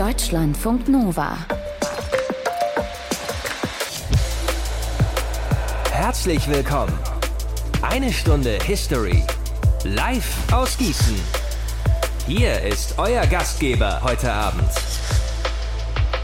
Deutschlandfunk 0.00 0.88
Nova. 0.88 1.36
Herzlich 5.92 6.48
willkommen. 6.48 6.98
Eine 7.82 8.10
Stunde 8.10 8.58
History. 8.64 9.22
Live 9.84 10.50
aus 10.52 10.78
Gießen. 10.78 11.20
Hier 12.26 12.62
ist 12.62 12.94
euer 12.96 13.26
Gastgeber 13.26 14.00
heute 14.02 14.32
Abend. 14.32 14.70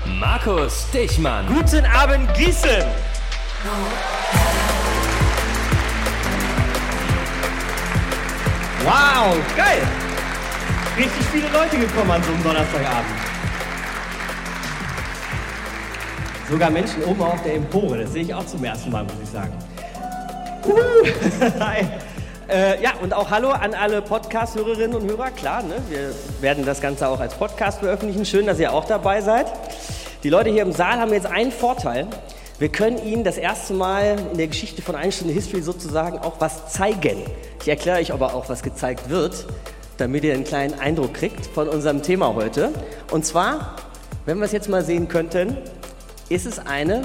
Markus 0.06 0.86
Dichmann. 0.90 1.46
Guten 1.46 1.84
Abend, 1.84 2.32
Gießen! 2.32 2.82
Wow, 8.84 9.36
geil! 9.54 9.86
Richtig 10.96 11.26
viele 11.30 11.48
Leute 11.50 11.76
gekommen 11.76 12.10
an 12.12 12.22
so 12.22 12.32
einem 12.32 12.42
Donnerstagabend. 12.42 13.25
Sogar 16.48 16.70
Menschen 16.70 17.02
oben 17.02 17.22
auf 17.22 17.42
der 17.42 17.54
Empore, 17.54 17.98
das 17.98 18.12
sehe 18.12 18.22
ich 18.22 18.32
auch 18.32 18.46
zum 18.46 18.62
ersten 18.62 18.92
Mal, 18.92 19.02
muss 19.02 19.14
ich 19.20 19.30
sagen. 19.30 19.52
Uh, 20.64 20.70
hi. 21.60 21.84
Äh, 22.48 22.80
ja, 22.80 22.92
und 23.02 23.12
auch 23.12 23.28
Hallo 23.30 23.50
an 23.50 23.74
alle 23.74 24.00
Podcast-Hörerinnen 24.00 24.96
und 24.96 25.10
Hörer. 25.10 25.32
Klar, 25.32 25.64
ne? 25.64 25.74
wir 25.88 26.14
werden 26.40 26.64
das 26.64 26.80
Ganze 26.80 27.08
auch 27.08 27.18
als 27.18 27.34
Podcast 27.34 27.80
veröffentlichen. 27.80 28.24
Schön, 28.24 28.46
dass 28.46 28.60
ihr 28.60 28.72
auch 28.72 28.84
dabei 28.84 29.22
seid. 29.22 29.46
Die 30.22 30.28
Leute 30.28 30.50
hier 30.50 30.62
im 30.62 30.70
Saal 30.70 31.00
haben 31.00 31.12
jetzt 31.12 31.26
einen 31.26 31.50
Vorteil. 31.50 32.06
Wir 32.60 32.68
können 32.68 33.04
Ihnen 33.04 33.24
das 33.24 33.38
erste 33.38 33.74
Mal 33.74 34.16
in 34.30 34.38
der 34.38 34.46
Geschichte 34.46 34.82
von 34.82 34.94
Eine 34.94 35.10
Stunde 35.10 35.34
History 35.34 35.62
sozusagen 35.62 36.20
auch 36.20 36.34
was 36.38 36.68
zeigen. 36.68 37.24
Ich 37.60 37.66
erkläre 37.66 37.98
euch 37.98 38.12
aber 38.12 38.34
auch, 38.34 38.48
was 38.48 38.62
gezeigt 38.62 39.10
wird, 39.10 39.46
damit 39.96 40.22
ihr 40.22 40.32
einen 40.32 40.44
kleinen 40.44 40.78
Eindruck 40.78 41.14
kriegt 41.14 41.44
von 41.46 41.68
unserem 41.68 42.02
Thema 42.02 42.36
heute. 42.36 42.70
Und 43.10 43.26
zwar, 43.26 43.74
wenn 44.26 44.38
wir 44.38 44.44
es 44.44 44.52
jetzt 44.52 44.68
mal 44.68 44.84
sehen 44.84 45.08
könnten, 45.08 45.58
ist 46.28 46.46
es 46.46 46.58
eine 46.58 47.02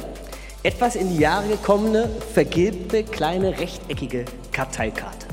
etwas 0.63 0.95
in 0.95 1.09
die 1.09 1.17
Jahre 1.17 1.47
gekommene, 1.47 2.09
vergilbte, 2.33 3.03
kleine, 3.03 3.59
rechteckige 3.59 4.25
Karteikarte. 4.51 5.27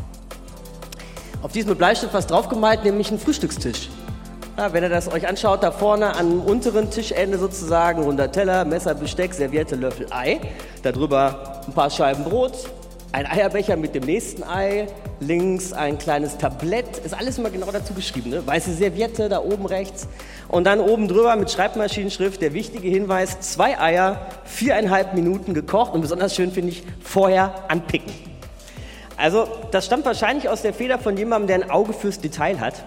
Auf 1.42 1.52
diesem 1.52 1.70
mit 1.70 1.78
Bleistift 1.78 2.14
was 2.14 2.26
draufgemalt, 2.26 2.84
nämlich 2.84 3.10
ein 3.10 3.18
Frühstückstisch. 3.18 3.88
Ja, 4.56 4.72
wenn 4.72 4.82
ihr 4.82 4.88
das 4.88 5.12
euch 5.12 5.28
anschaut, 5.28 5.62
da 5.62 5.70
vorne 5.70 6.16
am 6.16 6.40
unteren 6.40 6.90
Tischende 6.90 7.38
sozusagen, 7.38 8.02
runder 8.02 8.32
Teller, 8.32 8.64
Messer, 8.64 8.94
Besteck, 8.94 9.32
Serviette, 9.32 9.76
Löffel, 9.76 10.06
Ei. 10.10 10.40
Darüber 10.82 11.62
ein 11.66 11.72
paar 11.72 11.90
Scheiben 11.90 12.24
Brot, 12.24 12.68
ein 13.12 13.26
Eierbecher 13.26 13.76
mit 13.76 13.94
dem 13.94 14.04
nächsten 14.04 14.42
Ei, 14.42 14.86
links 15.20 15.72
ein 15.72 15.98
kleines 15.98 16.36
Tablett, 16.36 16.98
ist 16.98 17.14
alles 17.14 17.38
immer 17.38 17.50
genau 17.50 17.70
dazu 17.70 17.94
geschrieben. 17.94 18.30
Ne? 18.30 18.46
Weiße 18.46 18.72
Serviette 18.74 19.28
da 19.28 19.40
oben 19.40 19.66
rechts. 19.66 20.06
Und 20.48 20.64
dann 20.64 20.80
oben 20.80 21.08
drüber 21.08 21.34
mit 21.36 21.50
Schreibmaschinenschrift 21.50 22.40
der 22.42 22.52
wichtige 22.52 22.88
Hinweis, 22.88 23.40
zwei 23.40 23.78
Eier, 23.80 24.26
viereinhalb 24.44 25.14
Minuten 25.14 25.54
gekocht 25.54 25.94
und 25.94 26.02
besonders 26.02 26.34
schön 26.34 26.52
finde 26.52 26.70
ich, 26.70 26.82
vorher 27.02 27.64
anpicken. 27.68 28.12
Also 29.16 29.48
das 29.70 29.86
stammt 29.86 30.04
wahrscheinlich 30.04 30.48
aus 30.48 30.62
der 30.62 30.74
Feder 30.74 30.98
von 30.98 31.16
jemandem, 31.16 31.48
der 31.48 31.56
ein 31.56 31.70
Auge 31.70 31.92
fürs 31.92 32.20
Detail 32.20 32.60
hat. 32.60 32.84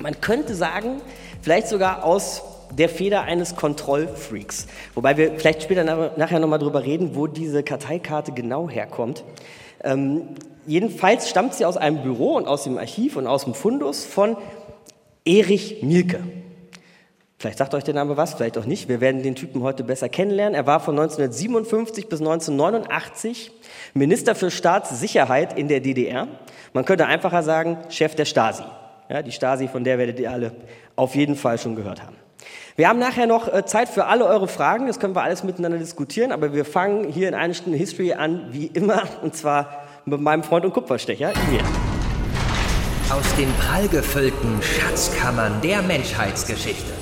Man 0.00 0.20
könnte 0.20 0.54
sagen, 0.54 1.00
vielleicht 1.40 1.68
sogar 1.68 2.04
aus 2.04 2.42
der 2.72 2.88
Feder 2.88 3.22
eines 3.22 3.56
Kontrollfreaks. 3.56 4.66
Wobei 4.94 5.16
wir 5.16 5.38
vielleicht 5.38 5.62
später 5.62 5.84
nachher 6.16 6.38
nochmal 6.38 6.58
drüber 6.58 6.84
reden, 6.84 7.14
wo 7.14 7.26
diese 7.26 7.62
Karteikarte 7.62 8.32
genau 8.32 8.68
herkommt. 8.68 9.24
Ähm, 9.82 10.28
jedenfalls 10.66 11.28
stammt 11.28 11.54
sie 11.54 11.64
aus 11.64 11.76
einem 11.76 12.02
Büro 12.02 12.36
und 12.36 12.46
aus 12.46 12.64
dem 12.64 12.78
Archiv 12.78 13.16
und 13.16 13.26
aus 13.26 13.44
dem 13.44 13.54
Fundus 13.54 14.04
von 14.04 14.36
Erich 15.24 15.82
Mielke. 15.82 16.20
Vielleicht 17.38 17.56
sagt 17.56 17.72
euch 17.72 17.84
der 17.84 17.94
Name 17.94 18.18
was, 18.18 18.34
vielleicht 18.34 18.58
auch 18.58 18.66
nicht. 18.66 18.90
Wir 18.90 19.00
werden 19.00 19.22
den 19.22 19.34
Typen 19.34 19.62
heute 19.62 19.82
besser 19.82 20.10
kennenlernen. 20.10 20.54
Er 20.54 20.66
war 20.66 20.78
von 20.78 20.94
1957 20.98 22.06
bis 22.06 22.20
1989 22.20 23.50
Minister 23.94 24.34
für 24.34 24.50
Staatssicherheit 24.50 25.58
in 25.58 25.68
der 25.68 25.80
DDR. 25.80 26.28
Man 26.74 26.84
könnte 26.84 27.06
einfacher 27.06 27.42
sagen, 27.42 27.78
Chef 27.88 28.14
der 28.14 28.26
Stasi. 28.26 28.62
Ja, 29.08 29.22
die 29.22 29.32
Stasi, 29.32 29.68
von 29.68 29.84
der 29.84 29.96
werdet 29.96 30.20
ihr 30.20 30.30
alle 30.30 30.52
auf 30.96 31.14
jeden 31.14 31.34
Fall 31.34 31.56
schon 31.56 31.76
gehört 31.76 32.02
haben. 32.02 32.16
Wir 32.76 32.88
haben 32.88 32.98
nachher 32.98 33.26
noch 33.26 33.52
äh, 33.52 33.64
Zeit 33.66 33.88
für 33.88 34.06
alle 34.06 34.24
eure 34.26 34.48
Fragen, 34.48 34.86
das 34.86 35.00
können 35.00 35.14
wir 35.14 35.22
alles 35.22 35.44
miteinander 35.44 35.78
diskutieren, 35.78 36.32
aber 36.32 36.52
wir 36.52 36.64
fangen 36.64 37.08
hier 37.08 37.28
in 37.28 37.34
einer 37.34 37.54
Stunde 37.54 37.78
History 37.78 38.12
an, 38.12 38.48
wie 38.52 38.66
immer, 38.66 39.02
und 39.22 39.36
zwar 39.36 39.82
mit 40.04 40.20
meinem 40.20 40.42
Freund 40.42 40.64
und 40.64 40.72
Kupferstecher, 40.72 41.32
mir. 41.50 41.62
Aus 43.10 43.34
den 43.36 43.52
prallgefüllten 43.54 44.62
Schatzkammern 44.62 45.60
der 45.62 45.82
Menschheitsgeschichte. 45.82 46.92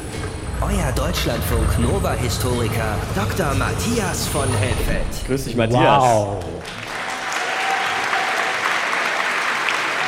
Euer 0.61 0.91
Deutschlandfunk 0.97 1.79
Nova-Historiker 1.79 2.97
Dr. 3.15 3.55
Matthias 3.55 4.27
von 4.27 4.49
Helfeld. 4.59 5.27
Grüß 5.27 5.45
dich, 5.45 5.55
Matthias. 5.55 6.03
Wow. 6.03 6.45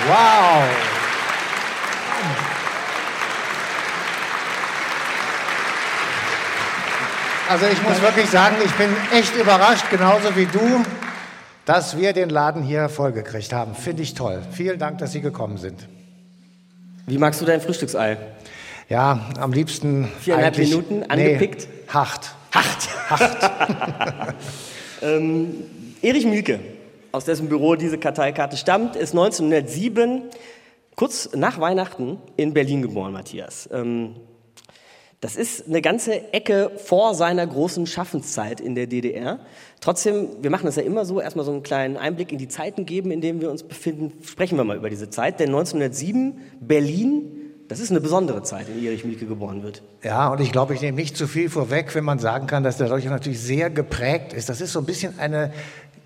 Wow. 0.08 0.99
Also 7.50 7.66
ich 7.66 7.82
muss 7.82 8.00
wirklich 8.00 8.26
sagen, 8.26 8.54
ich 8.64 8.70
bin 8.74 8.90
echt 9.12 9.34
überrascht, 9.34 9.86
genauso 9.90 10.36
wie 10.36 10.46
du, 10.46 10.84
dass 11.64 11.98
wir 11.98 12.12
den 12.12 12.30
Laden 12.30 12.62
hier 12.62 12.88
vollgekriegt 12.88 13.52
haben. 13.52 13.74
Finde 13.74 14.04
ich 14.04 14.14
toll. 14.14 14.40
Vielen 14.52 14.78
Dank, 14.78 14.98
dass 14.98 15.10
Sie 15.10 15.20
gekommen 15.20 15.58
sind. 15.58 15.88
Wie 17.08 17.18
magst 17.18 17.40
du 17.40 17.44
dein 17.44 17.60
Frühstücksei? 17.60 18.18
Ja, 18.88 19.26
am 19.36 19.52
liebsten. 19.52 20.12
Viereinhalb 20.20 20.58
Minuten, 20.58 21.02
angepickt? 21.08 21.66
Nee, 21.68 21.92
hart. 21.92 22.30
Hart. 22.54 23.10
Hart. 23.10 24.34
ähm, 25.02 25.54
Erich 26.02 26.26
Mielke, 26.26 26.60
aus 27.10 27.24
dessen 27.24 27.48
Büro 27.48 27.74
diese 27.74 27.98
Karteikarte 27.98 28.56
stammt, 28.56 28.94
ist 28.94 29.10
1907, 29.10 30.22
kurz 30.94 31.30
nach 31.34 31.58
Weihnachten, 31.58 32.18
in 32.36 32.54
Berlin 32.54 32.80
geboren, 32.80 33.12
Matthias. 33.12 33.68
Ähm, 33.72 34.14
das 35.20 35.36
ist 35.36 35.68
eine 35.68 35.82
ganze 35.82 36.32
Ecke 36.32 36.70
vor 36.76 37.14
seiner 37.14 37.46
großen 37.46 37.86
Schaffenszeit 37.86 38.58
in 38.58 38.74
der 38.74 38.86
DDR. 38.86 39.40
Trotzdem, 39.80 40.28
wir 40.40 40.50
machen 40.50 40.64
das 40.64 40.76
ja 40.76 40.82
immer 40.82 41.04
so, 41.04 41.20
erstmal 41.20 41.44
so 41.44 41.52
einen 41.52 41.62
kleinen 41.62 41.98
Einblick 41.98 42.32
in 42.32 42.38
die 42.38 42.48
Zeiten 42.48 42.86
geben, 42.86 43.10
in 43.10 43.20
denen 43.20 43.42
wir 43.42 43.50
uns 43.50 43.62
befinden. 43.62 44.12
Sprechen 44.24 44.56
wir 44.56 44.64
mal 44.64 44.78
über 44.78 44.88
diese 44.88 45.10
Zeit, 45.10 45.38
denn 45.38 45.50
1907 45.50 46.40
Berlin, 46.60 47.32
das 47.68 47.80
ist 47.80 47.90
eine 47.90 48.00
besondere 48.00 48.42
Zeit, 48.42 48.68
in 48.68 48.80
der 48.80 48.90
Erich 48.92 49.04
Mielke 49.04 49.26
geboren 49.26 49.62
wird. 49.62 49.82
Ja, 50.02 50.32
und 50.32 50.40
ich 50.40 50.52
glaube, 50.52 50.72
ich 50.72 50.80
nehme 50.80 50.96
nicht 50.96 51.18
zu 51.18 51.26
viel 51.26 51.50
vorweg, 51.50 51.94
wenn 51.94 52.04
man 52.04 52.18
sagen 52.18 52.46
kann, 52.46 52.62
dass 52.62 52.78
der 52.78 52.88
Deutsche 52.88 53.08
natürlich 53.08 53.40
sehr 53.40 53.68
geprägt 53.68 54.32
ist. 54.32 54.48
Das 54.48 54.62
ist 54.62 54.72
so 54.72 54.78
ein 54.78 54.86
bisschen 54.86 55.18
eine 55.18 55.52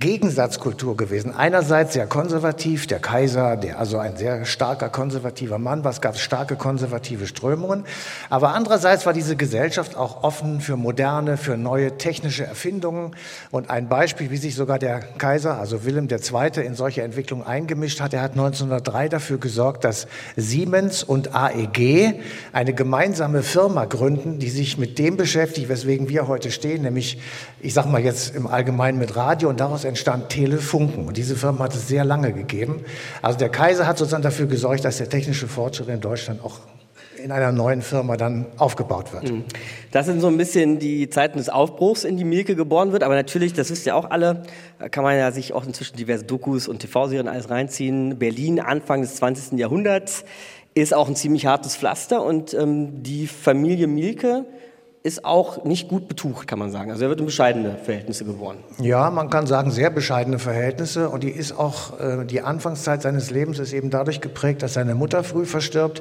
Gegensatzkultur 0.04 0.98
gewesen. 0.98 1.34
Einerseits 1.34 1.94
sehr 1.94 2.06
konservativ, 2.06 2.86
der 2.86 2.98
Kaiser, 2.98 3.56
der 3.56 3.78
also 3.78 3.96
ein 3.96 4.18
sehr 4.18 4.44
starker 4.44 4.90
konservativer 4.90 5.58
Mann, 5.58 5.82
was 5.82 6.02
gab 6.02 6.18
starke 6.18 6.56
konservative 6.56 7.26
Strömungen. 7.26 7.84
Aber 8.28 8.52
andererseits 8.52 9.06
war 9.06 9.14
diese 9.14 9.34
Gesellschaft 9.34 9.96
auch 9.96 10.22
offen 10.22 10.60
für 10.60 10.76
moderne, 10.76 11.38
für 11.38 11.56
neue 11.56 11.96
technische 11.96 12.44
Erfindungen. 12.44 13.16
Und 13.50 13.70
ein 13.70 13.88
Beispiel, 13.88 14.30
wie 14.30 14.36
sich 14.36 14.54
sogar 14.54 14.78
der 14.78 14.98
Kaiser, 15.00 15.58
also 15.58 15.86
Wilhelm 15.86 16.06
II., 16.10 16.62
in 16.62 16.74
solche 16.74 17.00
Entwicklungen 17.00 17.46
eingemischt 17.46 18.02
hat. 18.02 18.12
Er 18.12 18.20
hat 18.20 18.32
1903 18.32 19.08
dafür 19.08 19.38
gesorgt, 19.38 19.84
dass 19.84 20.06
Siemens 20.36 21.02
und 21.02 21.34
AEG 21.34 22.20
eine 22.52 22.74
gemeinsame 22.74 23.42
Firma 23.42 23.86
gründen, 23.86 24.38
die 24.38 24.50
sich 24.50 24.76
mit 24.76 24.98
dem 24.98 25.16
beschäftigt, 25.16 25.70
weswegen 25.70 26.10
wir 26.10 26.28
heute 26.28 26.50
stehen, 26.50 26.82
nämlich, 26.82 27.18
ich 27.62 27.72
sag 27.72 27.86
mal 27.86 28.02
jetzt 28.02 28.36
im 28.36 28.46
Allgemeinen 28.46 28.98
mit 28.98 29.16
Radio 29.16 29.48
und 29.48 29.60
daraus 29.60 29.86
entstand 29.94 30.28
Telefunken. 30.28 31.06
Und 31.06 31.16
diese 31.16 31.36
Firma 31.36 31.64
hat 31.64 31.74
es 31.74 31.86
sehr 31.86 32.04
lange 32.04 32.32
gegeben. 32.32 32.84
Also 33.22 33.38
der 33.38 33.48
Kaiser 33.48 33.86
hat 33.86 33.96
sozusagen 33.96 34.24
dafür 34.24 34.46
gesorgt, 34.46 34.84
dass 34.84 34.98
der 34.98 35.08
technische 35.08 35.46
Fortschritt 35.46 35.88
in 35.88 36.00
Deutschland 36.00 36.44
auch 36.44 36.58
in 37.22 37.30
einer 37.30 37.52
neuen 37.52 37.80
Firma 37.80 38.16
dann 38.16 38.46
aufgebaut 38.58 39.12
wird. 39.12 39.32
Das 39.92 40.06
sind 40.06 40.20
so 40.20 40.26
ein 40.26 40.36
bisschen 40.36 40.80
die 40.80 41.08
Zeiten 41.08 41.38
des 41.38 41.48
Aufbruchs, 41.48 42.02
in 42.02 42.16
die 42.16 42.24
Mielke 42.24 42.56
geboren 42.56 42.92
wird. 42.92 43.04
Aber 43.04 43.14
natürlich, 43.14 43.52
das 43.52 43.70
wisst 43.70 43.86
ihr 43.86 43.94
auch 43.94 44.10
alle, 44.10 44.42
kann 44.90 45.04
man 45.04 45.16
ja 45.16 45.30
sich 45.30 45.52
auch 45.52 45.64
inzwischen 45.64 45.96
diverse 45.96 46.24
Dokus 46.24 46.66
und 46.66 46.80
TV-Serien 46.80 47.28
alles 47.28 47.48
reinziehen. 47.48 48.18
Berlin, 48.18 48.58
Anfang 48.58 49.00
des 49.00 49.14
20. 49.14 49.58
Jahrhunderts, 49.58 50.24
ist 50.74 50.92
auch 50.92 51.08
ein 51.08 51.14
ziemlich 51.14 51.46
hartes 51.46 51.76
Pflaster. 51.76 52.22
Und 52.22 52.52
ähm, 52.52 53.02
die 53.04 53.28
Familie 53.28 53.86
Mielke 53.86 54.44
ist 55.06 55.26
auch 55.26 55.64
nicht 55.64 55.88
gut 55.88 56.08
betucht, 56.08 56.46
kann 56.46 56.58
man 56.58 56.70
sagen. 56.70 56.90
Also 56.90 57.04
er 57.04 57.10
wird 57.10 57.20
in 57.20 57.26
bescheidene 57.26 57.76
Verhältnisse 57.76 58.24
geboren. 58.24 58.56
Ja, 58.78 59.10
man 59.10 59.28
kann 59.28 59.46
sagen, 59.46 59.70
sehr 59.70 59.90
bescheidene 59.90 60.38
Verhältnisse. 60.38 61.10
Und 61.10 61.22
die 61.22 61.28
ist 61.28 61.52
auch, 61.52 62.00
äh, 62.00 62.24
die 62.24 62.40
Anfangszeit 62.40 63.02
seines 63.02 63.30
Lebens 63.30 63.58
ist 63.58 63.74
eben 63.74 63.90
dadurch 63.90 64.22
geprägt, 64.22 64.62
dass 64.62 64.72
seine 64.72 64.94
Mutter 64.94 65.22
früh 65.22 65.44
verstirbt. 65.44 66.00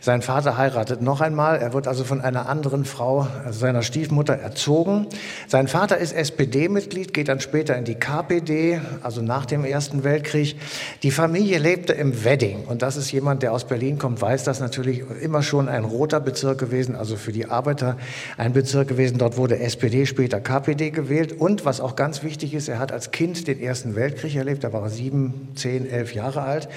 Sein 0.00 0.20
Vater 0.20 0.58
heiratet 0.58 1.00
noch 1.00 1.20
einmal. 1.20 1.60
Er 1.60 1.74
wird 1.74 1.86
also 1.86 2.02
von 2.02 2.20
einer 2.20 2.48
anderen 2.48 2.84
Frau, 2.84 3.28
also 3.44 3.60
seiner 3.60 3.82
Stiefmutter, 3.82 4.34
erzogen. 4.34 5.06
Sein 5.46 5.68
Vater 5.68 5.98
ist 5.98 6.12
SPD-Mitglied, 6.12 7.14
geht 7.14 7.28
dann 7.28 7.38
später 7.38 7.76
in 7.76 7.84
die 7.84 7.94
KPD, 7.94 8.80
also 9.00 9.22
nach 9.22 9.46
dem 9.46 9.64
Ersten 9.64 10.02
Weltkrieg. 10.02 10.56
Die 11.04 11.12
Familie 11.12 11.58
lebte 11.58 11.92
im 11.92 12.24
Wedding. 12.24 12.64
Und 12.64 12.82
das 12.82 12.96
ist 12.96 13.12
jemand, 13.12 13.44
der 13.44 13.52
aus 13.52 13.68
Berlin 13.68 13.96
kommt, 13.98 14.20
weiß 14.20 14.42
das 14.42 14.58
natürlich 14.58 15.04
immer 15.22 15.44
schon 15.44 15.68
ein 15.68 15.84
roter 15.84 16.18
Bezirk 16.18 16.58
gewesen, 16.58 16.96
also 16.96 17.14
für 17.14 17.30
die 17.30 17.46
Arbeiter 17.46 17.96
ein 18.40 18.54
Bezirk 18.54 18.88
gewesen. 18.88 19.18
Dort 19.18 19.36
wurde 19.36 19.58
SPD, 19.58 20.06
später 20.06 20.40
KPD 20.40 20.90
gewählt. 20.90 21.32
Und 21.38 21.66
was 21.66 21.80
auch 21.80 21.94
ganz 21.94 22.22
wichtig 22.22 22.54
ist, 22.54 22.68
er 22.68 22.78
hat 22.78 22.90
als 22.90 23.10
Kind 23.10 23.46
den 23.46 23.60
Ersten 23.60 23.94
Weltkrieg 23.94 24.34
erlebt. 24.34 24.64
Da 24.64 24.72
war 24.72 24.82
er 24.82 24.88
sieben, 24.88 25.48
zehn, 25.54 25.88
elf 25.88 26.14
Jahre 26.14 26.40
alt. 26.40 26.68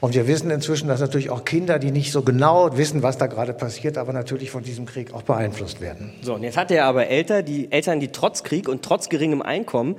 Und 0.00 0.14
wir 0.14 0.26
wissen 0.26 0.50
inzwischen, 0.50 0.88
dass 0.88 1.00
natürlich 1.00 1.30
auch 1.30 1.44
Kinder, 1.44 1.78
die 1.78 1.92
nicht 1.92 2.10
so 2.10 2.22
genau 2.22 2.76
wissen, 2.76 3.04
was 3.04 3.16
da 3.16 3.28
gerade 3.28 3.54
passiert, 3.54 3.96
aber 3.96 4.12
natürlich 4.12 4.50
von 4.50 4.64
diesem 4.64 4.86
Krieg 4.86 5.14
auch 5.14 5.22
beeinflusst 5.22 5.80
werden. 5.80 6.10
So, 6.20 6.34
und 6.34 6.42
jetzt 6.42 6.56
hat 6.56 6.72
er 6.72 6.84
aber 6.84 7.06
Eltern, 7.06 7.44
die 7.44 7.70
Eltern, 7.70 8.00
die 8.00 8.08
trotz 8.08 8.42
Krieg 8.42 8.68
und 8.68 8.82
trotz 8.82 9.08
geringem 9.08 9.40
Einkommen 9.40 9.94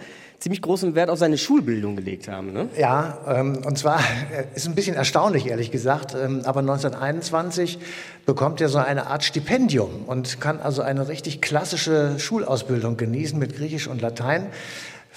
ziemlich 0.45 0.61
großen 0.61 0.93
Wert 0.93 1.09
auf 1.09 1.17
seine 1.17 1.39
Schulbildung 1.39 1.95
gelegt 1.95 2.27
haben. 2.27 2.53
Ne? 2.53 2.69
Ja, 2.77 3.17
ähm, 3.27 3.63
und 3.65 3.79
zwar 3.79 3.97
äh, 3.97 4.43
ist 4.53 4.67
ein 4.67 4.75
bisschen 4.75 4.95
erstaunlich, 4.95 5.47
ehrlich 5.47 5.71
gesagt, 5.71 6.13
ähm, 6.13 6.43
aber 6.45 6.59
1921 6.59 7.79
bekommt 8.27 8.61
er 8.61 8.69
so 8.69 8.77
eine 8.77 9.07
Art 9.07 9.23
Stipendium 9.23 10.03
und 10.05 10.39
kann 10.39 10.59
also 10.59 10.83
eine 10.83 11.07
richtig 11.07 11.41
klassische 11.41 12.19
Schulausbildung 12.19 12.95
genießen 12.95 13.39
mit 13.39 13.55
Griechisch 13.55 13.87
und 13.87 14.03
Latein 14.03 14.45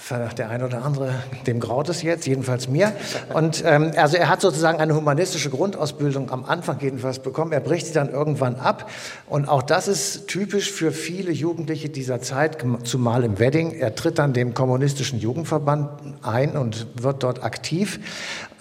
der 0.09 0.49
eine 0.49 0.65
oder 0.65 0.83
andere, 0.83 1.13
dem 1.45 1.59
graut 1.59 1.87
es 1.89 2.01
jetzt, 2.01 2.25
jedenfalls 2.25 2.67
mir. 2.67 2.93
Und 3.33 3.63
ähm, 3.65 3.91
also 3.95 4.17
er 4.17 4.27
hat 4.27 4.41
sozusagen 4.41 4.79
eine 4.79 4.95
humanistische 4.95 5.49
Grundausbildung 5.49 6.31
am 6.31 6.45
Anfang 6.45 6.79
jedenfalls 6.79 7.19
bekommen. 7.19 7.51
Er 7.51 7.59
bricht 7.59 7.87
sie 7.87 7.93
dann 7.93 8.09
irgendwann 8.09 8.55
ab. 8.55 8.89
Und 9.27 9.47
auch 9.47 9.61
das 9.61 9.87
ist 9.87 10.27
typisch 10.27 10.71
für 10.71 10.91
viele 10.91 11.31
Jugendliche 11.31 11.89
dieser 11.89 12.21
Zeit, 12.21 12.57
zumal 12.83 13.23
im 13.23 13.37
Wedding. 13.37 13.71
Er 13.71 13.93
tritt 13.93 14.17
dann 14.17 14.33
dem 14.33 14.53
kommunistischen 14.53 15.19
Jugendverband 15.19 15.89
ein 16.23 16.57
und 16.57 16.87
wird 16.95 17.21
dort 17.21 17.43
aktiv. 17.43 17.99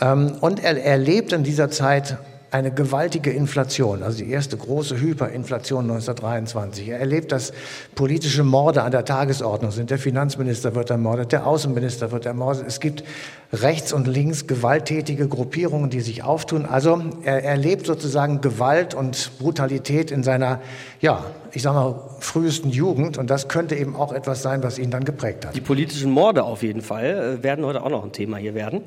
Ähm, 0.00 0.36
und 0.40 0.62
er 0.62 0.84
erlebt 0.84 1.32
in 1.32 1.44
dieser 1.44 1.70
Zeit 1.70 2.18
eine 2.50 2.70
gewaltige 2.72 3.30
Inflation, 3.30 4.02
also 4.02 4.18
die 4.18 4.30
erste 4.30 4.56
große 4.56 4.98
Hyperinflation 4.98 5.84
1923. 5.84 6.88
Er 6.88 6.98
erlebt, 6.98 7.30
dass 7.32 7.52
politische 7.94 8.42
Morde 8.42 8.82
an 8.82 8.90
der 8.90 9.04
Tagesordnung 9.04 9.70
sind. 9.70 9.90
Der 9.90 9.98
Finanzminister 9.98 10.74
wird 10.74 10.90
ermordet, 10.90 11.32
der 11.32 11.46
Außenminister 11.46 12.10
wird 12.10 12.26
ermordet. 12.26 12.64
Es 12.66 12.80
gibt 12.80 13.04
rechts 13.52 13.94
und 13.94 14.06
links 14.06 14.46
gewalttätige 14.46 15.26
Gruppierungen, 15.26 15.88
die 15.88 16.00
sich 16.00 16.22
auftun. 16.22 16.66
Also 16.66 17.00
er 17.22 17.44
erlebt 17.44 17.86
sozusagen 17.86 18.40
Gewalt 18.40 18.94
und 18.94 19.38
Brutalität 19.38 20.10
in 20.10 20.22
seiner, 20.22 20.60
ja, 21.00 21.24
ich 21.52 21.62
sag 21.62 21.72
mal, 21.72 21.98
frühesten 22.20 22.70
Jugend. 22.70 23.16
Und 23.16 23.30
das 23.30 23.48
könnte 23.48 23.74
eben 23.74 23.96
auch 23.96 24.12
etwas 24.12 24.42
sein, 24.42 24.62
was 24.62 24.78
ihn 24.78 24.90
dann 24.90 25.04
geprägt 25.04 25.46
hat. 25.46 25.56
Die 25.56 25.62
politischen 25.62 26.10
Morde 26.10 26.44
auf 26.44 26.62
jeden 26.62 26.82
Fall 26.82 27.38
äh, 27.38 27.42
werden 27.42 27.64
heute 27.64 27.82
auch 27.82 27.88
noch 27.88 28.04
ein 28.04 28.12
Thema 28.12 28.36
hier 28.36 28.54
werden. 28.54 28.82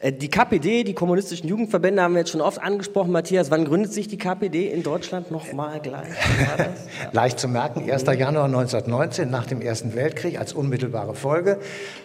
Äh, 0.00 0.12
die 0.12 0.28
KPD, 0.28 0.82
die 0.82 0.94
kommunistischen 0.94 1.48
Jugendverbände, 1.48 2.02
haben 2.02 2.14
wir 2.14 2.20
jetzt 2.20 2.30
schon 2.30 2.40
oft 2.40 2.60
angesprochen. 2.60 3.12
Matthias, 3.12 3.52
wann 3.52 3.64
gründet 3.64 3.92
sich 3.92 4.08
die 4.08 4.18
KPD 4.18 4.66
in 4.66 4.82
Deutschland 4.82 5.30
nochmal 5.30 5.78
gleich? 5.80 6.08
Leicht 7.12 7.38
zu 7.38 7.46
merken, 7.46 7.88
1. 7.88 8.02
Januar 8.02 8.46
1919, 8.46 9.30
nach 9.30 9.46
dem 9.46 9.60
Ersten 9.60 9.94
Weltkrieg, 9.94 10.38
als 10.38 10.52
unmittelbare 10.52 11.14
Folge. 11.14 11.58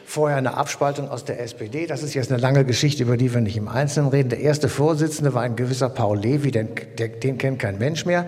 Vorher 0.08 0.38
eine 0.38 0.56
Abspaltung 0.56 1.10
aus 1.10 1.26
der 1.26 1.42
SPD. 1.42 1.88
Das 1.88 2.04
ist 2.04 2.14
jetzt 2.14 2.32
eine 2.32 2.40
lange 2.40 2.64
Geschichte, 2.64 3.02
über 3.02 3.18
die 3.18 3.34
wir 3.34 3.42
nicht 3.42 3.58
im 3.58 3.68
Einzelnen 3.68 4.10
reden. 4.10 4.30
Der 4.30 4.40
erste 4.40 4.70
Vorsitzende 4.70 5.34
war 5.34 5.42
ein 5.42 5.56
gewisser 5.56 5.90
Paul 5.90 6.20
Levi, 6.20 6.52
den, 6.52 6.70
den 6.98 7.38
kennt 7.40 7.58
kein 7.58 7.80
Mensch 7.80 8.06
mehr. 8.06 8.28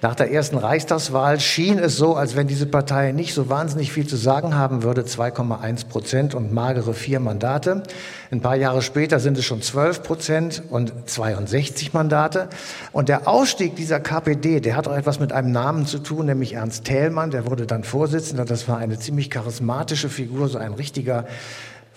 Nach 0.00 0.14
der 0.14 0.32
ersten 0.32 0.56
Reichstagswahl 0.56 1.38
schien 1.38 1.78
es 1.78 1.96
so, 1.96 2.16
als 2.16 2.34
wenn 2.34 2.46
diese 2.46 2.64
Partei 2.64 3.12
nicht 3.12 3.34
so 3.34 3.50
wahnsinnig 3.50 3.92
viel 3.92 4.06
zu 4.06 4.16
sagen 4.16 4.54
haben 4.54 4.82
würde. 4.82 5.02
2,1 5.02 5.88
Prozent 5.88 6.34
und 6.34 6.52
magere 6.52 6.94
vier 6.94 7.20
Mandate. 7.20 7.82
Ein 8.30 8.42
paar 8.42 8.56
Jahre 8.56 8.82
später 8.82 9.20
sind 9.20 9.38
es 9.38 9.46
schon 9.46 9.62
12 9.62 10.02
Prozent 10.02 10.62
und 10.68 10.92
62 11.08 11.94
Mandate. 11.94 12.48
Und 12.92 13.08
der 13.08 13.26
Ausstieg 13.26 13.74
dieser 13.76 14.00
KPD, 14.00 14.60
der 14.60 14.76
hat 14.76 14.86
auch 14.86 14.96
etwas 14.96 15.18
mit 15.18 15.32
einem 15.32 15.50
Namen 15.50 15.86
zu 15.86 15.98
tun, 15.98 16.26
nämlich 16.26 16.52
Ernst 16.52 16.84
Thälmann. 16.84 17.30
Der 17.30 17.46
wurde 17.46 17.66
dann 17.66 17.84
Vorsitzender. 17.84 18.44
Das 18.44 18.68
war 18.68 18.76
eine 18.76 18.98
ziemlich 18.98 19.30
charismatische 19.30 20.10
Figur, 20.10 20.48
so 20.48 20.58
ein 20.58 20.74
richtiger 20.74 21.24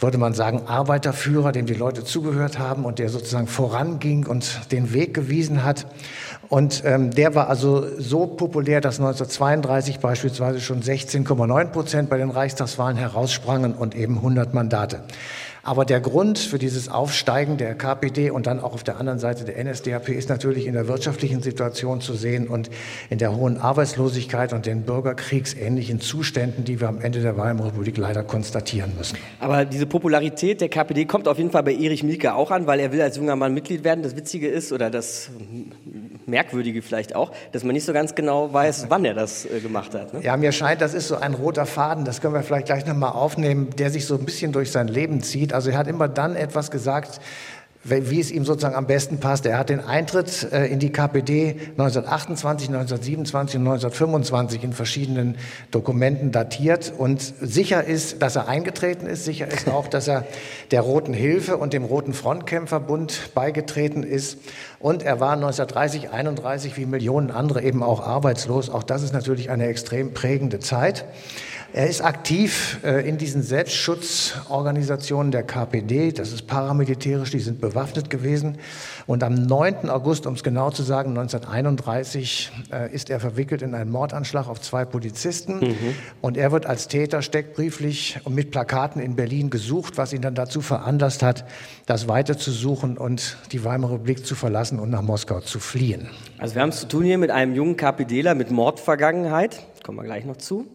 würde 0.01 0.17
man 0.17 0.33
sagen, 0.33 0.63
Arbeiterführer, 0.65 1.51
dem 1.51 1.67
die 1.67 1.75
Leute 1.75 2.03
zugehört 2.03 2.57
haben 2.57 2.85
und 2.85 2.97
der 2.97 3.09
sozusagen 3.09 3.45
voranging 3.45 4.25
und 4.25 4.71
den 4.71 4.93
Weg 4.93 5.13
gewiesen 5.13 5.63
hat. 5.63 5.85
Und 6.49 6.81
ähm, 6.85 7.11
der 7.11 7.35
war 7.35 7.49
also 7.49 7.85
so 7.99 8.25
populär, 8.25 8.81
dass 8.81 8.99
1932 8.99 9.99
beispielsweise 9.99 10.59
schon 10.59 10.81
16,9 10.81 11.65
Prozent 11.67 12.09
bei 12.09 12.17
den 12.17 12.31
Reichstagswahlen 12.31 12.97
heraussprangen 12.97 13.73
und 13.73 13.95
eben 13.95 14.17
100 14.17 14.55
Mandate. 14.55 15.01
Aber 15.63 15.85
der 15.85 15.99
Grund 15.99 16.39
für 16.39 16.57
dieses 16.57 16.89
Aufsteigen 16.89 17.57
der 17.57 17.75
KPD 17.75 18.31
und 18.31 18.47
dann 18.47 18.59
auch 18.59 18.73
auf 18.73 18.83
der 18.83 18.97
anderen 18.97 19.19
Seite 19.19 19.45
der 19.45 19.63
NSDAP 19.63 20.09
ist 20.09 20.29
natürlich 20.29 20.65
in 20.65 20.73
der 20.73 20.87
wirtschaftlichen 20.87 21.43
Situation 21.43 22.01
zu 22.01 22.15
sehen 22.15 22.47
und 22.47 22.71
in 23.11 23.19
der 23.19 23.35
hohen 23.35 23.57
Arbeitslosigkeit 23.57 24.53
und 24.53 24.65
den 24.65 24.83
bürgerkriegsähnlichen 24.83 25.99
Zuständen, 26.01 26.63
die 26.63 26.81
wir 26.81 26.89
am 26.89 26.99
Ende 26.99 27.21
der 27.21 27.37
Weimarer 27.37 27.67
Republik 27.67 27.97
leider 27.97 28.23
konstatieren 28.23 28.93
müssen. 28.97 29.17
Aber 29.39 29.65
diese 29.65 29.85
Popularität 29.85 30.61
der 30.61 30.69
KPD 30.69 31.05
kommt 31.05 31.27
auf 31.27 31.37
jeden 31.37 31.51
Fall 31.51 31.63
bei 31.63 31.75
Erich 31.75 32.01
Mielke 32.03 32.33
auch 32.33 32.49
an, 32.49 32.65
weil 32.65 32.79
er 32.79 32.91
will 32.91 33.01
als 33.01 33.17
junger 33.17 33.35
Mann 33.35 33.53
Mitglied 33.53 33.83
werden. 33.83 34.01
Das 34.01 34.15
Witzige 34.15 34.47
ist, 34.47 34.71
oder 34.71 34.89
das 34.89 35.29
Merkwürdige 36.25 36.81
vielleicht 36.81 37.15
auch, 37.15 37.31
dass 37.51 37.63
man 37.63 37.73
nicht 37.73 37.85
so 37.85 37.93
ganz 37.93 38.15
genau 38.15 38.53
weiß, 38.53 38.85
wann 38.89 39.05
er 39.05 39.13
das 39.13 39.45
äh, 39.45 39.59
gemacht 39.59 39.93
hat. 39.93 40.13
Ne? 40.13 40.21
Ja, 40.23 40.37
mir 40.37 40.51
scheint, 40.51 40.81
das 40.81 40.93
ist 40.93 41.07
so 41.07 41.15
ein 41.15 41.33
roter 41.33 41.65
Faden, 41.65 42.05
das 42.05 42.21
können 42.21 42.33
wir 42.33 42.43
vielleicht 42.43 42.67
gleich 42.67 42.85
nochmal 42.85 43.11
aufnehmen, 43.11 43.69
der 43.77 43.89
sich 43.89 44.05
so 44.05 44.15
ein 44.15 44.25
bisschen 44.25 44.51
durch 44.51 44.71
sein 44.71 44.87
Leben 44.87 45.21
zieht. 45.21 45.53
Also 45.53 45.69
er 45.71 45.77
hat 45.77 45.87
immer 45.87 46.07
dann 46.07 46.35
etwas 46.35 46.71
gesagt, 46.71 47.19
wie 47.83 48.19
es 48.19 48.29
ihm 48.29 48.45
sozusagen 48.45 48.75
am 48.75 48.85
besten 48.85 49.19
passt. 49.19 49.45
Er 49.45 49.57
hat 49.57 49.69
den 49.69 49.79
Eintritt 49.79 50.51
äh, 50.51 50.67
in 50.67 50.77
die 50.77 50.91
KPD 50.91 51.55
1928, 51.71 52.69
1927 52.69 53.55
und 53.55 53.67
1925 53.67 54.63
in 54.63 54.73
verschiedenen 54.73 55.37
Dokumenten 55.71 56.31
datiert 56.31 56.93
und 56.95 57.21
sicher 57.41 57.83
ist, 57.83 58.21
dass 58.21 58.35
er 58.35 58.47
eingetreten 58.47 59.07
ist. 59.07 59.25
Sicher 59.25 59.47
ist 59.47 59.67
auch, 59.67 59.87
dass 59.87 60.07
er 60.07 60.27
der 60.69 60.81
Roten 60.81 61.13
Hilfe 61.13 61.57
und 61.57 61.73
dem 61.73 61.83
Roten 61.83 62.13
Frontkämpferbund 62.13 63.31
beigetreten 63.33 64.03
ist. 64.03 64.37
Und 64.79 65.01
er 65.03 65.19
war 65.19 65.33
1930, 65.33 66.11
31 66.11 66.77
wie 66.77 66.85
Millionen 66.85 67.31
andere 67.31 67.63
eben 67.63 67.81
auch 67.81 68.05
arbeitslos. 68.05 68.69
Auch 68.69 68.83
das 68.83 69.01
ist 69.01 69.13
natürlich 69.13 69.49
eine 69.49 69.65
extrem 69.65 70.13
prägende 70.13 70.59
Zeit. 70.59 71.05
Er 71.73 71.87
ist 71.87 72.01
aktiv 72.01 72.79
äh, 72.83 73.07
in 73.07 73.17
diesen 73.17 73.43
Selbstschutzorganisationen 73.43 75.31
der 75.31 75.43
KPD. 75.43 76.11
Das 76.11 76.33
ist 76.33 76.45
paramilitärisch, 76.45 77.31
die 77.31 77.39
sind 77.39 77.61
bewaffnet 77.61 78.09
gewesen. 78.09 78.57
Und 79.07 79.23
am 79.23 79.35
9. 79.35 79.89
August, 79.89 80.27
um 80.27 80.33
es 80.33 80.43
genau 80.43 80.71
zu 80.71 80.83
sagen, 80.83 81.11
1931, 81.11 82.51
äh, 82.73 82.93
ist 82.93 83.09
er 83.09 83.21
verwickelt 83.21 83.61
in 83.61 83.73
einen 83.73 83.89
Mordanschlag 83.89 84.49
auf 84.49 84.59
zwei 84.59 84.83
Polizisten. 84.83 85.59
Mhm. 85.59 85.95
Und 86.19 86.35
er 86.35 86.51
wird 86.51 86.65
als 86.65 86.89
Täter 86.89 87.21
steckbrieflich 87.21 88.19
und 88.25 88.35
mit 88.35 88.51
Plakaten 88.51 89.01
in 89.01 89.15
Berlin 89.15 89.49
gesucht, 89.49 89.97
was 89.97 90.11
ihn 90.11 90.21
dann 90.21 90.35
dazu 90.35 90.59
veranlasst 90.59 91.23
hat, 91.23 91.45
das 91.85 92.09
weiterzusuchen 92.09 92.97
und 92.97 93.37
die 93.53 93.63
Weimarer 93.63 93.93
Republik 93.93 94.25
zu 94.25 94.35
verlassen 94.35 94.77
und 94.77 94.89
nach 94.89 95.01
Moskau 95.01 95.39
zu 95.39 95.61
fliehen. 95.61 96.09
Also 96.37 96.55
wir 96.55 96.63
haben 96.63 96.69
es 96.69 96.81
zu 96.81 96.87
tun 96.89 97.05
hier 97.05 97.17
mit 97.17 97.31
einem 97.31 97.55
jungen 97.55 97.77
KPDler 97.77 98.35
mit 98.35 98.51
Mordvergangenheit. 98.51 99.61
Kommen 99.83 99.99
wir 99.99 100.03
gleich 100.03 100.25
noch 100.25 100.37
zu 100.37 100.67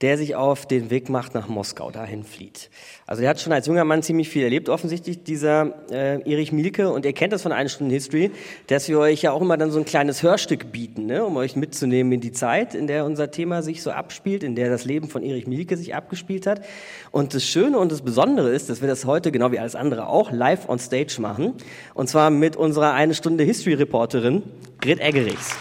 der 0.00 0.16
sich 0.16 0.36
auf 0.36 0.66
den 0.66 0.90
Weg 0.90 1.08
macht 1.08 1.34
nach 1.34 1.48
Moskau, 1.48 1.90
dahin 1.90 2.22
flieht. 2.22 2.70
Also 3.06 3.22
er 3.22 3.30
hat 3.30 3.40
schon 3.40 3.52
als 3.52 3.66
junger 3.66 3.84
Mann 3.84 4.02
ziemlich 4.02 4.28
viel 4.28 4.44
erlebt, 4.44 4.68
offensichtlich, 4.68 5.24
dieser 5.24 5.74
äh, 5.90 6.20
Erich 6.30 6.52
Mielke. 6.52 6.90
Und 6.90 7.04
ihr 7.04 7.12
kennt 7.12 7.32
das 7.32 7.42
von 7.42 7.50
einer 7.50 7.68
Stunde 7.68 7.94
History, 7.94 8.30
dass 8.68 8.88
wir 8.88 8.98
euch 9.00 9.22
ja 9.22 9.32
auch 9.32 9.40
immer 9.40 9.56
dann 9.56 9.72
so 9.72 9.78
ein 9.78 9.84
kleines 9.84 10.22
Hörstück 10.22 10.70
bieten, 10.70 11.06
ne, 11.06 11.24
um 11.24 11.36
euch 11.36 11.56
mitzunehmen 11.56 12.12
in 12.12 12.20
die 12.20 12.30
Zeit, 12.30 12.74
in 12.74 12.86
der 12.86 13.04
unser 13.04 13.32
Thema 13.32 13.62
sich 13.62 13.82
so 13.82 13.90
abspielt, 13.90 14.44
in 14.44 14.54
der 14.54 14.70
das 14.70 14.84
Leben 14.84 15.08
von 15.08 15.24
Erich 15.24 15.48
Mielke 15.48 15.76
sich 15.76 15.96
abgespielt 15.96 16.46
hat. 16.46 16.64
Und 17.10 17.34
das 17.34 17.44
Schöne 17.44 17.78
und 17.78 17.90
das 17.90 18.02
Besondere 18.02 18.50
ist, 18.50 18.70
dass 18.70 18.80
wir 18.80 18.88
das 18.88 19.04
heute, 19.04 19.32
genau 19.32 19.50
wie 19.50 19.58
alles 19.58 19.74
andere 19.74 20.06
auch, 20.06 20.30
live 20.30 20.68
on 20.68 20.78
stage 20.78 21.16
machen. 21.20 21.54
Und 21.94 22.08
zwar 22.08 22.30
mit 22.30 22.54
unserer 22.54 22.92
eine 22.92 23.14
Stunde 23.14 23.42
History-Reporterin, 23.42 24.44
Grit 24.80 25.00
Eggerichs. 25.00 25.56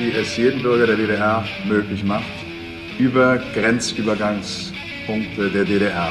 Die 0.00 0.12
es 0.12 0.36
jedem 0.36 0.62
Bürger 0.62 0.86
der 0.86 0.96
DDR 0.96 1.44
möglich 1.66 2.02
macht, 2.02 2.24
über 2.98 3.36
Grenzübergangspunkte 3.54 5.50
der 5.50 5.64
DDR 5.64 6.10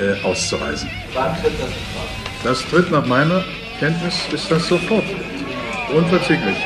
äh, 0.00 0.14
auszureisen. 0.24 0.88
Wann 1.12 1.34
tritt 1.34 1.52
das 1.60 1.68
in 1.68 1.74
Kraft? 1.92 2.44
Das 2.44 2.64
tritt 2.64 2.90
nach 2.90 3.06
meiner 3.06 3.44
Kenntnis 3.78 4.26
ist 4.32 4.50
das 4.50 4.66
sofort. 4.66 5.04
Unverzüglich. 5.94 6.56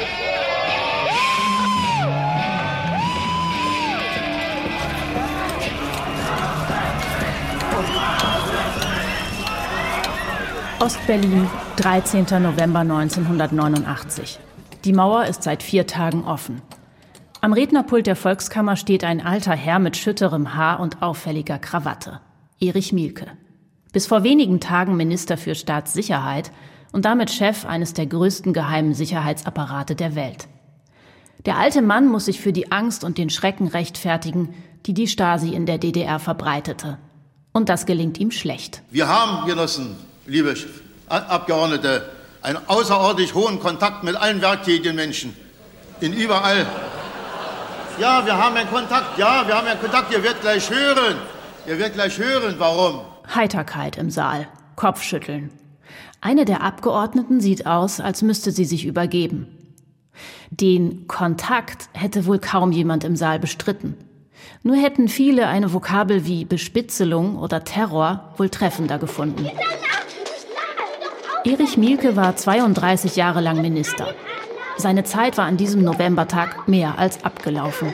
Ostberlin, 10.78 11.48
13. 11.76 12.26
November 12.42 12.80
1989. 12.80 14.38
Die 14.84 14.92
Mauer 14.92 15.26
ist 15.26 15.44
seit 15.44 15.62
vier 15.62 15.86
Tagen 15.86 16.24
offen. 16.24 16.60
Am 17.40 17.52
Rednerpult 17.52 18.06
der 18.06 18.16
Volkskammer 18.16 18.74
steht 18.74 19.04
ein 19.04 19.24
alter 19.24 19.52
Herr 19.52 19.78
mit 19.78 19.96
schütterem 19.96 20.54
Haar 20.54 20.80
und 20.80 21.02
auffälliger 21.02 21.58
Krawatte. 21.58 22.20
Erich 22.60 22.92
Mielke. 22.92 23.26
Bis 23.92 24.06
vor 24.06 24.24
wenigen 24.24 24.58
Tagen 24.58 24.96
Minister 24.96 25.36
für 25.36 25.54
Staatssicherheit 25.54 26.50
und 26.92 27.04
damit 27.04 27.30
Chef 27.30 27.64
eines 27.64 27.94
der 27.94 28.06
größten 28.06 28.52
geheimen 28.52 28.94
Sicherheitsapparate 28.94 29.94
der 29.94 30.16
Welt. 30.16 30.48
Der 31.46 31.58
alte 31.58 31.82
Mann 31.82 32.08
muss 32.08 32.24
sich 32.24 32.40
für 32.40 32.52
die 32.52 32.72
Angst 32.72 33.04
und 33.04 33.18
den 33.18 33.30
Schrecken 33.30 33.68
rechtfertigen, 33.68 34.54
die 34.86 34.94
die 34.94 35.06
Stasi 35.06 35.54
in 35.54 35.66
der 35.66 35.78
DDR 35.78 36.18
verbreitete. 36.18 36.98
Und 37.52 37.68
das 37.68 37.86
gelingt 37.86 38.18
ihm 38.18 38.32
schlecht. 38.32 38.82
Wir 38.90 39.08
haben, 39.08 39.46
Genossen, 39.46 39.96
liebe 40.26 40.54
Abgeordnete, 41.08 42.02
einen 42.42 42.58
außerordentlich 42.66 43.34
hohen 43.34 43.60
Kontakt 43.60 44.02
mit 44.02 44.16
allen 44.16 44.40
werktätigen 44.40 44.96
Menschen. 44.96 45.36
In 46.00 46.12
überall. 46.12 46.66
Ja, 47.98 48.24
wir 48.24 48.36
haben 48.36 48.56
einen 48.56 48.68
Kontakt. 48.68 49.18
Ja, 49.18 49.46
wir 49.46 49.56
haben 49.56 49.66
einen 49.66 49.80
Kontakt. 49.80 50.12
Ihr 50.12 50.22
werdet 50.22 50.40
gleich 50.40 50.68
hören. 50.70 51.16
Ihr 51.66 51.78
werdet 51.78 51.94
gleich 51.94 52.18
hören, 52.18 52.54
warum. 52.58 53.02
Heiterkeit 53.34 53.96
im 53.96 54.10
Saal. 54.10 54.48
Kopfschütteln. 54.74 55.50
Eine 56.20 56.44
der 56.44 56.62
Abgeordneten 56.62 57.40
sieht 57.40 57.66
aus, 57.66 58.00
als 58.00 58.22
müsste 58.22 58.50
sie 58.50 58.64
sich 58.64 58.86
übergeben. 58.86 59.46
Den 60.50 61.06
Kontakt 61.06 61.88
hätte 61.92 62.26
wohl 62.26 62.38
kaum 62.38 62.72
jemand 62.72 63.04
im 63.04 63.16
Saal 63.16 63.38
bestritten. 63.38 63.96
Nur 64.62 64.76
hätten 64.76 65.08
viele 65.08 65.46
eine 65.46 65.72
Vokabel 65.72 66.26
wie 66.26 66.44
Bespitzelung 66.44 67.36
oder 67.36 67.64
Terror 67.64 68.32
wohl 68.36 68.48
treffender 68.48 68.98
gefunden. 68.98 69.48
Erich 71.44 71.76
Mielke 71.76 72.14
war 72.14 72.36
32 72.36 73.16
Jahre 73.16 73.40
lang 73.40 73.60
Minister. 73.60 74.14
Seine 74.76 75.02
Zeit 75.02 75.38
war 75.38 75.46
an 75.46 75.56
diesem 75.56 75.82
Novembertag 75.82 76.68
mehr 76.68 76.98
als 77.00 77.24
abgelaufen. 77.24 77.92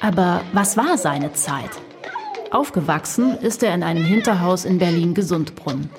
Aber 0.00 0.42
was 0.52 0.76
war 0.76 0.96
seine 0.96 1.32
Zeit? 1.32 1.70
Aufgewachsen 2.52 3.36
ist 3.38 3.64
er 3.64 3.74
in 3.74 3.82
einem 3.82 4.04
Hinterhaus 4.04 4.64
in 4.64 4.78
Berlin-Gesundbrunn. 4.78 5.90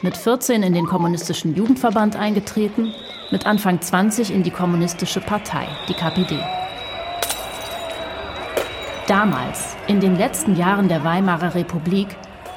Mit 0.00 0.16
14 0.16 0.62
in 0.62 0.72
den 0.72 0.86
kommunistischen 0.86 1.54
Jugendverband 1.54 2.16
eingetreten, 2.16 2.94
mit 3.30 3.44
Anfang 3.44 3.82
20 3.82 4.32
in 4.32 4.42
die 4.42 4.50
kommunistische 4.50 5.20
Partei, 5.20 5.68
die 5.86 5.94
KPD. 5.94 6.38
Damals, 9.06 9.76
in 9.86 10.00
den 10.00 10.16
letzten 10.16 10.56
Jahren 10.56 10.88
der 10.88 11.04
Weimarer 11.04 11.54
Republik, 11.54 12.08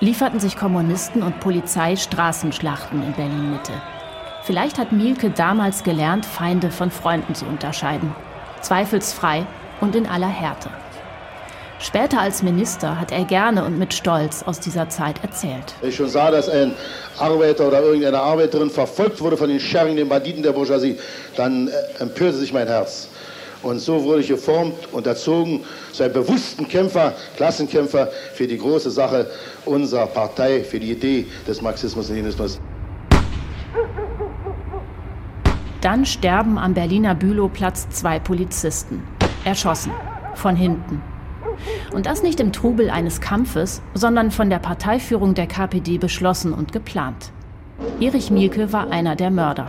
lieferten 0.03 0.39
sich 0.41 0.57
Kommunisten 0.57 1.24
und 1.24 1.39
Polizei 1.39 1.95
Straßenschlachten 1.95 3.01
in 3.01 3.13
Berlin-Mitte. 3.13 3.72
Vielleicht 4.43 4.77
hat 4.77 4.91
Mielke 4.91 5.29
damals 5.29 5.83
gelernt, 5.83 6.25
Feinde 6.25 6.72
von 6.72 6.91
Freunden 6.91 7.33
zu 7.36 7.45
unterscheiden. 7.45 8.13
Zweifelsfrei 8.60 9.45
und 9.79 9.95
in 9.95 10.05
aller 10.05 10.27
Härte. 10.27 10.69
Später 11.79 12.19
als 12.19 12.43
Minister 12.43 13.00
hat 13.00 13.13
er 13.13 13.24
gerne 13.24 13.63
und 13.63 13.79
mit 13.79 13.93
Stolz 13.93 14.43
aus 14.43 14.60
dieser 14.60 14.89
Zeit 14.89 15.24
erzählt. 15.24 15.74
Wenn 15.79 15.89
ich 15.89 15.95
schon 15.95 16.10
sah, 16.10 16.31
dass 16.31 16.50
ein 16.50 16.74
Arbeiter 17.17 17.67
oder 17.67 17.81
irgendeine 17.81 18.19
Arbeiterin 18.19 18.69
verfolgt 18.69 19.22
wurde 19.22 19.38
von 19.38 19.50
den 19.50 19.60
Schergen, 19.60 19.95
den 19.95 20.10
Banditen 20.10 20.43
der 20.43 20.51
Bourgeoisie, 20.51 20.98
dann 21.38 21.69
äh, 21.69 22.01
empörte 22.01 22.38
sich 22.38 22.51
mein 22.51 22.67
Herz. 22.67 23.07
Und 23.63 23.79
so 23.79 24.03
wurde 24.03 24.22
ich 24.22 24.27
geformt 24.27 24.91
und 24.91 25.08
erzogen 25.08 25.62
zu 25.93 26.03
einem 26.03 26.13
bewussten 26.13 26.67
Kämpfer, 26.67 27.13
Klassenkämpfer 27.38 28.10
für 28.34 28.46
die 28.46 28.58
große 28.58 28.91
Sache 28.91 29.32
unserer 29.65 30.08
Partei, 30.08 30.63
für 30.63 30.79
die 30.79 30.91
Idee 30.91 31.25
des 31.48 31.62
Marxismus-Leninismus. 31.62 32.60
Dann 35.79 36.05
sterben 36.05 36.58
am 36.58 36.74
Berliner 36.74 37.15
Bülowplatz 37.15 37.89
zwei 37.89 38.20
Polizisten. 38.20 39.03
Erschossen. 39.46 39.91
Von 40.36 40.55
hinten. 40.55 41.01
Und 41.93 42.05
das 42.05 42.24
nicht 42.24 42.39
im 42.39 42.51
Trubel 42.51 42.89
eines 42.89 43.22
Kampfes, 43.22 43.82
sondern 43.93 44.32
von 44.32 44.50
der 44.50 44.60
Parteiführung 44.60 45.36
der 45.36 45.48
KPD 45.48 45.98
beschlossen 45.98 46.53
und 46.53 46.72
geplant. 46.72 47.32
Erich 48.00 48.32
Mielke 48.32 48.72
war 48.72 48.92
einer 48.92 49.15
der 49.15 49.32
Mörder. 49.32 49.68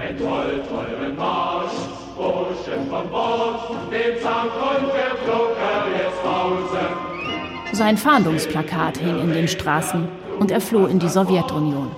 Sein 7.73 7.97
Fahndungsplakat 7.97 8.99
hing 8.99 9.21
in 9.21 9.33
den 9.33 9.49
Straßen 9.49 10.09
und 10.39 10.51
er 10.51 10.61
floh 10.61 10.87
in 10.87 10.99
die 10.99 11.09
Sowjetunion. 11.09 11.91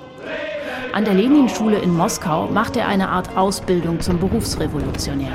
An 0.93 1.05
der 1.05 1.15
Lenin-Schule 1.15 1.79
in 1.79 1.95
Moskau 1.95 2.47
machte 2.47 2.81
er 2.81 2.89
eine 2.89 3.09
Art 3.11 3.37
Ausbildung 3.37 4.01
zum 4.01 4.19
Berufsrevolutionär. 4.19 5.33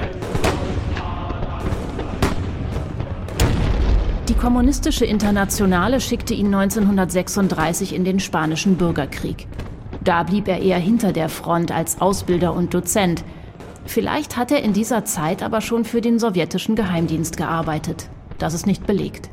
Die 4.28 4.34
kommunistische 4.34 5.06
Internationale 5.06 6.02
schickte 6.02 6.34
ihn 6.34 6.48
1936 6.48 7.94
in 7.94 8.04
den 8.04 8.20
spanischen 8.20 8.78
Bürgerkrieg. 8.78 9.48
Da 10.04 10.24
blieb 10.24 10.48
er 10.48 10.62
eher 10.62 10.80
hinter 10.80 11.14
der 11.14 11.30
Front 11.30 11.72
als 11.72 12.02
Ausbilder 12.02 12.54
und 12.54 12.74
Dozent, 12.74 13.24
Vielleicht 13.86 14.38
hat 14.38 14.52
er 14.52 14.64
in 14.64 14.74
dieser 14.74 15.06
Zeit 15.06 15.44
aber 15.44 15.62
schon 15.62 15.86
für 15.86 16.02
den 16.02 16.20
sowjetischen 16.20 16.76
Geheimdienst 16.76 17.38
gearbeitet. 17.38 18.08
Das 18.38 18.54
ist 18.54 18.66
nicht 18.66 18.86
belegt. 18.86 19.30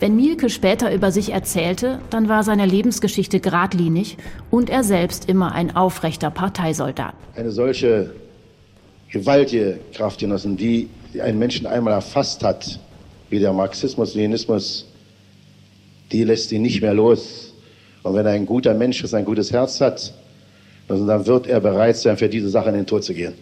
Wenn 0.00 0.16
Mielke 0.16 0.50
später 0.50 0.92
über 0.92 1.12
sich 1.12 1.32
erzählte, 1.32 2.00
dann 2.10 2.28
war 2.28 2.42
seine 2.42 2.66
Lebensgeschichte 2.66 3.40
geradlinig 3.40 4.18
und 4.50 4.68
er 4.68 4.82
selbst 4.84 5.28
immer 5.28 5.52
ein 5.52 5.74
aufrechter 5.76 6.30
Parteisoldat. 6.30 7.14
Eine 7.36 7.52
solche 7.52 8.12
gewaltige 9.10 9.78
Kraftgenossen, 9.94 10.56
die 10.56 10.90
einen 11.22 11.38
Menschen 11.38 11.66
einmal 11.66 11.94
erfasst 11.94 12.42
hat, 12.42 12.80
wie 13.30 13.38
der 13.38 13.52
Marxismus, 13.52 14.14
Leninismus, 14.14 14.86
die 16.10 16.24
lässt 16.24 16.50
ihn 16.52 16.62
nicht 16.62 16.82
mehr 16.82 16.92
los. 16.92 17.53
Und 18.04 18.14
wenn 18.14 18.26
ein 18.26 18.46
guter 18.46 18.74
Mensch 18.74 19.02
ist, 19.02 19.14
ein 19.14 19.24
gutes 19.24 19.50
Herz 19.50 19.80
hat, 19.80 20.12
dann 20.86 21.26
wird 21.26 21.46
er 21.46 21.60
bereit 21.60 21.96
sein, 21.96 22.16
für 22.16 22.28
diese 22.28 22.50
Sache 22.50 22.68
in 22.68 22.76
den 22.76 22.86
Tod 22.86 23.02
zu 23.02 23.14
gehen. 23.14 23.32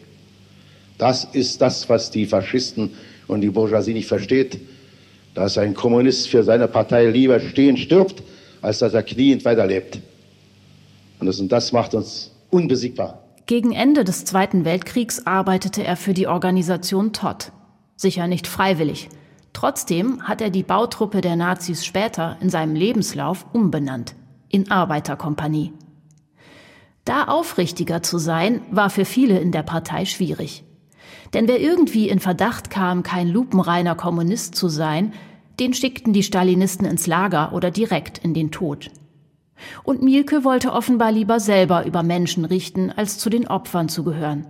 Das 0.98 1.24
ist 1.24 1.60
das, 1.60 1.88
was 1.88 2.12
die 2.12 2.26
Faschisten 2.26 2.90
und 3.26 3.40
die 3.40 3.50
Bourgeoisie 3.50 3.92
nicht 3.92 4.06
versteht, 4.06 4.60
dass 5.34 5.58
ein 5.58 5.74
Kommunist 5.74 6.28
für 6.28 6.44
seine 6.44 6.68
Partei 6.68 7.06
lieber 7.06 7.40
stehen 7.40 7.76
stirbt, 7.76 8.22
als 8.60 8.78
dass 8.78 8.94
er 8.94 9.02
kniend 9.02 9.44
weiterlebt. 9.44 9.98
Und 11.18 11.26
das, 11.26 11.40
und 11.40 11.50
das 11.50 11.72
macht 11.72 11.94
uns 11.94 12.30
unbesiegbar. 12.50 13.18
Gegen 13.46 13.72
Ende 13.72 14.04
des 14.04 14.24
Zweiten 14.24 14.64
Weltkriegs 14.64 15.26
arbeitete 15.26 15.82
er 15.82 15.96
für 15.96 16.14
die 16.14 16.28
Organisation 16.28 17.12
Todd. 17.12 17.50
Sicher 17.96 18.28
nicht 18.28 18.46
freiwillig. 18.46 19.08
Trotzdem 19.52 20.22
hat 20.22 20.40
er 20.40 20.50
die 20.50 20.62
Bautruppe 20.62 21.20
der 21.20 21.34
Nazis 21.34 21.84
später 21.84 22.36
in 22.40 22.48
seinem 22.48 22.76
Lebenslauf 22.76 23.46
umbenannt 23.52 24.14
in 24.52 24.70
Arbeiterkompanie. 24.70 25.72
Da 27.04 27.24
aufrichtiger 27.24 28.02
zu 28.02 28.18
sein, 28.18 28.60
war 28.70 28.88
für 28.88 29.04
viele 29.04 29.40
in 29.40 29.50
der 29.50 29.64
Partei 29.64 30.04
schwierig. 30.04 30.62
Denn 31.34 31.48
wer 31.48 31.60
irgendwie 31.60 32.08
in 32.08 32.20
Verdacht 32.20 32.70
kam, 32.70 33.02
kein 33.02 33.28
lupenreiner 33.28 33.96
Kommunist 33.96 34.54
zu 34.54 34.68
sein, 34.68 35.12
den 35.58 35.74
schickten 35.74 36.12
die 36.12 36.22
Stalinisten 36.22 36.86
ins 36.86 37.06
Lager 37.06 37.52
oder 37.52 37.70
direkt 37.70 38.18
in 38.18 38.34
den 38.34 38.50
Tod. 38.52 38.90
Und 39.82 40.02
Mielke 40.02 40.44
wollte 40.44 40.72
offenbar 40.72 41.12
lieber 41.12 41.40
selber 41.40 41.86
über 41.86 42.02
Menschen 42.02 42.44
richten, 42.44 42.90
als 42.90 43.18
zu 43.18 43.30
den 43.30 43.48
Opfern 43.48 43.88
zu 43.88 44.04
gehören. 44.04 44.46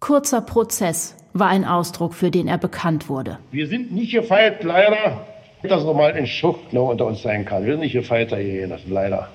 Kurzer 0.00 0.40
Prozess 0.40 1.16
war 1.32 1.48
ein 1.48 1.64
Ausdruck, 1.64 2.14
für 2.14 2.30
den 2.30 2.48
er 2.48 2.58
bekannt 2.58 3.08
wurde. 3.08 3.38
Wir 3.50 3.66
sind 3.66 3.92
nicht 3.92 4.12
gefeiert, 4.12 4.62
leider, 4.64 5.26
dass 5.62 5.84
noch 5.84 5.94
mal 5.94 6.12
ein 6.12 6.28
noch 6.72 6.88
unter 6.88 7.06
uns 7.06 7.22
sein 7.22 7.44
kann. 7.44 7.64
Wir 7.64 7.72
sind 7.72 7.80
nicht 7.80 7.92
gefeiert 7.92 8.34
hier, 8.34 8.68
das 8.68 8.82
leider. 8.88 9.28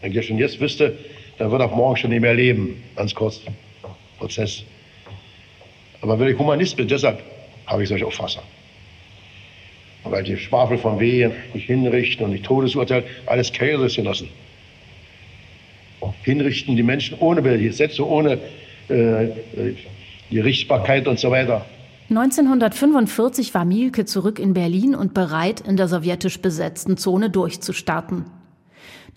Wenn 0.00 0.12
ihr 0.12 0.22
schon 0.22 0.38
jetzt 0.38 0.60
wüsste, 0.60 0.96
dann 1.38 1.50
wird 1.50 1.62
auch 1.62 1.74
morgen 1.74 1.96
schon 1.96 2.10
nicht 2.10 2.20
mehr 2.20 2.34
leben. 2.34 2.82
Ganz 2.96 3.14
kurz. 3.14 3.40
Prozess. 4.18 4.64
Aber 6.00 6.18
wenn 6.18 6.28
ich 6.28 6.38
Humanist 6.38 6.76
bin, 6.76 6.88
deshalb 6.88 7.22
habe 7.66 7.82
ich 7.82 7.88
solche 7.88 8.06
Auffassung. 8.06 8.42
Weil 10.04 10.22
die 10.22 10.36
Schwafel 10.36 10.78
von 10.78 10.98
Wehen, 11.00 11.32
nicht 11.54 11.66
hinrichten 11.66 12.24
und 12.24 12.32
nicht 12.32 12.44
Todesurteil, 12.44 13.04
alles 13.26 13.52
Käse 13.52 13.86
ist 13.86 13.96
gelassen. 13.96 14.28
Hinrichten 16.22 16.76
die 16.76 16.82
Menschen 16.82 17.18
ohne 17.18 17.42
Gesetze, 17.42 18.06
ohne 18.06 18.38
äh, 18.88 19.28
Gerichtsbarkeit 20.30 21.06
und 21.08 21.18
so 21.18 21.30
weiter. 21.30 21.64
1945 22.10 23.52
war 23.52 23.66
Mielke 23.66 24.06
zurück 24.06 24.38
in 24.38 24.54
Berlin 24.54 24.94
und 24.94 25.12
bereit, 25.12 25.60
in 25.60 25.76
der 25.76 25.88
sowjetisch 25.88 26.40
besetzten 26.40 26.96
Zone 26.96 27.28
durchzustarten. 27.28 28.24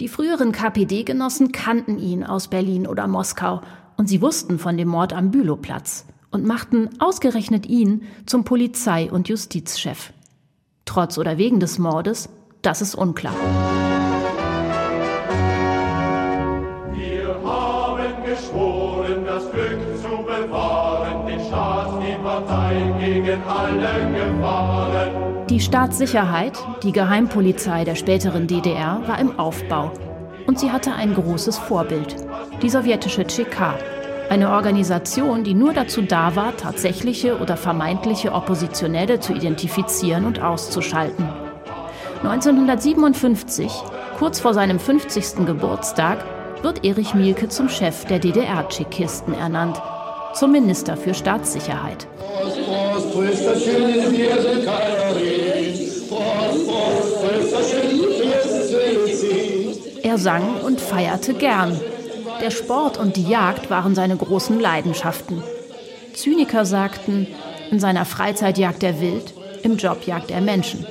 Die 0.01 0.09
früheren 0.09 0.51
KPD-Genossen 0.51 1.53
kannten 1.53 1.99
ihn 1.99 2.25
aus 2.25 2.49
Berlin 2.49 2.87
oder 2.87 3.07
Moskau 3.07 3.61
und 3.95 4.07
sie 4.07 4.21
wussten 4.21 4.59
von 4.59 4.75
dem 4.75 4.89
Mord 4.89 5.13
am 5.13 5.31
Bülowplatz 5.31 6.05
und 6.31 6.45
machten 6.45 6.89
ausgerechnet 6.99 7.65
ihn 7.65 8.03
zum 8.25 8.43
Polizei- 8.43 9.09
und 9.09 9.29
Justizchef. 9.29 10.11
Trotz 10.83 11.17
oder 11.17 11.37
wegen 11.37 11.61
des 11.61 11.79
Mordes, 11.79 12.27
das 12.61 12.81
ist 12.81 12.95
unklar. 12.95 13.35
Die 25.49 25.59
Staatssicherheit, 25.59 26.59
die 26.83 26.91
Geheimpolizei 26.91 27.83
der 27.83 27.95
späteren 27.95 28.47
DDR, 28.47 29.01
war 29.07 29.19
im 29.19 29.39
Aufbau. 29.39 29.91
Und 30.47 30.59
sie 30.59 30.71
hatte 30.71 30.93
ein 30.93 31.13
großes 31.13 31.57
Vorbild, 31.57 32.15
die 32.61 32.69
sowjetische 32.69 33.25
Tscheka, 33.25 33.75
eine 34.29 34.49
Organisation, 34.49 35.43
die 35.43 35.53
nur 35.53 35.73
dazu 35.73 36.01
da 36.01 36.35
war, 36.35 36.55
tatsächliche 36.55 37.37
oder 37.39 37.57
vermeintliche 37.57 38.31
Oppositionelle 38.31 39.19
zu 39.19 39.33
identifizieren 39.33 40.25
und 40.25 40.41
auszuschalten. 40.41 41.27
1957, 42.23 43.71
kurz 44.17 44.39
vor 44.39 44.53
seinem 44.53 44.79
50. 44.79 45.45
Geburtstag, 45.45 46.23
wird 46.61 46.85
Erich 46.85 47.13
Mielke 47.13 47.49
zum 47.49 47.67
Chef 47.67 48.05
der 48.05 48.19
DDR-Tschekisten 48.19 49.33
ernannt, 49.33 49.81
zum 50.33 50.51
Minister 50.51 50.97
für 50.97 51.13
Staatssicherheit. 51.13 52.07
Er 60.03 60.17
sang 60.17 60.61
und 60.65 60.81
feierte 60.81 61.33
gern, 61.33 61.79
der 62.41 62.51
Sport 62.51 62.97
und 62.97 63.15
die 63.17 63.27
Jagd 63.27 63.69
waren 63.69 63.93
seine 63.93 64.17
großen 64.17 64.59
Leidenschaften. 64.59 65.43
Zyniker 66.13 66.65
sagten, 66.65 67.27
in 67.69 67.79
seiner 67.79 68.05
Freizeit 68.05 68.57
jagt 68.57 68.83
er 68.83 68.99
wild, 68.99 69.33
im 69.63 69.77
Job 69.77 70.05
jagt 70.05 70.31
er 70.31 70.41
Menschen. 70.41 70.85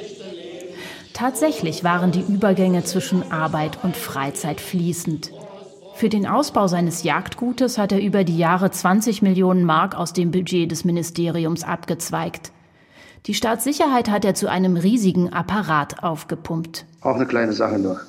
Tatsächlich 1.13 1.85
waren 1.85 2.13
die 2.13 2.23
Übergänge 2.23 2.85
zwischen 2.85 3.31
Arbeit 3.31 3.79
und 3.83 3.97
Freizeit 3.97 4.61
fließend. 4.61 5.33
Für 6.01 6.09
den 6.09 6.27
Ausbau 6.27 6.67
seines 6.67 7.03
Jagdgutes 7.03 7.77
hat 7.77 7.93
er 7.93 8.01
über 8.01 8.25
die 8.25 8.39
Jahre 8.39 8.71
20 8.71 9.21
Millionen 9.21 9.65
Mark 9.65 9.95
aus 9.95 10.15
dem 10.15 10.31
Budget 10.31 10.71
des 10.71 10.87
Ministeriums 10.87 11.63
abgezweigt. 11.63 12.53
Die 13.27 13.35
Staatssicherheit 13.35 14.09
hat 14.09 14.25
er 14.25 14.35
zu 14.35 14.49
einem 14.49 14.79
riesigen 14.79 15.31
Apparat 15.31 16.03
aufgepumpt. 16.03 16.87
Auch 17.03 17.17
eine 17.17 17.27
kleine 17.27 17.53
Sache 17.53 17.79
nur. 17.79 18.01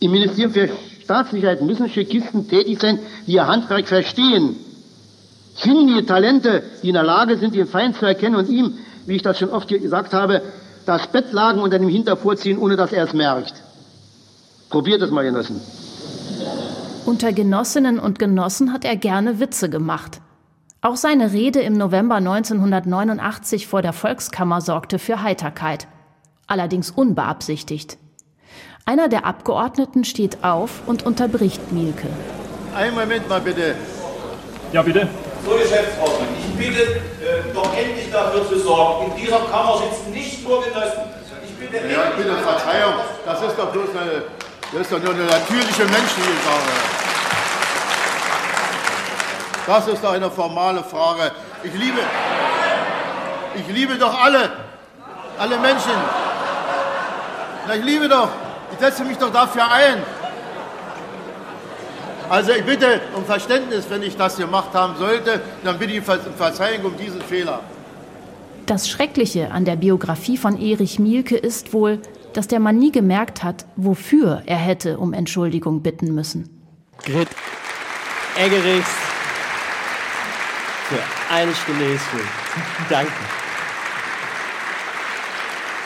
Im 0.00 0.12
Ministerium 0.12 0.54
für 0.54 0.70
Staatssicherheit 1.02 1.60
müssen 1.60 1.90
Tschechisten 1.90 2.48
tätig 2.48 2.80
sein, 2.80 2.98
die 3.26 3.32
ihr 3.32 3.46
Handwerk 3.46 3.88
verstehen. 3.88 4.56
Findige 5.54 6.06
Talente, 6.06 6.62
die 6.82 6.88
in 6.88 6.94
der 6.94 7.02
Lage 7.02 7.36
sind, 7.36 7.54
den 7.54 7.66
Feind 7.66 7.96
zu 7.96 8.06
erkennen 8.06 8.36
und 8.36 8.48
ihm, 8.48 8.72
wie 9.04 9.16
ich 9.16 9.22
das 9.22 9.38
schon 9.38 9.50
oft 9.50 9.68
gesagt 9.68 10.14
habe, 10.14 10.40
das 10.86 11.06
Bettlagen 11.08 11.60
unter 11.60 11.78
dem 11.78 11.90
Hinter 11.90 12.16
vorziehen, 12.16 12.56
ohne 12.56 12.76
dass 12.76 12.94
er 12.94 13.04
es 13.04 13.12
merkt. 13.12 13.52
Probiert 14.70 15.02
es 15.02 15.10
mal, 15.10 15.24
Genossen. 15.24 15.60
Unter 17.08 17.32
Genossinnen 17.32 17.98
und 17.98 18.18
Genossen 18.18 18.70
hat 18.70 18.84
er 18.84 18.94
gerne 18.94 19.40
Witze 19.40 19.70
gemacht. 19.70 20.20
Auch 20.82 20.96
seine 20.96 21.32
Rede 21.32 21.60
im 21.60 21.72
November 21.72 22.16
1989 22.16 23.66
vor 23.66 23.80
der 23.80 23.94
Volkskammer 23.94 24.60
sorgte 24.60 24.98
für 24.98 25.22
Heiterkeit. 25.22 25.88
Allerdings 26.46 26.90
unbeabsichtigt. 26.90 27.96
Einer 28.84 29.08
der 29.08 29.24
Abgeordneten 29.24 30.04
steht 30.04 30.44
auf 30.44 30.82
und 30.86 31.06
unterbricht 31.06 31.72
Mielke. 31.72 32.08
Einen 32.76 32.94
Moment 32.94 33.26
mal 33.26 33.40
bitte. 33.40 33.74
Ja, 34.74 34.82
bitte. 34.82 35.08
Zur 35.46 35.60
Geschäftsordnung. 35.60 36.28
Ich 36.38 36.58
bitte 36.58 36.82
äh, 36.82 37.54
doch 37.54 37.74
endlich 37.74 38.12
dafür 38.12 38.46
zu 38.46 38.58
sorgen, 38.58 39.12
in 39.12 39.24
dieser 39.24 39.38
Kammer 39.38 39.78
sitzen 39.78 40.12
nicht 40.12 40.46
nur 40.46 40.62
Genossen. 40.62 41.04
Ich 41.42 41.54
bitte, 41.54 41.90
ja, 41.90 42.12
bitte 42.18 42.34
Verzeihung, 42.36 42.96
das 43.24 43.40
ist 43.40 43.58
doch 43.58 43.72
bloß 43.72 43.96
eine, 43.96 44.24
das 44.72 44.80
ist 44.82 44.92
doch 44.92 45.02
nur 45.02 45.14
eine 45.14 45.24
natürliche 45.24 45.84
menschliche 45.84 46.36
Sache. 46.44 46.74
Das 49.66 49.86
ist 49.88 50.02
doch 50.02 50.12
eine 50.12 50.30
formale 50.30 50.82
Frage. 50.82 51.32
Ich 51.62 51.72
liebe, 51.74 52.00
ich 53.54 53.68
liebe 53.74 53.96
doch 53.96 54.22
alle, 54.22 54.50
alle 55.38 55.58
Menschen. 55.58 55.92
Ich 57.74 57.84
liebe 57.84 58.08
doch 58.08 58.28
ich 58.72 58.78
setze 58.78 59.04
mich 59.04 59.16
doch 59.16 59.32
dafür 59.32 59.70
ein. 59.70 60.02
Also 62.28 62.52
ich 62.52 62.64
bitte 62.64 63.00
um 63.16 63.24
Verständnis, 63.24 63.86
wenn 63.88 64.02
ich 64.02 64.16
das 64.16 64.36
gemacht 64.36 64.74
haben 64.74 64.96
sollte, 64.98 65.40
dann 65.64 65.78
bitte 65.78 65.94
ich 65.94 65.98
um 66.00 66.34
Verzeihung 66.36 66.84
um 66.84 66.96
diesen 66.96 67.22
Fehler. 67.22 67.60
Das 68.66 68.88
Schreckliche 68.88 69.50
an 69.50 69.64
der 69.64 69.76
Biografie 69.76 70.36
von 70.36 70.60
Erich 70.60 70.98
Mielke 70.98 71.36
ist 71.36 71.72
wohl, 71.72 72.00
dass 72.38 72.46
der 72.46 72.60
Mann 72.60 72.78
nie 72.78 72.92
gemerkt 72.92 73.42
hat, 73.42 73.66
wofür 73.74 74.44
er 74.46 74.58
hätte 74.58 74.98
um 74.98 75.12
Entschuldigung 75.12 75.82
bitten 75.82 76.14
müssen. 76.14 76.48
Grit 77.04 77.26
Eggerichs 78.36 78.90
für 80.88 81.34
eine 81.34 81.52
Stunde 81.52 81.84
History. 81.84 82.22
Danke. 82.88 83.10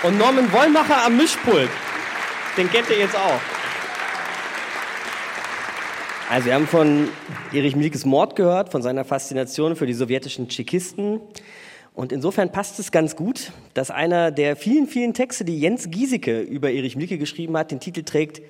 Und 0.03 0.19
Norman 0.19 0.53
Wollmacher 0.53 1.07
am 1.07 1.17
Mischpult. 1.17 1.71
Den 2.59 2.71
kennt 2.71 2.91
ihr 2.91 2.99
jetzt 2.99 3.17
auch. 3.17 3.41
Also 6.29 6.47
wir 6.49 6.55
haben 6.55 6.67
von 6.67 7.09
Erich 7.55 7.77
Mielkes 7.77 8.05
Mord 8.05 8.37
gehört, 8.37 8.69
von 8.69 8.83
seiner 8.83 9.07
Faszination 9.07 9.75
für 9.75 9.87
die 9.87 9.95
sowjetischen 9.95 10.51
Tschechisten. 10.51 11.19
Und 11.95 12.11
insofern 12.11 12.51
passt 12.51 12.79
es 12.79 12.91
ganz 12.91 13.17
gut, 13.17 13.53
dass 13.75 13.91
einer 13.91 14.31
der 14.31 14.57
vielen, 14.57 14.87
vielen 14.87 15.13
Texte, 15.13 15.45
die 15.45 15.61
Jens 15.61 15.91
Giesecke 15.91 16.41
über 16.41 16.71
Erich 16.71 16.97
Mielke 16.97 17.19
geschrieben 17.19 17.57
hat, 17.57 17.71
den 17.71 17.81
Titel 17.81 18.03
trägt 18.03 18.41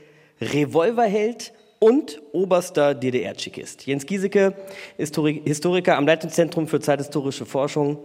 Revolverheld 0.41 1.53
und 1.81 2.23
oberster 2.33 2.95
DDR-Tschechist. 2.95 3.87
Jens 3.87 4.07
Giesecke 4.07 4.55
ist 4.97 5.17
Historiker 5.17 5.97
am 5.97 6.07
Leitungszentrum 6.07 6.69
für 6.69 6.79
zeithistorische 6.79 7.45
Forschung 7.45 7.99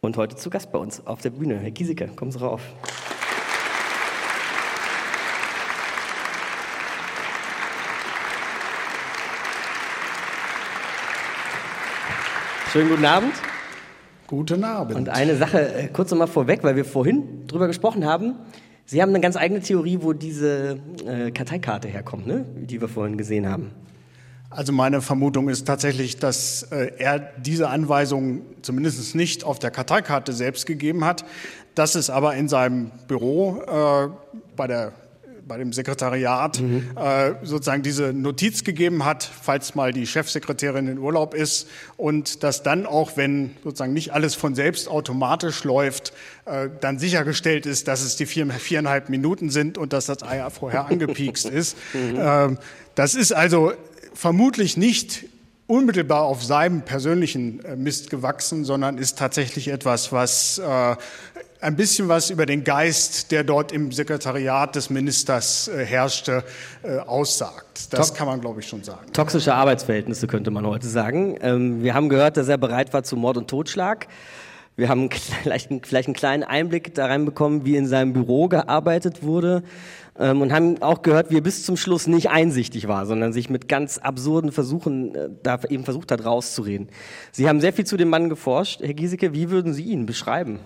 und 0.00 0.16
heute 0.16 0.36
zu 0.36 0.50
Gast 0.50 0.70
bei 0.70 0.78
uns 0.78 1.04
auf 1.04 1.20
der 1.20 1.30
Bühne. 1.30 1.58
Herr 1.58 1.72
Giesecke, 1.72 2.06
kommen 2.14 2.30
Sie 2.30 2.38
rauf. 2.38 2.60
Schönen 12.72 12.90
guten 12.90 13.04
Abend. 13.04 13.32
Guten 14.26 14.64
Abend. 14.64 14.96
Und 14.96 15.08
eine 15.08 15.36
Sache 15.36 15.72
äh, 15.72 15.88
kurz 15.88 16.10
nochmal 16.10 16.26
vorweg, 16.26 16.64
weil 16.64 16.74
wir 16.74 16.84
vorhin 16.84 17.46
drüber 17.46 17.68
gesprochen 17.68 18.04
haben. 18.04 18.34
Sie 18.84 19.00
haben 19.00 19.10
eine 19.10 19.20
ganz 19.20 19.36
eigene 19.36 19.60
Theorie, 19.60 19.98
wo 20.00 20.12
diese 20.12 20.78
äh, 21.06 21.30
Karteikarte 21.30 21.88
herkommt, 21.88 22.26
ne? 22.26 22.44
die 22.56 22.80
wir 22.80 22.88
vorhin 22.88 23.16
gesehen 23.18 23.48
haben. 23.48 23.70
Also 24.50 24.72
meine 24.72 25.00
Vermutung 25.00 25.48
ist 25.48 25.66
tatsächlich, 25.66 26.18
dass 26.18 26.64
äh, 26.64 26.92
er 26.98 27.18
diese 27.18 27.68
Anweisung 27.68 28.42
zumindest 28.62 29.14
nicht 29.14 29.44
auf 29.44 29.58
der 29.58 29.70
Karteikarte 29.70 30.32
selbst 30.32 30.66
gegeben 30.66 31.04
hat, 31.04 31.24
dass 31.74 31.94
es 31.94 32.10
aber 32.10 32.34
in 32.34 32.48
seinem 32.48 32.90
Büro 33.06 33.60
äh, 33.62 34.08
bei 34.56 34.66
der 34.66 34.92
bei 35.46 35.58
dem 35.58 35.72
Sekretariat 35.72 36.60
mhm. 36.60 36.90
äh, 36.96 37.34
sozusagen 37.42 37.82
diese 37.82 38.12
Notiz 38.12 38.64
gegeben 38.64 39.04
hat, 39.04 39.22
falls 39.22 39.76
mal 39.76 39.92
die 39.92 40.06
Chefsekretärin 40.06 40.88
in 40.88 40.98
Urlaub 40.98 41.34
ist 41.34 41.68
und 41.96 42.42
dass 42.42 42.64
dann 42.64 42.84
auch, 42.84 43.16
wenn 43.16 43.52
sozusagen 43.62 43.92
nicht 43.92 44.12
alles 44.12 44.34
von 44.34 44.56
selbst 44.56 44.88
automatisch 44.88 45.62
läuft, 45.62 46.12
äh, 46.46 46.68
dann 46.80 46.98
sichergestellt 46.98 47.64
ist, 47.64 47.86
dass 47.86 48.02
es 48.02 48.16
die 48.16 48.26
vier, 48.26 48.50
viereinhalb 48.50 49.08
Minuten 49.08 49.50
sind 49.50 49.78
und 49.78 49.92
dass 49.92 50.06
das 50.06 50.22
Eier 50.24 50.50
vorher 50.50 50.86
angepiekst 50.90 51.48
ist. 51.48 51.76
Mhm. 51.94 52.18
Äh, 52.18 52.56
das 52.96 53.14
ist 53.14 53.32
also 53.32 53.72
vermutlich 54.14 54.76
nicht 54.76 55.26
unmittelbar 55.66 56.22
auf 56.22 56.44
seinem 56.44 56.82
persönlichen 56.82 57.64
äh, 57.64 57.76
Mist 57.76 58.10
gewachsen, 58.10 58.64
sondern 58.64 58.98
ist 58.98 59.18
tatsächlich 59.18 59.68
etwas, 59.68 60.12
was 60.12 60.58
äh, 60.58 60.96
ein 61.60 61.76
bisschen 61.76 62.08
was 62.08 62.30
über 62.30 62.46
den 62.46 62.64
Geist, 62.64 63.30
der 63.32 63.44
dort 63.44 63.72
im 63.72 63.92
Sekretariat 63.92 64.74
des 64.76 64.90
Ministers 64.90 65.68
äh, 65.68 65.84
herrschte, 65.84 66.44
äh, 66.82 66.98
aussagt. 66.98 67.92
Das 67.92 68.14
kann 68.14 68.26
man, 68.26 68.40
glaube 68.40 68.60
ich, 68.60 68.68
schon 68.68 68.82
sagen. 68.82 69.12
Toxische 69.12 69.54
Arbeitsverhältnisse 69.54 70.26
könnte 70.26 70.50
man 70.50 70.66
heute 70.66 70.86
sagen. 70.86 71.36
Ähm, 71.40 71.82
wir 71.82 71.94
haben 71.94 72.08
gehört, 72.08 72.36
dass 72.36 72.48
er 72.48 72.58
bereit 72.58 72.92
war 72.92 73.02
zu 73.02 73.16
Mord 73.16 73.36
und 73.36 73.48
Totschlag. 73.48 74.06
Wir 74.76 74.88
haben 74.88 75.08
vielleicht, 75.42 75.70
vielleicht 75.86 76.08
einen 76.08 76.14
kleinen 76.14 76.42
Einblick 76.42 76.94
da 76.94 77.06
reinbekommen, 77.06 77.64
wie 77.64 77.76
in 77.76 77.86
seinem 77.86 78.12
Büro 78.12 78.48
gearbeitet 78.48 79.22
wurde 79.22 79.62
ähm, 80.18 80.42
und 80.42 80.52
haben 80.52 80.82
auch 80.82 81.02
gehört, 81.02 81.30
wie 81.30 81.38
er 81.38 81.42
bis 81.42 81.64
zum 81.64 81.76
Schluss 81.76 82.06
nicht 82.06 82.30
einsichtig 82.30 82.86
war, 82.88 83.06
sondern 83.06 83.32
sich 83.32 83.50
mit 83.50 83.68
ganz 83.68 83.98
absurden 83.98 84.52
Versuchen 84.52 85.14
äh, 85.14 85.28
da 85.42 85.60
eben 85.68 85.84
versucht 85.84 86.12
hat, 86.12 86.24
rauszureden. 86.24 86.88
Sie 87.32 87.48
haben 87.48 87.60
sehr 87.60 87.72
viel 87.72 87.86
zu 87.86 87.96
dem 87.96 88.10
Mann 88.10 88.28
geforscht. 88.28 88.80
Herr 88.82 88.94
Giesecke, 88.94 89.32
wie 89.32 89.50
würden 89.50 89.72
Sie 89.72 89.84
ihn 89.84 90.06
beschreiben? 90.06 90.60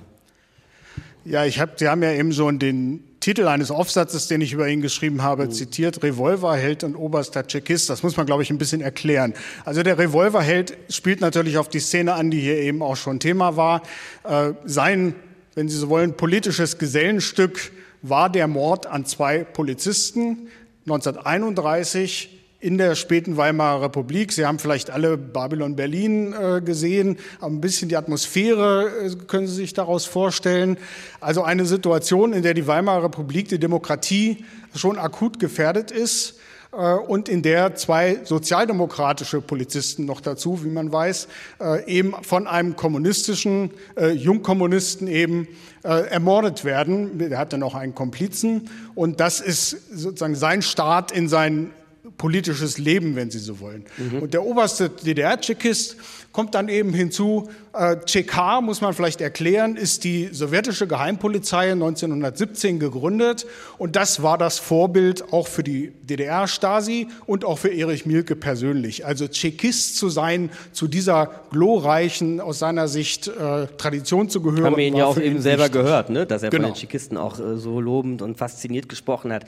Ja, 1.24 1.44
ich 1.44 1.60
hab, 1.60 1.78
Sie 1.78 1.88
haben 1.88 2.02
ja 2.02 2.12
eben 2.12 2.32
so 2.32 2.50
den 2.50 3.04
Titel 3.20 3.46
eines 3.46 3.70
Aufsatzes, 3.70 4.28
den 4.28 4.40
ich 4.40 4.54
über 4.54 4.66
ihn 4.68 4.80
geschrieben 4.80 5.22
habe, 5.22 5.44
mhm. 5.44 5.50
zitiert, 5.50 6.02
Revolverheld 6.02 6.82
und 6.84 6.96
oberster 6.96 7.46
Tschechist. 7.46 7.90
Das 7.90 8.02
muss 8.02 8.16
man, 8.16 8.24
glaube 8.24 8.42
ich, 8.42 8.50
ein 8.50 8.56
bisschen 8.56 8.80
erklären. 8.80 9.34
Also 9.66 9.82
der 9.82 9.98
Revolverheld 9.98 10.78
spielt 10.88 11.20
natürlich 11.20 11.58
auf 11.58 11.68
die 11.68 11.80
Szene 11.80 12.14
an, 12.14 12.30
die 12.30 12.40
hier 12.40 12.56
eben 12.56 12.82
auch 12.82 12.96
schon 12.96 13.20
Thema 13.20 13.56
war. 13.56 13.82
Äh, 14.24 14.54
sein, 14.64 15.14
wenn 15.54 15.68
Sie 15.68 15.76
so 15.76 15.90
wollen, 15.90 16.16
politisches 16.16 16.78
Gesellenstück 16.78 17.70
war 18.00 18.30
der 18.30 18.48
Mord 18.48 18.86
an 18.86 19.04
zwei 19.04 19.44
Polizisten 19.44 20.48
1931 20.86 22.39
in 22.60 22.76
der 22.76 22.94
späten 22.94 23.36
Weimarer 23.36 23.82
Republik. 23.82 24.32
Sie 24.32 24.44
haben 24.44 24.58
vielleicht 24.58 24.90
alle 24.90 25.16
Babylon 25.16 25.76
Berlin 25.76 26.34
äh, 26.34 26.60
gesehen, 26.60 27.18
aber 27.40 27.52
ein 27.52 27.60
bisschen 27.60 27.88
die 27.88 27.96
Atmosphäre 27.96 28.90
äh, 29.06 29.16
können 29.26 29.46
Sie 29.46 29.54
sich 29.54 29.72
daraus 29.72 30.04
vorstellen. 30.04 30.76
Also 31.20 31.42
eine 31.42 31.64
Situation, 31.64 32.34
in 32.34 32.42
der 32.42 32.54
die 32.54 32.66
Weimarer 32.66 33.04
Republik, 33.04 33.48
die 33.48 33.58
Demokratie 33.58 34.44
schon 34.74 34.98
akut 34.98 35.40
gefährdet 35.40 35.90
ist 35.90 36.38
äh, 36.72 36.94
und 36.94 37.28
in 37.28 37.42
der 37.42 37.74
zwei 37.74 38.20
sozialdemokratische 38.24 39.40
Polizisten 39.40 40.04
noch 40.04 40.20
dazu, 40.20 40.64
wie 40.64 40.68
man 40.68 40.92
weiß, 40.92 41.28
äh, 41.60 41.84
eben 41.86 42.14
von 42.22 42.46
einem 42.46 42.76
kommunistischen 42.76 43.70
äh, 43.96 44.10
Jungkommunisten 44.10 45.08
eben 45.08 45.48
ermordet 45.82 46.66
werden. 46.66 47.18
Er 47.18 47.38
hatte 47.38 47.56
noch 47.56 47.74
einen 47.74 47.94
Komplizen 47.94 48.68
und 48.94 49.18
das 49.18 49.40
ist 49.40 49.70
sozusagen 49.90 50.34
sein 50.34 50.60
Start 50.60 51.10
in 51.10 51.26
sein 51.26 51.70
politisches 52.16 52.78
Leben, 52.78 53.16
wenn 53.16 53.30
Sie 53.30 53.38
so 53.38 53.60
wollen. 53.60 53.84
Mhm. 53.98 54.20
Und 54.20 54.34
der 54.34 54.44
oberste 54.44 54.88
DDR-Tschechist 54.88 55.96
kommt 56.32 56.54
dann 56.54 56.68
eben 56.68 56.92
hinzu, 56.92 57.48
äh, 57.72 57.96
CK, 57.96 58.60
muss 58.62 58.80
man 58.80 58.94
vielleicht 58.94 59.20
erklären, 59.20 59.76
ist 59.76 60.04
die 60.04 60.28
sowjetische 60.32 60.86
Geheimpolizei 60.86 61.72
1917 61.72 62.78
gegründet 62.78 63.46
und 63.78 63.96
das 63.96 64.22
war 64.22 64.38
das 64.38 64.58
Vorbild 64.58 65.32
auch 65.32 65.48
für 65.48 65.62
die 65.62 65.92
DDR-Stasi 66.02 67.08
und 67.26 67.44
auch 67.44 67.58
für 67.58 67.68
Erich 67.68 68.06
Mielke 68.06 68.36
persönlich. 68.36 69.06
Also 69.06 69.28
Tschechist 69.28 69.96
zu 69.96 70.08
sein, 70.08 70.50
zu 70.72 70.88
dieser 70.88 71.30
glorreichen, 71.50 72.40
aus 72.40 72.58
seiner 72.58 72.88
Sicht 72.88 73.28
äh, 73.28 73.66
Tradition 73.76 74.28
zu 74.28 74.40
gehören. 74.40 74.64
Haben 74.64 74.76
wir 74.76 74.86
ihn 74.86 74.96
ja 74.96 75.06
auch 75.06 75.18
eben 75.18 75.40
selber 75.40 75.64
wichtig. 75.64 75.82
gehört, 75.82 76.10
ne? 76.10 76.26
dass 76.26 76.42
er 76.42 76.50
genau. 76.50 76.64
von 76.64 76.74
den 76.74 76.80
Tschechisten 76.80 77.16
auch 77.16 77.38
äh, 77.38 77.56
so 77.56 77.80
lobend 77.80 78.22
und 78.22 78.38
fasziniert 78.38 78.88
gesprochen 78.88 79.32
hat. 79.32 79.44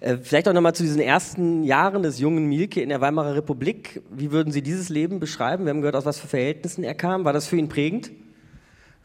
Äh, 0.00 0.16
vielleicht 0.22 0.48
auch 0.48 0.52
nochmal 0.52 0.74
zu 0.74 0.82
diesen 0.82 1.00
ersten 1.00 1.64
Jahren 1.64 2.02
des 2.02 2.18
jungen 2.18 2.46
Mielke 2.46 2.82
in 2.82 2.90
der 2.90 3.00
Weimarer 3.00 3.34
Republik. 3.34 4.02
Wie 4.10 4.32
würden 4.32 4.52
Sie 4.52 4.62
dieses 4.62 4.88
Leben 4.88 5.20
beschreiben? 5.20 5.64
Wir 5.64 5.70
haben 5.70 5.80
gehört, 5.80 5.96
aus 5.96 6.06
was 6.06 6.25
Verhältnissen 6.26 6.84
er 6.84 6.94
kam. 6.94 7.24
War 7.24 7.32
das 7.32 7.46
für 7.46 7.56
ihn 7.56 7.68
prägend? 7.68 8.10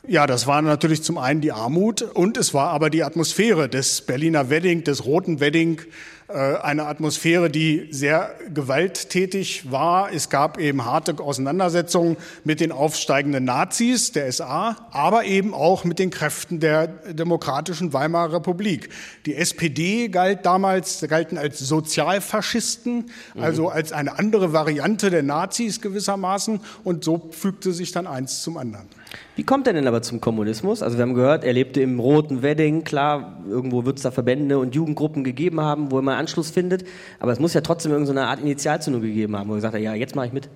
Ja, 0.07 0.25
das 0.25 0.47
war 0.47 0.63
natürlich 0.63 1.03
zum 1.03 1.19
einen 1.19 1.41
die 1.41 1.51
Armut 1.51 2.01
und 2.01 2.35
es 2.35 2.55
war 2.55 2.69
aber 2.69 2.89
die 2.89 3.03
Atmosphäre 3.03 3.69
des 3.69 4.01
Berliner 4.01 4.49
Wedding, 4.49 4.83
des 4.83 5.05
roten 5.05 5.39
Wedding, 5.39 5.79
äh, 6.27 6.55
eine 6.57 6.87
Atmosphäre, 6.87 7.51
die 7.51 7.87
sehr 7.91 8.33
gewalttätig 8.51 9.69
war. 9.71 10.11
Es 10.11 10.29
gab 10.29 10.57
eben 10.57 10.85
harte 10.85 11.19
Auseinandersetzungen 11.19 12.17
mit 12.43 12.61
den 12.61 12.71
aufsteigenden 12.71 13.45
Nazis 13.45 14.11
der 14.11 14.31
SA, 14.31 14.75
aber 14.89 15.25
eben 15.25 15.53
auch 15.53 15.83
mit 15.83 15.99
den 15.99 16.09
Kräften 16.09 16.59
der 16.59 16.87
demokratischen 16.87 17.93
Weimarer 17.93 18.33
Republik. 18.33 18.89
Die 19.27 19.35
SPD 19.35 20.07
galt 20.07 20.47
damals, 20.47 21.05
galten 21.07 21.37
als 21.37 21.59
Sozialfaschisten, 21.59 23.11
mhm. 23.35 23.43
also 23.43 23.69
als 23.69 23.91
eine 23.91 24.17
andere 24.17 24.51
Variante 24.51 25.11
der 25.11 25.21
Nazis 25.21 25.79
gewissermaßen 25.79 26.59
und 26.83 27.03
so 27.03 27.29
fügte 27.31 27.71
sich 27.71 27.91
dann 27.91 28.07
eins 28.07 28.41
zum 28.41 28.57
anderen. 28.57 28.87
Wie 29.35 29.43
kommt 29.43 29.67
er 29.67 29.73
denn 29.73 29.87
aber 29.87 30.01
zum 30.01 30.21
Kommunismus? 30.21 30.81
Also 30.83 30.97
wir 30.97 31.03
haben 31.03 31.13
gehört, 31.13 31.43
er 31.43 31.53
lebte 31.53 31.81
im 31.81 31.99
roten 31.99 32.41
Wedding. 32.41 32.83
Klar, 32.83 33.41
irgendwo 33.47 33.85
wird 33.85 33.97
es 33.97 34.03
da 34.03 34.11
Verbände 34.11 34.59
und 34.59 34.75
Jugendgruppen 34.75 35.23
gegeben 35.23 35.61
haben, 35.61 35.91
wo 35.91 35.97
er 35.97 36.01
mal 36.01 36.17
Anschluss 36.17 36.51
findet. 36.51 36.85
Aber 37.19 37.31
es 37.31 37.39
muss 37.39 37.53
ja 37.53 37.61
trotzdem 37.61 37.91
irgendeine 37.91 38.27
Art 38.27 38.39
Initialzündung 38.39 39.01
gegeben 39.01 39.35
haben, 39.35 39.49
wo 39.49 39.53
er 39.53 39.57
gesagt 39.57 39.73
hat, 39.73 39.81
ja, 39.81 39.93
jetzt 39.93 40.15
mache 40.15 40.27
ich 40.27 40.33
mit. 40.33 40.49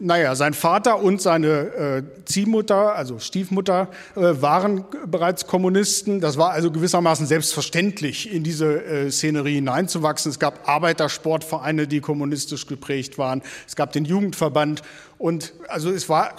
Naja, 0.00 0.34
sein 0.36 0.54
Vater 0.54 1.02
und 1.02 1.20
seine 1.20 1.48
äh, 1.48 2.02
Ziehmutter, 2.24 2.94
also 2.94 3.18
Stiefmutter, 3.18 3.88
äh, 4.14 4.20
waren 4.40 4.84
bereits 5.06 5.46
Kommunisten. 5.46 6.20
Das 6.20 6.38
war 6.38 6.50
also 6.50 6.70
gewissermaßen 6.70 7.26
selbstverständlich, 7.26 8.32
in 8.32 8.44
diese 8.44 8.84
äh, 8.84 9.10
Szenerie 9.10 9.56
hineinzuwachsen. 9.56 10.30
Es 10.30 10.38
gab 10.38 10.68
Arbeitersportvereine, 10.68 11.88
die 11.88 12.00
kommunistisch 12.00 12.66
geprägt 12.66 13.18
waren. 13.18 13.42
Es 13.66 13.74
gab 13.74 13.92
den 13.92 14.04
Jugendverband. 14.04 14.82
Und 15.18 15.52
also 15.66 15.90
es 15.90 16.08
war, 16.08 16.36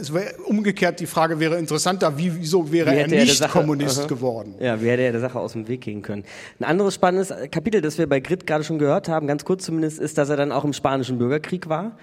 es 0.00 0.14
war 0.14 0.22
umgekehrt, 0.46 1.00
die 1.00 1.06
Frage 1.06 1.40
wäre 1.40 1.58
interessanter, 1.58 2.16
wie, 2.16 2.32
wieso 2.36 2.70
wäre 2.70 2.92
wie 2.92 2.96
er 2.96 3.08
nicht 3.08 3.40
er 3.40 3.48
Kommunist 3.48 4.00
aha. 4.00 4.06
geworden? 4.06 4.54
Ja, 4.60 4.80
wie 4.80 4.88
hätte 4.88 5.02
er 5.02 5.10
der 5.10 5.20
Sache 5.20 5.40
aus 5.40 5.54
dem 5.54 5.66
Weg 5.66 5.80
gehen 5.80 6.02
können? 6.02 6.24
Ein 6.60 6.64
anderes 6.64 6.94
spannendes 6.94 7.34
Kapitel, 7.50 7.80
das 7.80 7.98
wir 7.98 8.08
bei 8.08 8.20
Grit 8.20 8.46
gerade 8.46 8.62
schon 8.62 8.78
gehört 8.78 9.08
haben, 9.08 9.26
ganz 9.26 9.44
kurz 9.44 9.64
zumindest, 9.64 9.98
ist, 9.98 10.16
dass 10.16 10.28
er 10.28 10.36
dann 10.36 10.52
auch 10.52 10.64
im 10.64 10.72
Spanischen 10.72 11.18
Bürgerkrieg 11.18 11.68
war. 11.68 11.96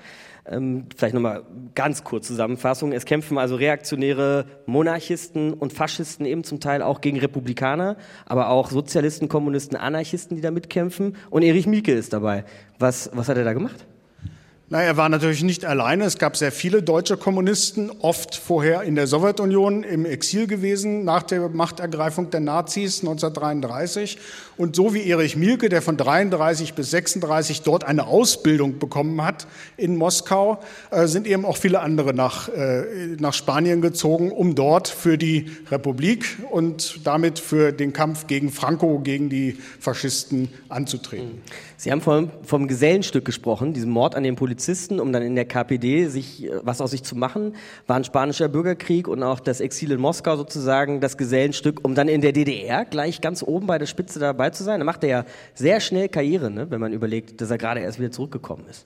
Ähm, 0.45 0.85
vielleicht 0.95 1.13
nochmal 1.13 1.43
ganz 1.75 2.03
kurz 2.03 2.27
Zusammenfassung. 2.27 2.91
Es 2.91 3.05
kämpfen 3.05 3.37
also 3.37 3.55
reaktionäre 3.55 4.45
Monarchisten 4.65 5.53
und 5.53 5.73
Faschisten 5.73 6.25
eben 6.25 6.43
zum 6.43 6.59
Teil 6.59 6.81
auch 6.81 7.01
gegen 7.01 7.19
Republikaner, 7.19 7.97
aber 8.25 8.49
auch 8.49 8.71
Sozialisten, 8.71 9.29
Kommunisten, 9.29 9.77
Anarchisten, 9.77 10.35
die 10.35 10.41
da 10.41 10.51
mitkämpfen. 10.51 11.15
Und 11.29 11.43
Erich 11.43 11.67
Mielke 11.67 11.93
ist 11.93 12.13
dabei. 12.13 12.45
Was, 12.79 13.11
was 13.13 13.29
hat 13.29 13.37
er 13.37 13.43
da 13.43 13.53
gemacht? 13.53 13.85
Na, 14.73 14.81
er 14.81 14.95
war 14.95 15.09
natürlich 15.09 15.43
nicht 15.43 15.65
alleine. 15.65 16.05
Es 16.05 16.17
gab 16.17 16.37
sehr 16.37 16.53
viele 16.53 16.81
deutsche 16.81 17.17
Kommunisten, 17.17 17.91
oft 17.99 18.37
vorher 18.37 18.83
in 18.83 18.95
der 18.95 19.05
Sowjetunion 19.05 19.83
im 19.83 20.05
Exil 20.05 20.47
gewesen, 20.47 21.03
nach 21.03 21.23
der 21.23 21.49
Machtergreifung 21.49 22.29
der 22.29 22.39
Nazis 22.39 23.01
1933. 23.01 24.17
Und 24.55 24.77
so 24.77 24.93
wie 24.93 25.03
Erich 25.09 25.35
Mielke, 25.35 25.67
der 25.67 25.81
von 25.81 25.97
33 25.97 26.73
bis 26.73 26.89
36 26.91 27.63
dort 27.63 27.83
eine 27.83 28.07
Ausbildung 28.07 28.79
bekommen 28.79 29.21
hat 29.25 29.45
in 29.75 29.97
Moskau, 29.97 30.61
äh, 30.89 31.05
sind 31.05 31.27
eben 31.27 31.43
auch 31.43 31.57
viele 31.57 31.81
andere 31.81 32.13
nach, 32.13 32.47
äh, 32.47 33.17
nach 33.19 33.33
Spanien 33.33 33.81
gezogen, 33.81 34.31
um 34.31 34.55
dort 34.55 34.87
für 34.87 35.17
die 35.17 35.51
Republik 35.69 36.37
und 36.49 37.01
damit 37.03 37.39
für 37.39 37.73
den 37.73 37.91
Kampf 37.91 38.25
gegen 38.27 38.49
Franco, 38.49 38.99
gegen 38.99 39.29
die 39.29 39.57
Faschisten 39.81 40.47
anzutreten. 40.69 41.41
Sie 41.75 41.91
haben 41.91 41.99
vom, 41.99 42.29
vom 42.43 42.67
Gesellenstück 42.67 43.25
gesprochen, 43.25 43.73
diesem 43.73 43.89
Mord 43.89 44.15
an 44.15 44.21
den 44.21 44.35
Polizisten, 44.35 44.60
um 44.99 45.11
dann 45.11 45.23
in 45.23 45.35
der 45.35 45.45
KPD 45.45 46.07
sich 46.07 46.45
äh, 46.45 46.59
was 46.63 46.81
aus 46.81 46.91
sich 46.91 47.03
zu 47.03 47.15
machen, 47.15 47.55
war 47.87 47.95
ein 47.95 48.03
spanischer 48.03 48.47
Bürgerkrieg 48.47 49.07
und 49.07 49.23
auch 49.23 49.39
das 49.39 49.59
Exil 49.59 49.91
in 49.91 49.99
Moskau 49.99 50.37
sozusagen 50.37 51.01
das 51.01 51.17
Gesellenstück, 51.17 51.83
um 51.83 51.95
dann 51.95 52.07
in 52.07 52.21
der 52.21 52.31
DDR 52.31 52.85
gleich 52.85 53.21
ganz 53.21 53.43
oben 53.43 53.67
bei 53.67 53.77
der 53.77 53.85
Spitze 53.85 54.19
dabei 54.19 54.51
zu 54.51 54.63
sein. 54.63 54.79
Da 54.79 54.85
macht 54.85 55.03
er 55.03 55.09
ja 55.09 55.25
sehr 55.53 55.79
schnell 55.79 56.09
Karriere, 56.09 56.51
ne, 56.51 56.69
wenn 56.69 56.79
man 56.79 56.93
überlegt, 56.93 57.41
dass 57.41 57.51
er 57.51 57.57
gerade 57.57 57.81
erst 57.81 57.99
wieder 57.99 58.11
zurückgekommen 58.11 58.65
ist. 58.69 58.85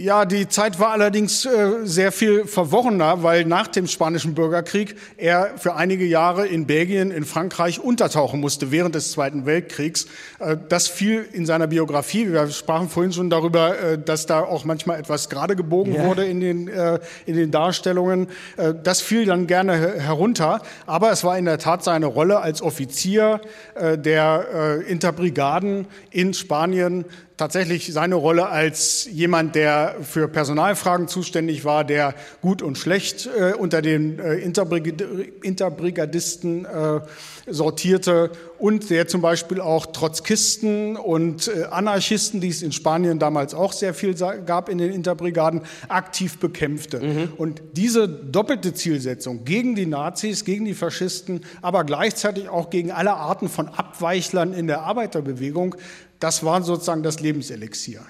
Ja, 0.00 0.26
die 0.26 0.46
Zeit 0.46 0.78
war 0.78 0.92
allerdings 0.92 1.44
äh, 1.44 1.80
sehr 1.82 2.12
viel 2.12 2.44
verworrener, 2.44 3.24
weil 3.24 3.44
nach 3.44 3.66
dem 3.66 3.88
Spanischen 3.88 4.32
Bürgerkrieg 4.32 4.94
er 5.16 5.54
für 5.56 5.74
einige 5.74 6.04
Jahre 6.04 6.46
in 6.46 6.68
Belgien, 6.68 7.10
in 7.10 7.24
Frankreich 7.24 7.80
untertauchen 7.80 8.38
musste 8.38 8.70
während 8.70 8.94
des 8.94 9.10
Zweiten 9.10 9.44
Weltkriegs. 9.44 10.06
Äh, 10.38 10.56
das 10.68 10.86
fiel 10.86 11.26
in 11.32 11.46
seiner 11.46 11.66
Biografie. 11.66 12.30
Wir 12.30 12.48
sprachen 12.48 12.88
vorhin 12.88 13.12
schon 13.12 13.28
darüber, 13.28 13.76
äh, 13.76 13.98
dass 13.98 14.26
da 14.26 14.42
auch 14.42 14.64
manchmal 14.64 15.00
etwas 15.00 15.30
gerade 15.30 15.56
gebogen 15.56 15.96
ja. 15.96 16.04
wurde 16.04 16.26
in 16.26 16.38
den, 16.38 16.68
äh, 16.68 17.00
in 17.26 17.34
den 17.34 17.50
Darstellungen. 17.50 18.28
Äh, 18.56 18.74
das 18.80 19.00
fiel 19.00 19.26
dann 19.26 19.48
gerne 19.48 19.98
herunter. 19.98 20.62
Aber 20.86 21.10
es 21.10 21.24
war 21.24 21.36
in 21.36 21.44
der 21.44 21.58
Tat 21.58 21.82
seine 21.82 22.06
Rolle 22.06 22.38
als 22.38 22.62
Offizier 22.62 23.40
äh, 23.74 23.98
der 23.98 24.84
Interbrigaden 24.86 25.88
in 26.12 26.34
Spanien 26.34 27.04
tatsächlich 27.38 27.90
seine 27.92 28.16
Rolle 28.16 28.48
als 28.48 29.08
jemand, 29.10 29.54
der 29.54 29.96
für 30.02 30.28
Personalfragen 30.28 31.08
zuständig 31.08 31.64
war, 31.64 31.84
der 31.84 32.14
gut 32.42 32.60
und 32.60 32.76
schlecht 32.76 33.26
äh, 33.26 33.54
unter 33.54 33.80
den 33.80 34.18
äh, 34.18 34.34
Interbrigad 34.34 35.02
Interbrigadisten 35.42 36.64
äh, 36.66 37.00
sortierte 37.46 38.32
und 38.58 38.90
der 38.90 39.06
zum 39.06 39.20
Beispiel 39.20 39.60
auch 39.60 39.86
Trotzkisten 39.86 40.96
und 40.96 41.48
äh, 41.48 41.64
Anarchisten, 41.70 42.40
die 42.40 42.48
es 42.48 42.62
in 42.62 42.72
Spanien 42.72 43.18
damals 43.18 43.54
auch 43.54 43.72
sehr 43.72 43.94
viel 43.94 44.14
gab 44.14 44.68
in 44.68 44.78
den 44.78 44.92
Interbrigaden, 44.92 45.62
aktiv 45.88 46.38
bekämpfte. 46.38 47.00
Mhm. 47.00 47.32
Und 47.36 47.62
diese 47.74 48.08
doppelte 48.08 48.74
Zielsetzung 48.74 49.44
gegen 49.44 49.76
die 49.76 49.86
Nazis, 49.86 50.44
gegen 50.44 50.64
die 50.64 50.74
Faschisten, 50.74 51.42
aber 51.62 51.84
gleichzeitig 51.84 52.48
auch 52.48 52.70
gegen 52.70 52.90
alle 52.90 53.14
Arten 53.14 53.48
von 53.48 53.68
Abweichlern 53.68 54.52
in 54.52 54.66
der 54.66 54.82
Arbeiterbewegung, 54.82 55.76
das 56.20 56.44
war 56.44 56.62
sozusagen 56.62 57.02
das 57.02 57.20
Lebenselixier. 57.20 58.00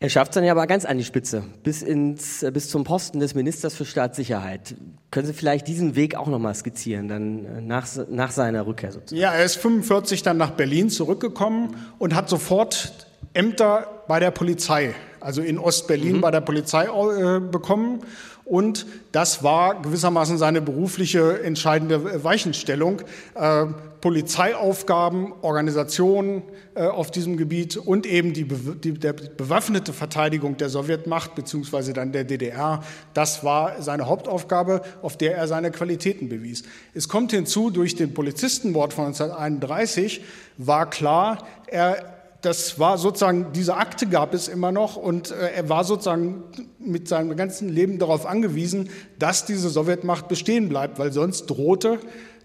Er 0.00 0.08
schafft 0.08 0.30
es 0.30 0.34
dann 0.36 0.44
ja 0.44 0.52
aber 0.52 0.68
ganz 0.68 0.84
an 0.84 0.96
die 0.96 1.04
Spitze, 1.04 1.42
bis, 1.64 1.82
ins, 1.82 2.44
äh, 2.44 2.52
bis 2.52 2.68
zum 2.68 2.84
Posten 2.84 3.18
des 3.18 3.34
Ministers 3.34 3.74
für 3.74 3.84
Staatssicherheit. 3.84 4.76
Können 5.10 5.26
Sie 5.26 5.32
vielleicht 5.32 5.66
diesen 5.66 5.96
Weg 5.96 6.14
auch 6.14 6.28
nochmal 6.28 6.54
skizzieren, 6.54 7.08
dann 7.08 7.44
äh, 7.44 7.60
nach, 7.60 7.88
nach 8.08 8.30
seiner 8.30 8.64
Rückkehr 8.66 8.92
sozusagen? 8.92 9.20
Ja, 9.20 9.32
er 9.32 9.44
ist 9.44 9.56
45 9.56 10.22
dann 10.22 10.36
nach 10.36 10.52
Berlin 10.52 10.88
zurückgekommen 10.88 11.74
und 11.98 12.14
hat 12.14 12.28
sofort 12.28 13.08
Ämter 13.34 14.04
bei 14.06 14.20
der 14.20 14.30
Polizei 14.30 14.94
also 15.20 15.42
in 15.42 15.58
Ostberlin 15.58 16.16
mhm. 16.16 16.20
bei 16.20 16.30
der 16.30 16.40
Polizei 16.40 16.84
äh, 16.84 17.40
bekommen. 17.40 18.00
Und 18.48 18.86
das 19.12 19.44
war 19.44 19.82
gewissermaßen 19.82 20.38
seine 20.38 20.62
berufliche 20.62 21.42
entscheidende 21.42 22.24
Weichenstellung. 22.24 23.02
Äh, 23.34 23.66
Polizeiaufgaben, 24.00 25.34
Organisationen 25.42 26.42
äh, 26.74 26.86
auf 26.86 27.10
diesem 27.10 27.36
Gebiet 27.36 27.76
und 27.76 28.06
eben 28.06 28.32
die, 28.32 28.44
die 28.44 28.94
der 28.94 29.12
bewaffnete 29.12 29.92
Verteidigung 29.92 30.56
der 30.56 30.68
Sowjetmacht 30.68 31.34
beziehungsweise 31.34 31.92
dann 31.92 32.12
der 32.12 32.24
DDR, 32.24 32.82
das 33.12 33.44
war 33.44 33.82
seine 33.82 34.06
Hauptaufgabe, 34.06 34.82
auf 35.02 35.18
der 35.18 35.36
er 35.36 35.46
seine 35.46 35.70
Qualitäten 35.70 36.28
bewies. 36.28 36.62
Es 36.94 37.08
kommt 37.08 37.32
hinzu, 37.32 37.70
durch 37.70 37.96
den 37.96 38.14
Polizistenmord 38.14 38.94
von 38.94 39.06
1931 39.06 40.22
war 40.56 40.88
klar, 40.88 41.46
er 41.66 42.17
das 42.42 42.78
war 42.78 42.98
sozusagen, 42.98 43.52
diese 43.52 43.76
Akte 43.76 44.06
gab 44.06 44.32
es 44.32 44.48
immer 44.48 44.70
noch 44.70 44.96
und 44.96 45.30
äh, 45.30 45.50
er 45.56 45.68
war 45.68 45.84
sozusagen 45.84 46.44
mit 46.78 47.08
seinem 47.08 47.36
ganzen 47.36 47.68
Leben 47.68 47.98
darauf 47.98 48.26
angewiesen, 48.26 48.90
dass 49.18 49.44
diese 49.44 49.68
Sowjetmacht 49.68 50.28
bestehen 50.28 50.68
bleibt, 50.68 50.98
weil 50.98 51.12
sonst 51.12 51.46
drohte 51.46 51.98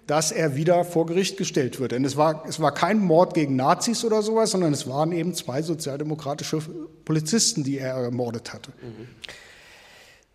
dass 0.08 0.32
er 0.32 0.56
wieder 0.56 0.84
vor 0.84 1.06
Gericht 1.06 1.38
gestellt 1.38 1.80
wird. 1.80 1.94
Denn 1.94 2.04
es 2.04 2.18
war, 2.18 2.44
es 2.48 2.60
war 2.60 2.74
kein 2.74 3.00
Mord 3.00 3.34
gegen 3.34 3.56
Nazis 3.56 4.04
oder 4.04 4.22
sowas, 4.22 4.52
sondern 4.52 4.74
es 4.74 4.88
waren 4.88 5.12
eben 5.12 5.34
zwei 5.34 5.62
sozialdemokratische 5.62 6.60
Polizisten, 7.06 7.64
die 7.64 7.78
er 7.78 7.96
ermordet 7.96 8.54
hatte. 8.54 8.72
Mhm. 8.82 9.08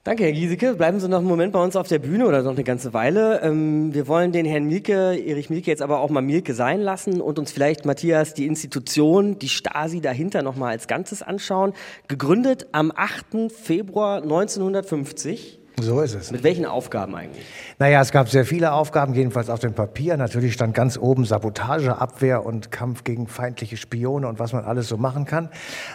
Danke, 0.09 0.25
Herr 0.25 0.33
Giesecke. 0.33 0.73
Bleiben 0.73 0.99
Sie 1.01 1.07
noch 1.07 1.18
einen 1.18 1.27
Moment 1.27 1.53
bei 1.53 1.62
uns 1.62 1.77
auf 1.77 1.87
der 1.87 1.99
Bühne 1.99 2.27
oder 2.27 2.40
noch 2.42 2.53
eine 2.53 2.64
ganze 2.64 2.94
Weile. 2.94 3.42
Ähm, 3.42 3.92
wir 3.92 4.09
wollen 4.09 4.33
den 4.33 4.47
Herrn 4.47 4.64
Mielke, 4.64 5.23
Erich 5.23 5.51
Mielke, 5.51 5.71
jetzt 5.71 5.83
aber 5.83 6.01
auch 6.01 6.09
mal 6.09 6.23
Mielke 6.23 6.55
sein 6.55 6.81
lassen 6.81 7.21
und 7.21 7.38
uns 7.38 7.53
vielleicht, 7.53 7.85
Matthias, 7.85 8.33
die 8.33 8.47
Institution, 8.47 9.38
die 9.38 9.51
Stasi 9.51 10.01
dahinter 10.01 10.40
nochmal 10.40 10.71
als 10.71 10.88
Ganzes 10.88 11.21
anschauen. 11.23 11.75
Gegründet 12.09 12.68
am 12.73 12.90
8. 12.90 13.53
Februar 13.53 14.23
1950 14.23 15.58
so 15.83 16.01
ist 16.01 16.14
es. 16.14 16.31
Mit 16.31 16.43
welchen 16.43 16.67
Aufgaben 16.67 17.14
eigentlich? 17.14 17.45
Naja, 17.79 18.01
es 18.01 18.11
gab 18.11 18.29
sehr 18.29 18.45
viele 18.45 18.73
Aufgaben, 18.73 19.14
jedenfalls 19.14 19.51
auf 19.51 19.61
dem 19.61 19.75
Papier. 19.75 20.17
Natürlich 20.17 20.55
stand 20.55 20.75
ganz 20.75 20.99
oben 20.99 21.25
Sabotage, 21.25 22.01
Abwehr 22.01 22.45
und 22.45 22.71
Kampf 22.71 23.05
gegen 23.05 23.27
feindliche 23.27 23.77
Spione 23.77 24.27
und 24.29 24.38
was 24.38 24.53
man 24.53 24.64
alles 24.64 24.88
so 24.88 24.97
machen 24.97 25.25
kann. 25.25 25.49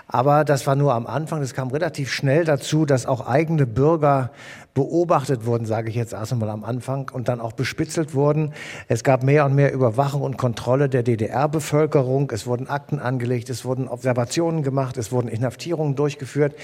Aber 0.08 0.46
das 0.46 0.66
war 0.68 0.76
nur 0.76 0.94
am 0.94 1.08
Anfang. 1.08 1.42
Es 1.42 1.54
kam 1.54 1.70
relativ 1.70 2.12
schnell 2.12 2.46
dazu, 2.46 2.86
dass 2.86 3.06
auch 3.06 3.28
eigene 3.28 3.66
Bürger 3.66 4.32
beobachtet 4.74 5.46
wurden, 5.46 5.66
sage 5.66 5.90
ich 5.90 5.96
jetzt 5.96 6.14
erst 6.14 6.32
einmal 6.32 6.50
am 6.50 6.64
Anfang, 6.64 7.12
und 7.14 7.28
dann 7.28 7.40
auch 7.40 7.54
bespitzelt 7.54 8.16
wurden. 8.16 8.54
Es 8.88 9.04
gab 9.04 9.24
mehr 9.24 9.46
und 9.46 9.54
mehr 9.54 9.72
Überwachung 9.72 10.22
und 10.22 10.38
Kontrolle 10.38 10.90
der 10.90 11.04
DDR-Bevölkerung. 11.04 12.32
Es 12.32 12.48
wurden 12.48 12.68
Akten 12.68 13.00
angelegt, 13.00 13.50
es 13.50 13.66
wurden 13.66 13.88
Observationen 13.88 14.64
gemacht, 14.64 14.98
es 14.98 15.12
wurden 15.12 15.28
Inhaftierungen 15.28 15.96
durchgeführt. 15.96 16.56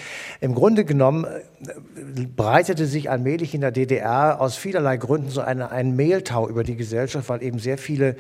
Im 0.42 0.56
Grunde 0.56 0.86
genommen 0.86 1.26
äh, 1.26 2.26
breitete 2.26 2.88
sich 2.88 3.10
allmählich 3.12 3.54
in 3.54 3.62
der 3.62 3.72
DDR 3.72 4.42
aus 4.42 4.56
vielerlei 4.56 4.98
Gründen 4.98 5.30
so 5.30 5.42
eine, 5.42 5.72
ein 5.72 5.96
Mehltau 5.96 6.50
über 6.50 6.64
die 6.64 6.76
Gesellschaft, 6.76 7.30
weil 7.30 7.44
eben 7.44 7.60
sehr 7.60 7.78
viele 7.78 8.16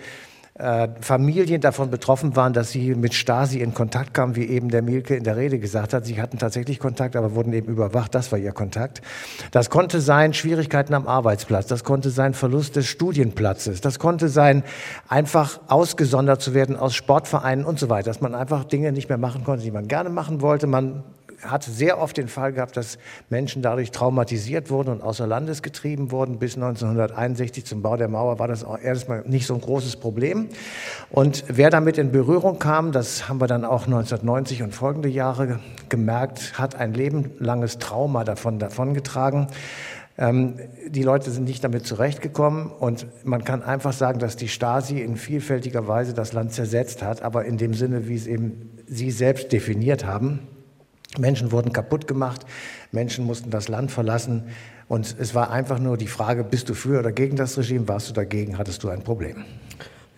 äh, 0.59 0.89
Familien 0.99 1.61
davon 1.61 1.89
betroffen 1.89 2.35
waren, 2.35 2.51
dass 2.51 2.71
sie 2.71 2.93
mit 2.93 3.13
Stasi 3.13 3.59
in 3.61 3.73
Kontakt 3.73 4.13
kamen, 4.13 4.35
wie 4.35 4.45
eben 4.45 4.67
der 4.67 4.81
Mielke 4.81 5.15
in 5.15 5.23
der 5.23 5.37
Rede 5.37 5.57
gesagt 5.57 5.93
hat. 5.93 6.05
Sie 6.05 6.21
hatten 6.21 6.37
tatsächlich 6.37 6.79
Kontakt, 6.79 7.15
aber 7.15 7.33
wurden 7.33 7.53
eben 7.53 7.67
überwacht. 7.67 8.13
Das 8.13 8.31
war 8.33 8.39
ihr 8.39 8.51
Kontakt. 8.51 9.01
Das 9.51 9.69
konnte 9.69 10.01
sein 10.01 10.33
Schwierigkeiten 10.33 10.93
am 10.93 11.07
Arbeitsplatz. 11.07 11.67
Das 11.67 11.85
konnte 11.85 12.09
sein 12.09 12.33
Verlust 12.33 12.75
des 12.75 12.87
Studienplatzes. 12.87 13.79
Das 13.79 13.99
konnte 13.99 14.27
sein 14.27 14.63
einfach 15.07 15.61
ausgesondert 15.69 16.41
zu 16.41 16.53
werden 16.53 16.75
aus 16.75 16.93
Sportvereinen 16.93 17.63
und 17.63 17.79
so 17.79 17.87
weiter. 17.87 18.09
Dass 18.09 18.19
man 18.19 18.35
einfach 18.35 18.65
Dinge 18.65 18.91
nicht 18.91 19.07
mehr 19.07 19.17
machen 19.17 19.45
konnte, 19.45 19.63
die 19.63 19.71
man 19.71 19.87
gerne 19.87 20.09
machen 20.09 20.41
wollte. 20.41 20.67
Man 20.67 21.03
hat 21.43 21.63
sehr 21.63 21.99
oft 21.99 22.17
den 22.17 22.27
Fall 22.27 22.53
gehabt, 22.53 22.77
dass 22.77 22.97
Menschen 23.29 23.61
dadurch 23.61 23.91
traumatisiert 23.91 24.69
wurden 24.69 24.89
und 24.89 25.01
außer 25.01 25.27
Landes 25.27 25.61
getrieben 25.61 26.11
wurden. 26.11 26.39
Bis 26.39 26.55
1961 26.55 27.65
zum 27.65 27.81
Bau 27.81 27.97
der 27.97 28.07
Mauer 28.07 28.39
war 28.39 28.47
das 28.47 28.63
auch 28.63 28.79
erstmal 28.79 29.23
nicht 29.27 29.45
so 29.45 29.53
ein 29.53 29.61
großes 29.61 29.97
Problem. 29.97 30.49
Und 31.09 31.43
wer 31.47 31.69
damit 31.69 31.97
in 31.97 32.11
Berührung 32.11 32.59
kam, 32.59 32.91
das 32.91 33.29
haben 33.29 33.39
wir 33.39 33.47
dann 33.47 33.65
auch 33.65 33.85
1990 33.85 34.63
und 34.63 34.73
folgende 34.73 35.09
Jahre 35.09 35.59
gemerkt, 35.89 36.57
hat 36.57 36.75
ein 36.75 36.93
lebenlanges 36.93 37.77
Trauma 37.77 38.23
davon 38.23 38.59
davongetragen. 38.59 39.47
Ähm, 40.19 40.55
die 40.85 41.03
Leute 41.03 41.31
sind 41.31 41.45
nicht 41.45 41.63
damit 41.63 41.85
zurechtgekommen 41.85 42.67
und 42.67 43.07
man 43.23 43.45
kann 43.45 43.63
einfach 43.63 43.93
sagen, 43.93 44.19
dass 44.19 44.35
die 44.35 44.49
Stasi 44.49 44.99
in 44.99 45.15
vielfältiger 45.15 45.87
Weise 45.87 46.13
das 46.13 46.33
Land 46.33 46.51
zersetzt 46.51 47.01
hat, 47.01 47.21
aber 47.21 47.45
in 47.45 47.57
dem 47.57 47.73
Sinne, 47.73 48.09
wie 48.09 48.15
es 48.15 48.27
eben 48.27 48.69
sie 48.85 49.11
selbst 49.11 49.53
definiert 49.53 50.05
haben. 50.05 50.39
Menschen 51.17 51.51
wurden 51.51 51.73
kaputt 51.73 52.07
gemacht, 52.07 52.45
Menschen 52.91 53.25
mussten 53.25 53.49
das 53.49 53.67
Land 53.67 53.91
verlassen 53.91 54.43
und 54.87 55.15
es 55.19 55.33
war 55.33 55.51
einfach 55.51 55.79
nur 55.79 55.97
die 55.97 56.07
Frage, 56.07 56.43
bist 56.43 56.69
du 56.69 56.73
für 56.73 56.99
oder 56.99 57.11
gegen 57.11 57.35
das 57.35 57.57
Regime, 57.57 57.87
warst 57.87 58.09
du 58.09 58.13
dagegen, 58.13 58.57
hattest 58.57 58.83
du 58.83 58.89
ein 58.89 59.03
Problem. 59.03 59.45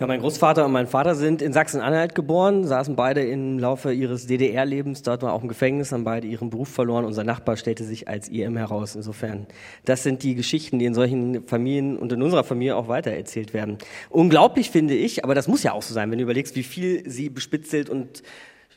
Ja, 0.02 0.08
mein 0.08 0.20
Großvater 0.20 0.66
und 0.66 0.72
mein 0.72 0.88
Vater 0.88 1.14
sind 1.14 1.44
in 1.44 1.54
Sachsen-Anhalt 1.54 2.16
geboren, 2.16 2.66
saßen 2.66 2.96
beide 2.96 3.22
im 3.22 3.60
Laufe 3.60 3.94
ihres 3.94 4.26
DDR-Lebens, 4.26 5.04
dort 5.04 5.22
war 5.22 5.32
auch 5.32 5.44
im 5.44 5.48
Gefängnis, 5.48 5.92
haben 5.92 6.04
beide 6.04 6.26
ihren 6.26 6.50
Beruf 6.50 6.70
verloren. 6.70 7.06
Unser 7.06 7.24
Nachbar 7.24 7.56
stellte 7.56 7.84
sich 7.84 8.08
als 8.08 8.28
IM 8.28 8.58
heraus. 8.58 8.96
Insofern, 8.96 9.46
das 9.86 10.02
sind 10.02 10.24
die 10.24 10.34
Geschichten, 10.34 10.80
die 10.80 10.86
in 10.86 10.96
solchen 10.96 11.46
Familien 11.48 12.00
und 12.00 12.12
in 12.12 12.24
unserer 12.24 12.44
Familie 12.44 12.78
auch 12.78 12.88
weitererzählt 12.88 13.54
werden. 13.54 13.78
Unglaublich 14.10 14.72
finde 14.72 14.96
ich, 14.96 15.24
aber 15.24 15.36
das 15.36 15.48
muss 15.48 15.62
ja 15.62 15.74
auch 15.74 15.84
so 15.84 15.94
sein, 15.94 16.10
wenn 16.10 16.18
du 16.18 16.24
überlegst, 16.24 16.56
wie 16.56 16.64
viel 16.64 17.08
sie 17.08 17.30
bespitzelt 17.30 17.88
und 17.88 18.24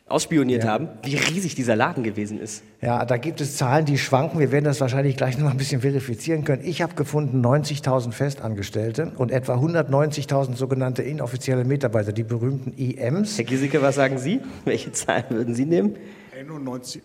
ausspioniert 0.06 0.64
ja. 0.64 0.70
haben, 0.70 0.88
wie 1.02 1.16
riesig 1.16 1.54
dieser 1.54 1.76
Laden 1.76 2.04
gewesen 2.04 2.38
ist. 2.38 2.62
Ja, 2.80 3.04
da 3.04 3.16
gibt 3.16 3.40
es 3.40 3.56
Zahlen, 3.56 3.86
die 3.86 3.96
schwanken. 3.96 4.38
Wir 4.38 4.52
werden 4.52 4.66
das 4.66 4.80
wahrscheinlich 4.80 5.16
gleich 5.16 5.38
noch 5.38 5.50
ein 5.50 5.56
bisschen 5.56 5.80
verifizieren 5.80 6.44
können. 6.44 6.62
Ich 6.64 6.82
habe 6.82 6.94
gefunden 6.94 7.44
90.000 7.44 8.12
Festangestellte 8.12 9.12
und 9.16 9.30
etwa 9.30 9.54
190.000 9.54 10.56
sogenannte 10.56 11.02
inoffizielle 11.02 11.64
Mitarbeiter, 11.64 12.12
die 12.12 12.24
berühmten 12.24 12.72
IMs. 12.72 13.38
Herr 13.38 13.44
Giesecke, 13.44 13.80
was 13.80 13.94
sagen 13.94 14.18
Sie? 14.18 14.40
Welche 14.64 14.92
Zahlen 14.92 15.24
würden 15.30 15.54
Sie 15.54 15.64
nehmen? 15.64 15.96
91. 16.38 17.02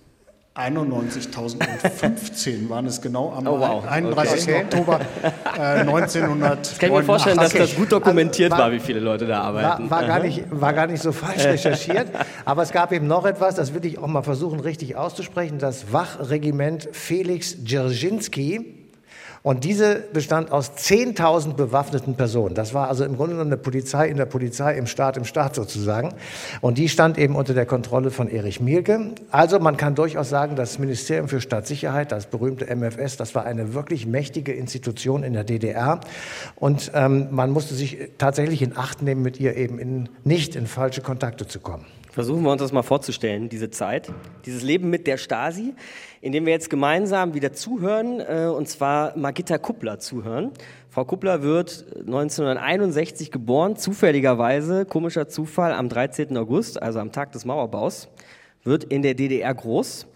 91.015 0.60 2.70
waren 2.70 2.86
es 2.86 3.02
genau 3.02 3.32
am 3.32 3.48
oh, 3.48 3.60
wow. 3.60 3.88
31. 3.88 4.44
Okay. 4.44 4.64
Oktober 4.64 5.00
äh, 5.58 5.60
1900. 5.60 6.74
Ich 6.74 6.80
kann 6.80 6.92
mir 6.92 7.04
vorstellen, 7.04 7.38
dass 7.38 7.54
das 7.54 7.76
gut 7.76 7.92
dokumentiert 7.92 8.52
also, 8.52 8.62
war, 8.62 8.70
war, 8.70 8.76
wie 8.76 8.82
viele 8.82 9.00
Leute 9.00 9.26
da 9.26 9.42
arbeiten. 9.42 9.90
War, 9.90 10.02
war, 10.02 10.08
gar 10.08 10.20
nicht, 10.20 10.44
war 10.50 10.74
gar 10.74 10.88
nicht 10.88 11.02
so 11.02 11.12
falsch 11.12 11.44
recherchiert. 11.46 12.08
aber 12.44 12.64
es 12.64 12.72
gab 12.72 12.92
eben 12.92 13.08
noch 13.08 13.26
etwas, 13.26 13.56
das 13.56 13.74
will 13.74 13.86
ich 13.86 14.00
auch 14.00 14.08
mal 14.08 14.24
versuchen 14.24 14.60
richtig 14.60 14.98
auszusprechen, 14.98 15.60
das 15.60 15.94
Wachregiment 15.94 16.90
Felix 16.92 17.64
Dzerzhinsky 17.64 18.79
und 19.42 19.64
diese 19.64 20.04
bestand 20.14 20.52
aus 20.52 20.72
10.000 20.72 21.54
bewaffneten 21.54 22.16
Personen. 22.16 22.56
Das 22.56 22.74
war 22.74 22.90
also 22.90 23.06
im 23.06 23.16
Grunde 23.16 23.34
genommen 23.34 23.52
eine 23.52 23.62
Polizei 23.62 24.08
in 24.08 24.18
der 24.18 24.26
Polizei, 24.26 24.78
im 24.78 24.88
Staat 24.88 25.18
im 25.18 25.26
Staat 25.26 25.56
sozusagen. 25.56 26.14
Und 26.62 26.78
die 26.78 26.90
stand 26.90 27.18
eben 27.18 27.36
unter 27.36 27.54
der 27.54 27.66
Kontrolle 27.66 28.12
von 28.12 28.30
Erich 28.30 28.60
Mielke. 28.60 29.12
Also 29.32 29.60
man 29.60 29.78
kann 29.78 29.96
durchaus 29.96 30.30
sagen, 30.30 30.56
das 30.56 30.80
Ministerium 30.80 31.28
für 31.28 31.42
Staatssicherheit, 31.42 32.12
das 32.12 32.28
berühmte 32.28 32.66
MFS, 32.76 33.18
das 33.18 33.36
war 33.36 33.46
eine 33.46 33.74
wirklich 33.74 34.06
mächtige 34.06 34.54
Institution 34.54 35.24
in 35.24 35.34
der 35.34 35.44
DDR. 35.44 36.02
Und 36.56 36.92
ähm, 36.94 37.28
man 37.32 37.52
musste 37.52 37.76
sich 37.76 37.98
tatsächlich 38.18 38.62
in 38.62 38.76
Acht 38.78 39.02
nehmen, 39.02 39.22
mit 39.22 39.40
ihr 39.40 39.56
eben 39.56 39.80
in, 39.80 40.10
nicht 40.24 40.56
in 40.56 40.68
falsche 40.68 41.02
Kontakte 41.02 41.48
zu 41.48 41.60
kommen. 41.60 41.86
Versuchen 42.12 42.44
wir 42.44 42.52
uns 42.52 42.62
das 42.62 42.72
mal 42.72 42.84
vorzustellen, 42.84 43.50
diese 43.50 43.70
Zeit, 43.70 44.12
dieses 44.46 44.64
Leben 44.64 44.90
mit 44.90 45.06
der 45.06 45.18
Stasi, 45.18 45.76
in 46.22 46.32
dem 46.32 46.46
wir 46.46 46.54
jetzt 46.54 46.70
gemeinsam 46.70 47.34
wieder 47.34 47.54
zuhören, 47.54 48.20
äh, 48.20 48.48
und 48.48 48.68
zwar 48.68 49.18
Magitta 49.18 49.58
Kuppler 49.58 50.00
zuhören. 50.00 50.52
Frau 50.90 51.06
Kuppler 51.06 51.44
wird 51.44 51.86
1961 52.00 53.32
geboren, 53.32 53.76
zufälligerweise, 53.76 54.86
komischer 54.86 55.28
Zufall, 55.28 55.74
am 55.74 55.88
13. 55.88 56.36
August, 56.38 56.82
also 56.82 57.00
am 57.00 57.12
Tag 57.12 57.32
des 57.32 57.46
Mauerbaus, 57.46 58.10
wird 58.64 58.84
in 58.84 59.02
der 59.02 59.14
DDR 59.14 59.54
groß 59.54 60.08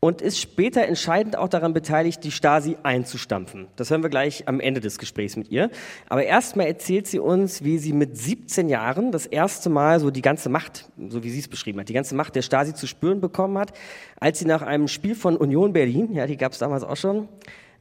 und 0.00 0.22
ist 0.22 0.40
später 0.40 0.86
entscheidend 0.86 1.36
auch 1.36 1.48
daran 1.48 1.74
beteiligt, 1.74 2.24
die 2.24 2.30
Stasi 2.30 2.78
einzustampfen. 2.82 3.68
Das 3.76 3.90
hören 3.90 4.02
wir 4.02 4.08
gleich 4.08 4.48
am 4.48 4.58
Ende 4.58 4.80
des 4.80 4.98
Gesprächs 4.98 5.36
mit 5.36 5.50
ihr. 5.50 5.70
Aber 6.08 6.24
erstmal 6.24 6.66
erzählt 6.66 7.06
sie 7.06 7.18
uns, 7.18 7.62
wie 7.64 7.76
sie 7.76 7.92
mit 7.92 8.16
17 8.16 8.70
Jahren 8.70 9.12
das 9.12 9.26
erste 9.26 9.68
Mal 9.68 10.00
so 10.00 10.10
die 10.10 10.22
ganze 10.22 10.48
Macht, 10.48 10.90
so 11.08 11.22
wie 11.22 11.28
sie 11.28 11.40
es 11.40 11.48
beschrieben 11.48 11.80
hat, 11.80 11.90
die 11.90 11.94
ganze 11.94 12.14
Macht 12.14 12.34
der 12.34 12.42
Stasi 12.42 12.74
zu 12.74 12.86
spüren 12.86 13.20
bekommen 13.20 13.58
hat, 13.58 13.72
als 14.18 14.38
sie 14.38 14.46
nach 14.46 14.62
einem 14.62 14.88
Spiel 14.88 15.14
von 15.14 15.36
Union 15.36 15.74
Berlin, 15.74 16.14
ja, 16.14 16.26
die 16.26 16.38
gab 16.38 16.52
es 16.52 16.58
damals 16.58 16.82
auch 16.82 16.96
schon, 16.96 17.28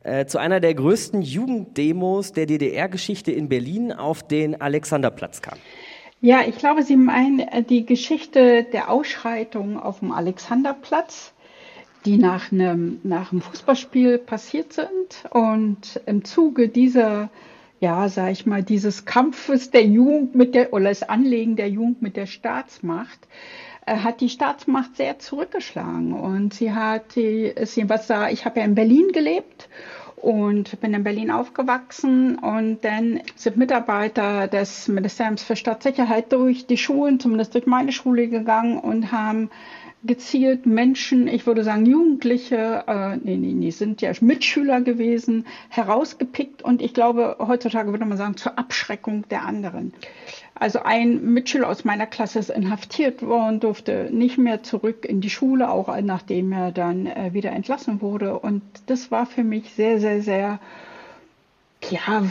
äh, 0.04 0.26
zu 0.26 0.40
einer 0.40 0.60
der 0.60 0.74
größten 0.74 1.22
Jugenddemos 1.22 2.34
der 2.34 2.46
DDR-Geschichte 2.48 3.32
in 3.32 3.48
Berlin 3.48 3.94
auf 3.94 4.28
den 4.28 4.60
Alexanderplatz 4.60 5.42
kam. 5.42 5.58
Ja, 6.22 6.42
ich 6.46 6.58
glaube, 6.58 6.84
Sie 6.84 6.98
meinen 6.98 7.40
äh, 7.40 7.64
die 7.64 7.86
Geschichte 7.86 8.66
der 8.66 8.90
Ausschreitung 8.90 9.80
auf 9.80 10.00
dem 10.00 10.12
Alexanderplatz 10.12 11.34
die 12.06 12.18
nach 12.18 12.52
einem, 12.52 13.00
nach 13.04 13.32
einem 13.32 13.42
Fußballspiel 13.42 14.18
passiert 14.18 14.74
sind. 14.74 14.88
Und 15.32 16.00
im 16.06 16.24
Zuge 16.24 16.70
dieser, 16.70 17.30
ja, 17.80 18.08
sag 18.10 18.32
ich 18.32 18.46
mal, 18.46 18.64
dieses 18.64 19.06
Kampfes 19.06 19.72
der 19.72 19.86
Jugend 19.86 20.36
mit 20.36 20.56
der, 20.56 20.74
oder 20.74 20.90
das 20.90 21.04
Anlegen 21.04 21.56
der 21.56 21.70
Jugend 21.70 22.02
mit 22.02 22.16
der 22.16 22.26
Staatsmacht, 22.26 23.20
äh, 23.86 23.98
hat 23.98 24.22
die 24.22 24.30
Staatsmacht 24.30 24.96
sehr 24.96 25.20
zurückgeschlagen 25.20 26.14
und 26.14 26.54
sie 26.54 26.74
hat 26.74 27.14
sie 27.14 27.54
was 27.88 28.08
da, 28.08 28.30
ich 28.30 28.46
habe 28.46 28.60
ja 28.60 28.66
in 28.66 28.76
Berlin 28.76 29.10
gelebt 29.12 29.70
und 30.22 30.80
bin 30.82 30.94
in 30.94 31.04
Berlin 31.04 31.32
aufgewachsen 31.32 32.38
und 32.38 32.84
dann 32.84 33.22
sind 33.36 33.58
Mitarbeiter 33.58 34.48
des 34.48 34.88
Ministeriums 34.88 35.44
für 35.44 35.56
Staatssicherheit 35.56 36.32
durch 36.32 36.68
die 36.68 36.78
Schulen, 36.78 37.20
zumindest 37.20 37.54
durch 37.54 37.66
meine 37.66 37.92
Schule 37.92 38.28
gegangen 38.28 38.78
und 38.78 39.12
haben 39.12 39.50
gezielt 40.04 40.66
Menschen, 40.66 41.28
ich 41.28 41.46
würde 41.46 41.64
sagen 41.64 41.86
Jugendliche, 41.86 42.84
äh, 42.88 43.18
nee, 43.18 43.36
nee, 43.36 43.54
nee, 43.54 43.70
sind 43.72 44.02
ja 44.02 44.12
Mitschüler 44.22 44.82
gewesen, 44.82 45.46
herausgepickt 45.70 46.62
und 46.62 46.82
ich 46.82 46.94
glaube, 46.94 47.36
heutzutage 47.40 47.92
würde 47.92 48.06
man 48.06 48.18
sagen, 48.18 48.38
zur 48.38 48.58
Abschreckung 48.58 49.28
der 49.30 49.46
anderen. 49.46 49.94
Also 50.56 50.80
ein 50.80 51.34
Mitschüler 51.34 51.70
aus 51.70 51.86
meiner 51.86 52.06
Klasse 52.06 52.40
ist 52.40 52.50
inhaftiert 52.50 53.22
worden, 53.22 53.60
durfte 53.60 54.10
nicht 54.12 54.38
mehr 54.38 54.64
zurück 54.64 55.06
in 55.06 55.22
die 55.22 55.30
Schule, 55.30 55.70
auch 55.70 55.96
nachdem 56.02 56.52
er 56.52 56.72
dann 56.72 57.06
äh, 57.06 57.34
wieder 57.34 57.52
entlassen 57.52 58.02
wurde. 58.02 58.40
Und 58.40 58.62
das 58.88 59.10
war 59.12 59.26
für 59.26 59.44
mich 59.44 59.74
sehr, 59.74 60.00
sehr, 60.00 60.22
sehr 60.22 60.60
ja, 61.90 62.24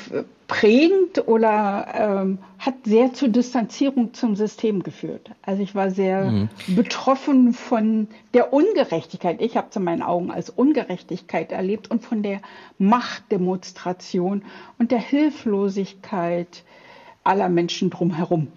prägend 0.48 1.28
oder 1.28 1.86
ähm, 1.94 2.38
hat 2.58 2.74
sehr 2.84 3.12
zur 3.12 3.28
Distanzierung 3.28 4.14
zum 4.14 4.34
System 4.34 4.82
geführt. 4.82 5.30
Also 5.42 5.62
ich 5.62 5.74
war 5.74 5.90
sehr 5.90 6.24
mhm. 6.24 6.48
betroffen 6.68 7.52
von 7.52 8.08
der 8.32 8.52
Ungerechtigkeit. 8.52 9.40
Ich 9.42 9.56
habe 9.58 9.68
in 9.74 9.84
meinen 9.84 10.02
Augen 10.02 10.30
als 10.30 10.48
Ungerechtigkeit 10.48 11.52
erlebt 11.52 11.90
und 11.90 12.02
von 12.02 12.22
der 12.22 12.40
Machtdemonstration 12.78 14.42
und 14.78 14.90
der 14.90 15.00
Hilflosigkeit 15.00 16.64
aller 17.24 17.50
Menschen 17.50 17.90
drumherum. 17.90 18.48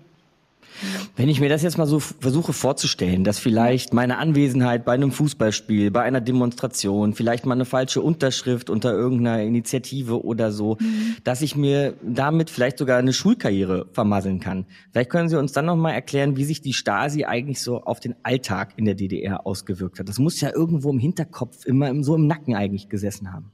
Wenn 1.15 1.29
ich 1.29 1.39
mir 1.39 1.49
das 1.49 1.61
jetzt 1.61 1.77
mal 1.77 1.85
so 1.85 1.99
versuche 1.99 2.53
vorzustellen, 2.53 3.23
dass 3.23 3.39
vielleicht 3.39 3.93
meine 3.93 4.17
Anwesenheit 4.17 4.85
bei 4.85 4.93
einem 4.93 5.11
Fußballspiel, 5.11 5.91
bei 5.91 6.01
einer 6.01 6.21
Demonstration, 6.21 7.13
vielleicht 7.13 7.45
mal 7.45 7.53
eine 7.53 7.65
falsche 7.65 8.01
Unterschrift 8.01 8.69
unter 8.69 8.93
irgendeiner 8.93 9.43
Initiative 9.43 10.23
oder 10.23 10.51
so, 10.51 10.77
mhm. 10.79 11.15
dass 11.23 11.41
ich 11.41 11.55
mir 11.55 11.95
damit 12.01 12.49
vielleicht 12.49 12.77
sogar 12.77 12.97
eine 12.97 13.13
Schulkarriere 13.13 13.87
vermasseln 13.91 14.39
kann. 14.39 14.65
Vielleicht 14.91 15.09
können 15.09 15.29
Sie 15.29 15.37
uns 15.37 15.51
dann 15.51 15.65
noch 15.65 15.75
mal 15.75 15.91
erklären, 15.91 16.37
wie 16.37 16.45
sich 16.45 16.61
die 16.61 16.73
Stasi 16.73 17.25
eigentlich 17.25 17.61
so 17.61 17.81
auf 17.81 17.99
den 17.99 18.15
Alltag 18.23 18.73
in 18.77 18.85
der 18.85 18.95
DDR 18.95 19.45
ausgewirkt 19.45 19.99
hat. 19.99 20.09
Das 20.09 20.19
muss 20.19 20.41
ja 20.41 20.51
irgendwo 20.53 20.89
im 20.89 20.99
Hinterkopf 20.99 21.65
immer 21.65 21.91
so 22.03 22.15
im 22.15 22.27
Nacken 22.27 22.55
eigentlich 22.55 22.89
gesessen 22.89 23.31
haben. 23.33 23.51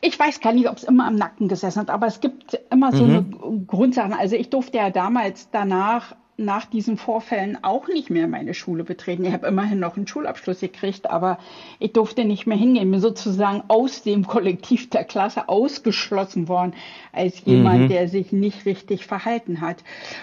Ich 0.00 0.18
weiß 0.18 0.40
gar 0.40 0.52
nicht, 0.52 0.68
ob 0.68 0.76
es 0.76 0.84
immer 0.84 1.06
am 1.06 1.16
Nacken 1.16 1.48
gesessen 1.48 1.80
hat, 1.80 1.90
aber 1.90 2.06
es 2.06 2.20
gibt 2.20 2.58
immer 2.70 2.92
so 2.92 3.04
mhm. 3.04 3.10
eine 3.10 3.64
Grundsache. 3.66 4.18
Also 4.18 4.36
ich 4.36 4.50
durfte 4.50 4.78
ja 4.78 4.90
damals 4.90 5.50
danach 5.50 6.14
nach 6.40 6.66
diesen 6.66 6.96
Vorfällen 6.96 7.58
auch 7.62 7.88
nicht 7.88 8.10
mehr 8.10 8.28
meine 8.28 8.54
Schule 8.54 8.84
betreten. 8.84 9.24
Ich 9.24 9.32
habe 9.32 9.48
immerhin 9.48 9.80
noch 9.80 9.96
einen 9.96 10.06
Schulabschluss 10.06 10.60
gekriegt, 10.60 11.10
aber 11.10 11.38
ich 11.80 11.92
durfte 11.92 12.24
nicht 12.24 12.46
mehr 12.46 12.56
hingehen. 12.56 12.88
Bin 12.92 13.00
sozusagen 13.00 13.64
aus 13.66 14.02
dem 14.02 14.24
Kollektiv 14.24 14.88
der 14.88 15.02
Klasse 15.02 15.48
ausgeschlossen 15.48 16.46
worden 16.46 16.74
als 17.12 17.44
jemand, 17.44 17.80
mhm. 17.80 17.88
der 17.88 18.06
sich 18.06 18.30
nicht 18.30 18.66
richtig 18.66 19.04
verhalten 19.04 19.60
hat. 19.60 19.78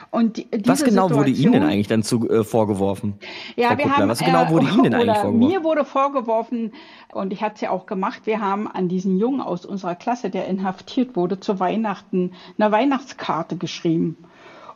Und 0.10 0.38
die, 0.38 0.48
Was 0.66 0.86
genau 0.86 1.10
Situation, 1.10 1.18
wurde 1.18 1.30
Ihnen 1.32 1.52
denn 1.52 1.64
eigentlich 1.64 1.88
dann 1.88 2.02
zu, 2.02 2.30
äh, 2.30 2.46
vorgeworfen? 2.46 3.16
Ja, 3.58 3.78
wir 3.78 3.98
haben, 3.98 4.08
was 4.08 4.20
genau 4.20 4.50
wurde 4.50 4.68
äh, 4.68 4.70
Ihnen 4.70 4.84
denn 4.84 4.94
eigentlich 4.94 5.18
vorgeworfen? 5.18 5.50
Mir 5.50 5.64
wurde 5.66 5.84
vorgeworfen, 5.84 6.72
und 7.12 7.34
ich 7.34 7.42
hatte 7.42 7.56
es 7.56 7.62
ja 7.62 7.72
auch 7.72 7.88
gemacht, 7.88 8.22
wir 8.24 8.40
haben 8.40 8.70
an 8.72 8.88
diesen 8.88 9.20
Jungen 9.20 9.42
aus 9.42 9.66
unserer 9.66 9.96
Klasse, 9.96 10.30
der 10.30 10.48
inhaftiert 10.48 11.18
wurde, 11.18 11.42
zu 11.42 11.60
Weihnachten 11.60 12.32
eine 12.58 12.72
Weihnachtskarte 12.72 13.58
geschrieben. 13.58 14.16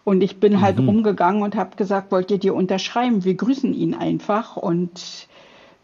Und 0.03 0.21
ich 0.21 0.39
bin 0.39 0.62
halt 0.62 0.79
mhm. 0.79 0.89
rumgegangen 0.89 1.41
und 1.41 1.55
habe 1.55 1.75
gesagt, 1.75 2.12
wollt 2.12 2.31
ihr 2.31 2.38
dir 2.39 2.55
unterschreiben? 2.55 3.23
Wir 3.23 3.35
grüßen 3.35 3.73
ihn 3.73 3.93
einfach. 3.93 4.57
Und 4.57 5.27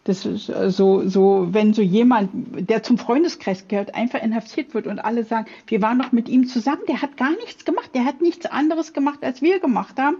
das 0.06 0.24
ist 0.24 0.48
äh, 0.48 0.70
so, 0.70 1.06
so, 1.08 1.48
wenn 1.50 1.74
so 1.74 1.82
jemand, 1.82 2.30
der 2.68 2.82
zum 2.82 2.96
Freundeskreis 2.96 3.66
gehört, 3.68 3.94
einfach 3.94 4.22
inhaftiert 4.22 4.72
wird 4.72 4.86
und 4.86 5.00
alle 5.00 5.24
sagen, 5.24 5.46
wir 5.66 5.82
waren 5.82 5.98
noch 5.98 6.12
mit 6.12 6.28
ihm 6.28 6.46
zusammen, 6.46 6.82
der 6.88 7.02
hat 7.02 7.16
gar 7.16 7.32
nichts 7.32 7.64
gemacht, 7.64 7.90
der 7.94 8.04
hat 8.04 8.20
nichts 8.20 8.46
anderes 8.46 8.92
gemacht, 8.92 9.18
als 9.22 9.42
wir 9.42 9.58
gemacht 9.58 9.98
haben. 9.98 10.16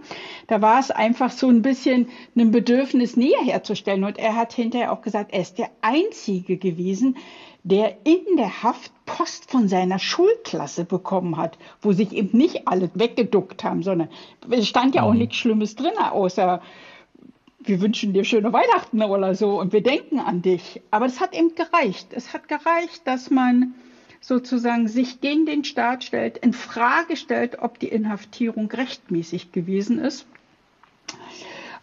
Da 0.47 0.61
war 0.61 0.79
es 0.79 0.91
einfach 0.91 1.31
so 1.31 1.47
ein 1.47 1.61
bisschen 1.61 2.07
ein 2.35 2.51
Bedürfnis, 2.51 3.15
Nähe 3.15 3.39
herzustellen. 3.43 4.03
Und 4.03 4.17
er 4.17 4.35
hat 4.35 4.53
hinterher 4.53 4.91
auch 4.91 5.01
gesagt, 5.01 5.33
er 5.33 5.41
ist 5.41 5.57
der 5.57 5.69
Einzige 5.81 6.57
gewesen, 6.57 7.15
der 7.69 7.97
in 8.05 8.37
der 8.37 8.63
Haft 8.63 8.91
Post 9.05 9.51
von 9.51 9.67
seiner 9.67 9.99
Schulklasse 9.99 10.85
bekommen 10.85 11.35
hat, 11.37 11.57
wo 11.81 11.91
sich 11.91 12.13
eben 12.13 12.37
nicht 12.37 12.67
alle 12.67 12.89
weggeduckt 12.93 13.63
haben, 13.63 13.83
sondern 13.83 14.09
es 14.49 14.67
stand 14.67 14.95
ja 14.95 15.03
auch 15.03 15.11
mhm. 15.11 15.19
nichts 15.19 15.35
Schlimmes 15.35 15.75
drin, 15.75 15.97
außer 15.97 16.61
wir 17.59 17.81
wünschen 17.81 18.13
dir 18.13 18.23
schöne 18.23 18.53
Weihnachten 18.53 19.03
oder 19.03 19.35
so 19.35 19.59
und 19.59 19.73
wir 19.73 19.83
denken 19.83 20.19
an 20.19 20.41
dich. 20.41 20.81
Aber 20.91 21.05
es 21.05 21.19
hat 21.19 21.35
eben 21.35 21.55
gereicht. 21.55 22.07
Es 22.11 22.33
hat 22.33 22.47
gereicht, 22.47 23.01
dass 23.05 23.29
man 23.29 23.73
sozusagen 24.21 24.87
sich 24.87 25.19
gegen 25.19 25.45
den 25.45 25.65
Staat 25.65 26.05
stellt, 26.05 26.37
in 26.37 26.53
Frage 26.53 27.17
stellt, 27.17 27.59
ob 27.59 27.79
die 27.79 27.89
Inhaftierung 27.89 28.71
rechtmäßig 28.71 29.51
gewesen 29.51 29.99
ist. 29.99 30.25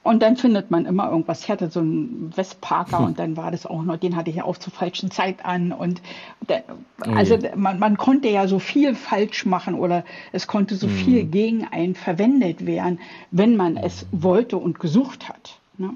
Und 0.05 0.23
dann 0.23 0.37
findet 0.37 0.71
man 0.71 0.85
immer 0.85 1.11
irgendwas. 1.11 1.40
Ich 1.43 1.51
hatte 1.51 1.71
so 1.71 1.81
einen 1.81 2.31
Westparker 2.37 2.99
hm. 2.99 3.05
und 3.07 3.19
dann 3.19 3.38
war 3.38 3.51
das 3.51 3.64
auch 3.64 3.83
noch, 3.83 3.97
den 3.97 4.14
hatte 4.17 4.29
ich 4.29 4.37
ja 4.37 4.45
auch 4.45 4.59
zur 4.59 4.73
falschen 4.73 5.11
Zeit 5.11 5.45
an. 5.47 5.73
Und 5.73 6.03
der, 6.47 6.62
also 7.01 7.38
man, 7.57 7.79
man 7.79 7.97
konnte 7.97 8.29
ja 8.29 8.47
so 8.47 8.59
viel 8.59 8.95
falsch 8.95 9.47
machen 9.47 9.75
oder 9.75 10.05
es 10.31 10.47
konnte 10.47 10.77
so 10.77 10.87
hm. 10.87 10.95
viel 10.95 11.25
gegen 11.25 11.67
einen 11.67 11.95
verwendet 11.95 12.67
werden, 12.67 13.01
wenn 13.31 13.57
man 13.57 13.79
es 13.79 14.07
wollte 14.12 14.59
und 14.59 14.79
gesucht 14.79 15.31
hat. 15.31 15.59
Ne? 15.79 15.95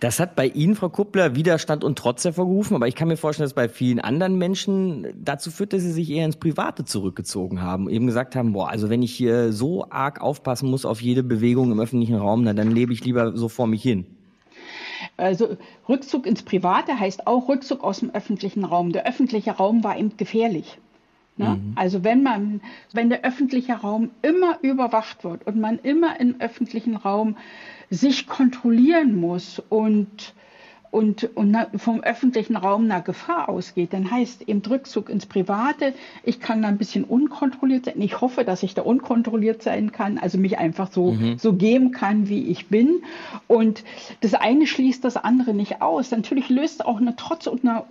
Das 0.00 0.20
hat 0.20 0.34
bei 0.36 0.46
Ihnen, 0.46 0.74
Frau 0.74 0.88
Kuppler, 0.88 1.34
Widerstand 1.36 1.84
und 1.84 1.98
Trotz 1.98 2.24
hervorgerufen, 2.24 2.74
aber 2.76 2.88
ich 2.88 2.94
kann 2.94 3.08
mir 3.08 3.16
vorstellen, 3.16 3.44
dass 3.44 3.54
bei 3.54 3.68
vielen 3.68 4.00
anderen 4.00 4.36
Menschen 4.36 5.06
dazu 5.16 5.50
führt, 5.50 5.72
dass 5.72 5.82
sie 5.82 5.92
sich 5.92 6.10
eher 6.10 6.24
ins 6.24 6.36
Private 6.36 6.84
zurückgezogen 6.84 7.62
haben, 7.62 7.88
eben 7.88 8.06
gesagt 8.06 8.36
haben, 8.36 8.52
boah, 8.52 8.68
also 8.68 8.90
wenn 8.90 9.02
ich 9.02 9.14
hier 9.14 9.52
so 9.52 9.86
arg 9.90 10.20
aufpassen 10.20 10.70
muss 10.70 10.84
auf 10.84 11.00
jede 11.00 11.22
Bewegung 11.22 11.72
im 11.72 11.80
öffentlichen 11.80 12.16
Raum, 12.16 12.44
na, 12.44 12.52
dann 12.52 12.70
lebe 12.70 12.92
ich 12.92 13.04
lieber 13.04 13.36
so 13.36 13.48
vor 13.48 13.66
mich 13.66 13.82
hin. 13.82 14.06
Also 15.16 15.56
Rückzug 15.88 16.26
ins 16.26 16.42
Private 16.42 16.98
heißt 16.98 17.26
auch 17.26 17.48
Rückzug 17.48 17.82
aus 17.82 18.00
dem 18.00 18.10
öffentlichen 18.10 18.64
Raum. 18.64 18.92
Der 18.92 19.06
öffentliche 19.06 19.52
Raum 19.52 19.84
war 19.84 19.98
eben 19.98 20.16
gefährlich. 20.16 20.78
Ne? 21.36 21.60
Mhm. 21.62 21.72
Also 21.76 22.04
wenn 22.04 22.22
man, 22.22 22.60
wenn 22.92 23.08
der 23.08 23.24
öffentliche 23.24 23.74
Raum 23.74 24.10
immer 24.22 24.58
überwacht 24.62 25.24
wird 25.24 25.46
und 25.46 25.58
man 25.58 25.78
immer 25.78 26.20
im 26.20 26.40
öffentlichen 26.40 26.96
Raum 26.96 27.36
sich 27.92 28.26
kontrollieren 28.26 29.14
muss 29.14 29.62
und 29.68 30.34
und, 30.92 31.34
und 31.36 31.56
vom 31.76 32.02
öffentlichen 32.02 32.54
Raum 32.54 32.84
einer 32.84 33.00
Gefahr 33.00 33.48
ausgeht, 33.48 33.94
dann 33.94 34.10
heißt 34.10 34.46
eben 34.46 34.60
Rückzug 34.60 35.08
ins 35.08 35.24
Private, 35.24 35.94
ich 36.22 36.38
kann 36.38 36.60
da 36.60 36.68
ein 36.68 36.76
bisschen 36.76 37.04
unkontrolliert 37.04 37.86
sein. 37.86 37.94
Ich 38.02 38.20
hoffe, 38.20 38.44
dass 38.44 38.62
ich 38.62 38.74
da 38.74 38.82
unkontrolliert 38.82 39.62
sein 39.62 39.90
kann, 39.90 40.18
also 40.18 40.36
mich 40.36 40.58
einfach 40.58 40.92
so, 40.92 41.12
mhm. 41.12 41.38
so 41.38 41.54
geben 41.54 41.92
kann, 41.92 42.28
wie 42.28 42.46
ich 42.48 42.68
bin. 42.68 43.02
Und 43.48 43.84
das 44.20 44.34
eine 44.34 44.66
schließt 44.66 45.02
das 45.02 45.16
andere 45.16 45.54
nicht 45.54 45.80
aus. 45.80 46.10
Natürlich 46.10 46.50
löst 46.50 46.84
auch 46.84 47.00
eine 47.00 47.16
Trotz 47.16 47.46
und 47.46 47.64
eine, 47.64 47.84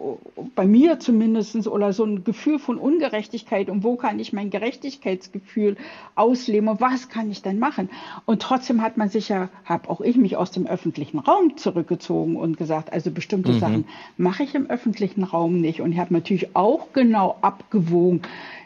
bei 0.54 0.68
mir 0.68 1.00
zumindest, 1.00 1.68
oder 1.68 1.94
so 1.94 2.06
ein 2.06 2.24
Gefühl 2.24 2.60
von 2.60 2.78
Ungerechtigkeit 2.78 3.72
und 3.72 3.84
wo 3.84 3.96
kann 3.96 4.20
ich 4.20 4.32
mein 4.32 4.52
Gerechtigkeitsgefühl 4.52 5.76
ausleben 6.14 6.70
und 6.70 6.80
was 6.80 7.10
kann 7.10 7.32
ich 7.32 7.42
denn 7.42 7.58
machen? 7.58 7.90
Und 8.28 8.44
trotzdem 8.44 8.84
hat 8.84 8.98
man 8.98 9.10
sich 9.10 9.30
ja, 9.30 9.50
habe 9.66 9.90
auch 9.90 10.02
ich 10.02 10.18
mich 10.18 10.38
aus 10.38 10.52
dem 10.52 10.68
öffentlichen 10.68 11.18
Raum 11.18 11.58
zurückgezogen 11.58 12.36
und 12.36 12.58
gesagt, 12.58 12.90
also 12.91 13.12
bestimmte 13.12 13.54
mhm. 13.54 13.60
Sachen 13.60 13.86
mache 14.17 14.43
ich 14.43 14.56
im 14.56 14.69
öffentlichen 14.69 15.23
Raum 15.23 15.60
nicht. 15.60 15.82
Und 15.82 15.91
ich 15.91 15.99
habe 15.99 16.13
natürlich 16.13 16.56
auch 16.56 16.93
genau 16.93 17.38
abgewogen, 17.41 18.21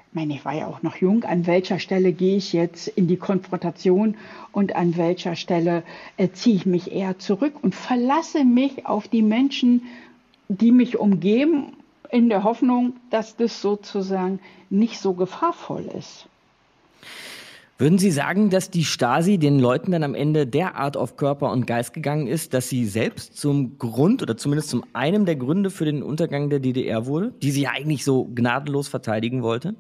ich 0.10 0.18
meine, 0.18 0.34
ich 0.34 0.46
war 0.46 0.54
ja 0.54 0.68
auch 0.68 0.82
noch 0.82 0.96
jung, 0.96 1.26
an 1.26 1.46
welcher 1.46 1.78
Stelle 1.78 2.14
gehe 2.14 2.38
ich 2.38 2.54
jetzt 2.54 2.88
in 2.88 3.08
die 3.08 3.18
Konfrontation 3.18 4.16
und 4.54 4.74
an 4.74 4.96
welcher 4.96 5.36
Stelle 5.36 5.84
äh, 6.16 6.30
ziehe 6.30 6.56
ich 6.56 6.66
mich 6.66 6.94
eher 6.94 7.20
zurück 7.20 7.56
und 7.62 7.76
verlasse 7.76 8.46
mich 8.46 8.86
auf 8.86 9.10
die 9.10 9.22
Menschen, 9.22 9.82
die 10.48 10.72
mich 10.72 10.98
umgeben, 10.98 11.74
in 12.12 12.30
der 12.30 12.44
Hoffnung, 12.44 12.94
dass 13.10 13.36
das 13.36 13.62
sozusagen 13.62 14.40
nicht 14.70 15.00
so 15.00 15.14
gefahrvoll 15.14 15.86
ist. 15.98 16.28
Würden 17.78 17.98
Sie 17.98 18.12
sagen, 18.12 18.50
dass 18.50 18.70
die 18.70 18.86
Stasi 18.86 19.38
den 19.38 19.60
Leuten 19.60 19.92
dann 19.92 20.04
am 20.04 20.16
Ende 20.16 20.48
derart 20.48 20.96
auf 20.96 21.18
Körper 21.18 21.52
und 21.52 21.68
Geist 21.68 21.94
gegangen 21.94 22.26
ist, 22.26 22.54
dass 22.54 22.70
sie 22.70 22.86
selbst 22.86 23.38
zum 23.38 23.78
Grund 23.78 24.22
oder 24.22 24.38
zumindest 24.38 24.70
zum 24.70 24.86
einem 24.94 25.26
der 25.26 25.36
Gründe 25.36 25.70
für 25.70 25.84
den 25.84 26.02
Untergang 26.02 26.50
der 26.50 26.60
DDR 26.60 27.06
wurde, 27.06 27.34
die 27.42 27.52
sie 27.52 27.64
ja 27.64 27.72
eigentlich 27.72 28.06
so 28.06 28.30
gnadenlos 28.34 28.88
verteidigen 28.88 29.44
wollte? 29.44 29.76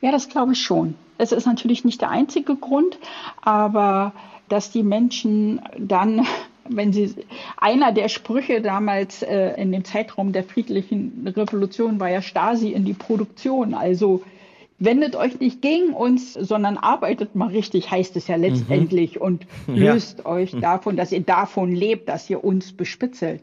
Ja, 0.00 0.12
das 0.12 0.28
glaube 0.28 0.52
ich 0.52 0.62
schon. 0.62 0.94
Es 1.18 1.32
ist 1.32 1.46
natürlich 1.46 1.84
nicht 1.84 2.02
der 2.02 2.10
einzige 2.10 2.54
Grund, 2.54 2.98
aber 3.40 4.12
dass 4.48 4.70
die 4.70 4.84
Menschen 4.84 5.60
dann 5.76 6.24
wenn 6.68 6.92
sie 6.92 7.14
einer 7.56 7.92
der 7.92 8.08
Sprüche 8.08 8.60
damals 8.60 9.22
äh, 9.22 9.50
in 9.60 9.70
dem 9.70 9.84
Zeitraum 9.84 10.32
der 10.32 10.42
friedlichen 10.42 11.32
Revolution 11.36 12.00
war 12.00 12.10
ja 12.10 12.22
Stasi 12.22 12.72
in 12.72 12.84
die 12.84 12.92
Produktion, 12.92 13.72
also 13.72 14.22
wendet 14.78 15.16
euch 15.16 15.40
nicht 15.40 15.62
gegen 15.62 15.92
uns, 15.92 16.34
sondern 16.34 16.76
arbeitet 16.76 17.34
mal 17.34 17.48
richtig, 17.48 17.90
heißt 17.90 18.16
es 18.16 18.26
ja 18.28 18.36
letztendlich, 18.36 19.16
mhm. 19.16 19.22
und 19.22 19.46
löst 19.66 20.20
ja. 20.20 20.26
euch 20.26 20.52
davon, 20.52 20.96
dass 20.96 21.12
ihr 21.12 21.22
davon 21.22 21.72
lebt, 21.72 22.08
dass 22.08 22.28
ihr 22.28 22.44
uns 22.44 22.72
bespitzelt. 22.72 23.42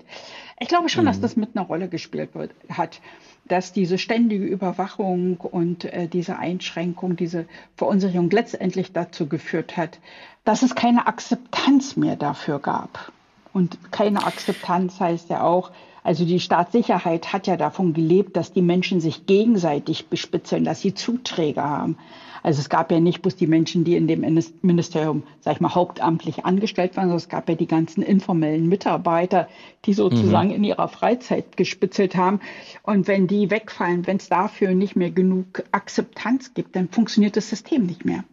Ich 0.59 0.67
glaube 0.67 0.89
schon, 0.89 1.05
mhm. 1.05 1.07
dass 1.07 1.21
das 1.21 1.35
mit 1.35 1.55
einer 1.55 1.65
Rolle 1.65 1.89
gespielt 1.89 2.35
wird, 2.35 2.51
hat, 2.69 3.01
dass 3.45 3.73
diese 3.73 3.97
ständige 3.97 4.45
Überwachung 4.45 5.37
und 5.37 5.85
äh, 5.85 6.07
diese 6.07 6.37
Einschränkung, 6.37 7.15
diese 7.15 7.45
Verunsicherung 7.75 8.29
letztendlich 8.29 8.93
dazu 8.93 9.27
geführt 9.27 9.75
hat, 9.75 9.99
dass 10.45 10.61
es 10.61 10.75
keine 10.75 11.07
Akzeptanz 11.07 11.97
mehr 11.97 12.15
dafür 12.15 12.59
gab. 12.59 13.11
Und 13.53 13.91
keine 13.91 14.25
Akzeptanz 14.25 14.99
heißt 14.99 15.29
ja 15.29 15.43
auch, 15.43 15.71
also 16.03 16.25
die 16.25 16.39
Staatssicherheit 16.39 17.31
hat 17.31 17.47
ja 17.47 17.55
davon 17.55 17.93
gelebt, 17.93 18.35
dass 18.35 18.51
die 18.51 18.61
Menschen 18.61 18.99
sich 18.99 19.25
gegenseitig 19.25 20.07
bespitzeln, 20.07 20.65
dass 20.65 20.81
sie 20.81 20.93
Zuträger 20.93 21.63
haben. 21.63 21.97
Also 22.41 22.59
es 22.59 22.67
gab 22.67 22.91
ja 22.91 22.99
nicht 22.99 23.21
bloß 23.21 23.37
die 23.37 23.47
Menschen, 23.47 23.85
die 23.85 23.95
in 23.95 24.05
dem 24.05 24.19
Ministerium, 24.61 25.23
sag 25.39 25.53
ich 25.53 25.61
mal, 25.61 25.73
hauptamtlich 25.73 26.43
angestellt 26.43 26.97
waren, 26.97 27.03
sondern 27.03 27.17
es 27.17 27.29
gab 27.29 27.47
ja 27.47 27.55
die 27.55 27.67
ganzen 27.67 28.03
informellen 28.03 28.67
Mitarbeiter, 28.67 29.47
die 29.85 29.93
sozusagen 29.93 30.49
mhm. 30.49 30.55
in 30.55 30.63
ihrer 30.65 30.89
Freizeit 30.89 31.55
gespitzelt 31.55 32.17
haben. 32.17 32.41
Und 32.83 33.07
wenn 33.07 33.27
die 33.27 33.49
wegfallen, 33.49 34.05
wenn 34.07 34.17
es 34.17 34.27
dafür 34.27 34.73
nicht 34.73 34.97
mehr 34.97 35.09
genug 35.09 35.63
Akzeptanz 35.71 36.53
gibt, 36.53 36.75
dann 36.75 36.89
funktioniert 36.89 37.37
das 37.37 37.49
System 37.49 37.85
nicht 37.85 38.03
mehr. 38.03 38.25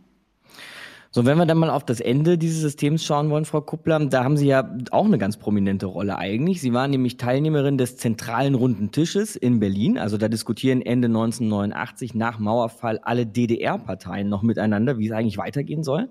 So, 1.12 1.26
wenn 1.26 1.38
wir 1.38 1.46
dann 1.46 1.58
mal 1.58 1.70
auf 1.70 1.84
das 1.84 1.98
Ende 1.98 2.38
dieses 2.38 2.60
Systems 2.60 3.04
schauen 3.04 3.30
wollen, 3.30 3.44
Frau 3.44 3.60
Kuppler, 3.60 3.98
da 4.06 4.22
haben 4.22 4.36
Sie 4.36 4.46
ja 4.46 4.76
auch 4.92 5.06
eine 5.06 5.18
ganz 5.18 5.38
prominente 5.38 5.86
Rolle 5.86 6.16
eigentlich. 6.16 6.60
Sie 6.60 6.72
waren 6.72 6.92
nämlich 6.92 7.16
Teilnehmerin 7.16 7.78
des 7.78 7.96
zentralen 7.96 8.54
runden 8.54 8.92
Tisches 8.92 9.34
in 9.34 9.58
Berlin. 9.58 9.98
Also 9.98 10.18
da 10.18 10.28
diskutieren 10.28 10.82
Ende 10.82 11.06
1989 11.06 12.14
nach 12.14 12.38
Mauerfall 12.38 13.00
alle 13.02 13.26
DDR-Parteien 13.26 14.28
noch 14.28 14.42
miteinander, 14.42 14.98
wie 14.98 15.06
es 15.06 15.12
eigentlich 15.12 15.36
weitergehen 15.36 15.82
soll. 15.82 16.08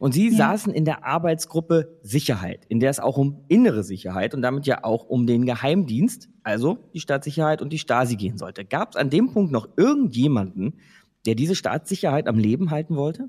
Und 0.00 0.14
Sie 0.14 0.30
ja. 0.30 0.36
saßen 0.36 0.74
in 0.74 0.84
der 0.84 1.06
Arbeitsgruppe 1.06 1.96
Sicherheit, 2.02 2.64
in 2.68 2.80
der 2.80 2.90
es 2.90 2.98
auch 2.98 3.16
um 3.16 3.44
innere 3.46 3.84
Sicherheit 3.84 4.34
und 4.34 4.42
damit 4.42 4.66
ja 4.66 4.82
auch 4.82 5.04
um 5.04 5.28
den 5.28 5.46
Geheimdienst, 5.46 6.28
also 6.42 6.90
die 6.92 6.98
Staatssicherheit 6.98 7.62
und 7.62 7.72
die 7.72 7.78
Stasi 7.78 8.16
gehen 8.16 8.36
sollte. 8.36 8.64
Gab 8.64 8.90
es 8.90 8.96
an 8.96 9.10
dem 9.10 9.32
Punkt 9.32 9.52
noch 9.52 9.68
irgendjemanden, 9.76 10.80
der 11.24 11.36
diese 11.36 11.54
Staatssicherheit 11.54 12.26
am 12.26 12.36
Leben 12.36 12.72
halten 12.72 12.96
wollte? 12.96 13.28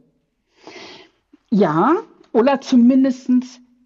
Ja, 1.52 1.96
oder 2.32 2.62
zumindest 2.62 3.30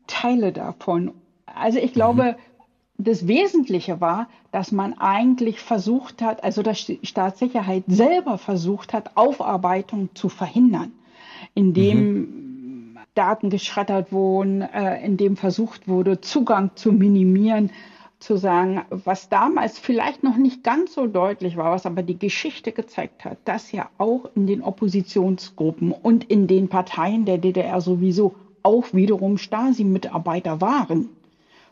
Teile 0.08 0.52
davon. 0.52 1.14
Also 1.46 1.80
ich 1.80 1.94
glaube, 1.94 2.36
mhm. 2.98 3.04
das 3.04 3.28
Wesentliche 3.28 4.02
war, 4.02 4.28
dass 4.52 4.72
man 4.72 4.98
eigentlich 4.98 5.60
versucht 5.60 6.22
hat, 6.22 6.44
also 6.44 6.64
dass 6.64 6.86
die 6.86 7.00
Staatssicherheit 7.04 7.84
selber 7.88 8.38
versucht 8.38 8.94
hat, 8.94 9.16
Aufarbeitung 9.16 10.10
zu 10.16 10.30
verhindern, 10.30 10.92
indem 11.54 12.14
mhm. 12.14 12.98
Daten 13.14 13.50
geschreddert 13.50 14.12
wurden, 14.12 14.62
äh, 14.62 15.04
indem 15.06 15.38
versucht 15.38 15.88
wurde, 15.88 16.22
Zugang 16.22 16.72
zu 16.76 16.92
minimieren 16.92 17.72
zu 18.20 18.36
sagen, 18.36 18.82
was 18.90 19.30
damals 19.30 19.80
vielleicht 19.80 20.24
noch 20.24 20.36
nicht 20.36 20.64
ganz 20.64 20.94
so 20.94 21.08
deutlich 21.08 21.56
war, 21.56 21.72
was 21.72 21.86
aber 21.86 22.04
die 22.04 22.20
Geschichte 22.20 22.74
gezeigt 22.74 23.24
hat, 23.24 23.38
dass 23.46 23.72
ja 23.72 23.90
auch 23.98 24.30
in 24.36 24.46
den 24.46 24.62
Oppositionsgruppen 24.62 25.92
und 25.92 26.26
in 26.26 26.48
den 26.48 26.68
Parteien 26.68 27.26
der 27.26 27.38
DDR 27.38 27.80
sowieso 27.80 28.36
auch 28.62 28.94
wiederum 28.94 29.38
Stasi-Mitarbeiter 29.38 30.60
waren. 30.60 31.10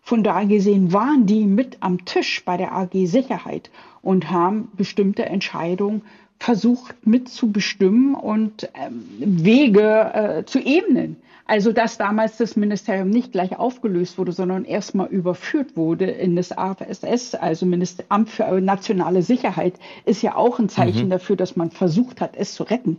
Von 0.02 0.24
daher 0.24 0.48
gesehen 0.48 0.94
waren 0.94 1.26
die 1.26 1.44
mit 1.46 1.78
am 1.82 2.06
Tisch 2.06 2.46
bei 2.46 2.56
der 2.56 2.72
AG 2.74 2.92
Sicherheit 3.08 3.70
und 4.02 4.32
haben 4.32 4.72
bestimmte 4.78 5.26
Entscheidungen 5.26 6.02
versucht 6.40 6.96
mitzubestimmen 7.06 8.16
und 8.16 8.70
ähm, 8.74 9.04
Wege 9.20 10.14
äh, 10.14 10.46
zu 10.46 10.60
ebnen. 10.60 11.18
Also 11.48 11.72
dass 11.72 11.98
damals 11.98 12.38
das 12.38 12.58
Ministerium 12.58 13.10
nicht 13.10 13.32
gleich 13.32 13.58
aufgelöst 13.58 14.18
wurde, 14.18 14.34
sondern 14.34 14.66
erstmal 14.66 15.08
überführt 15.08 15.78
wurde 15.78 16.06
in 16.06 16.36
das 16.36 16.52
AFSS, 16.52 17.36
also 17.36 17.66
Ministeramt 17.66 18.30
für 18.30 18.60
nationale 18.60 19.22
Sicherheit, 19.22 19.76
ist 20.06 20.22
ja 20.22 20.36
auch 20.36 20.60
ein 20.60 20.68
Zeichen 20.68 21.06
mhm. 21.06 21.12
dafür, 21.12 21.38
dass 21.38 21.56
man 21.56 21.72
versucht 21.72 22.20
hat, 22.20 22.36
es 22.36 22.54
zu 22.54 22.64
retten. 22.64 22.98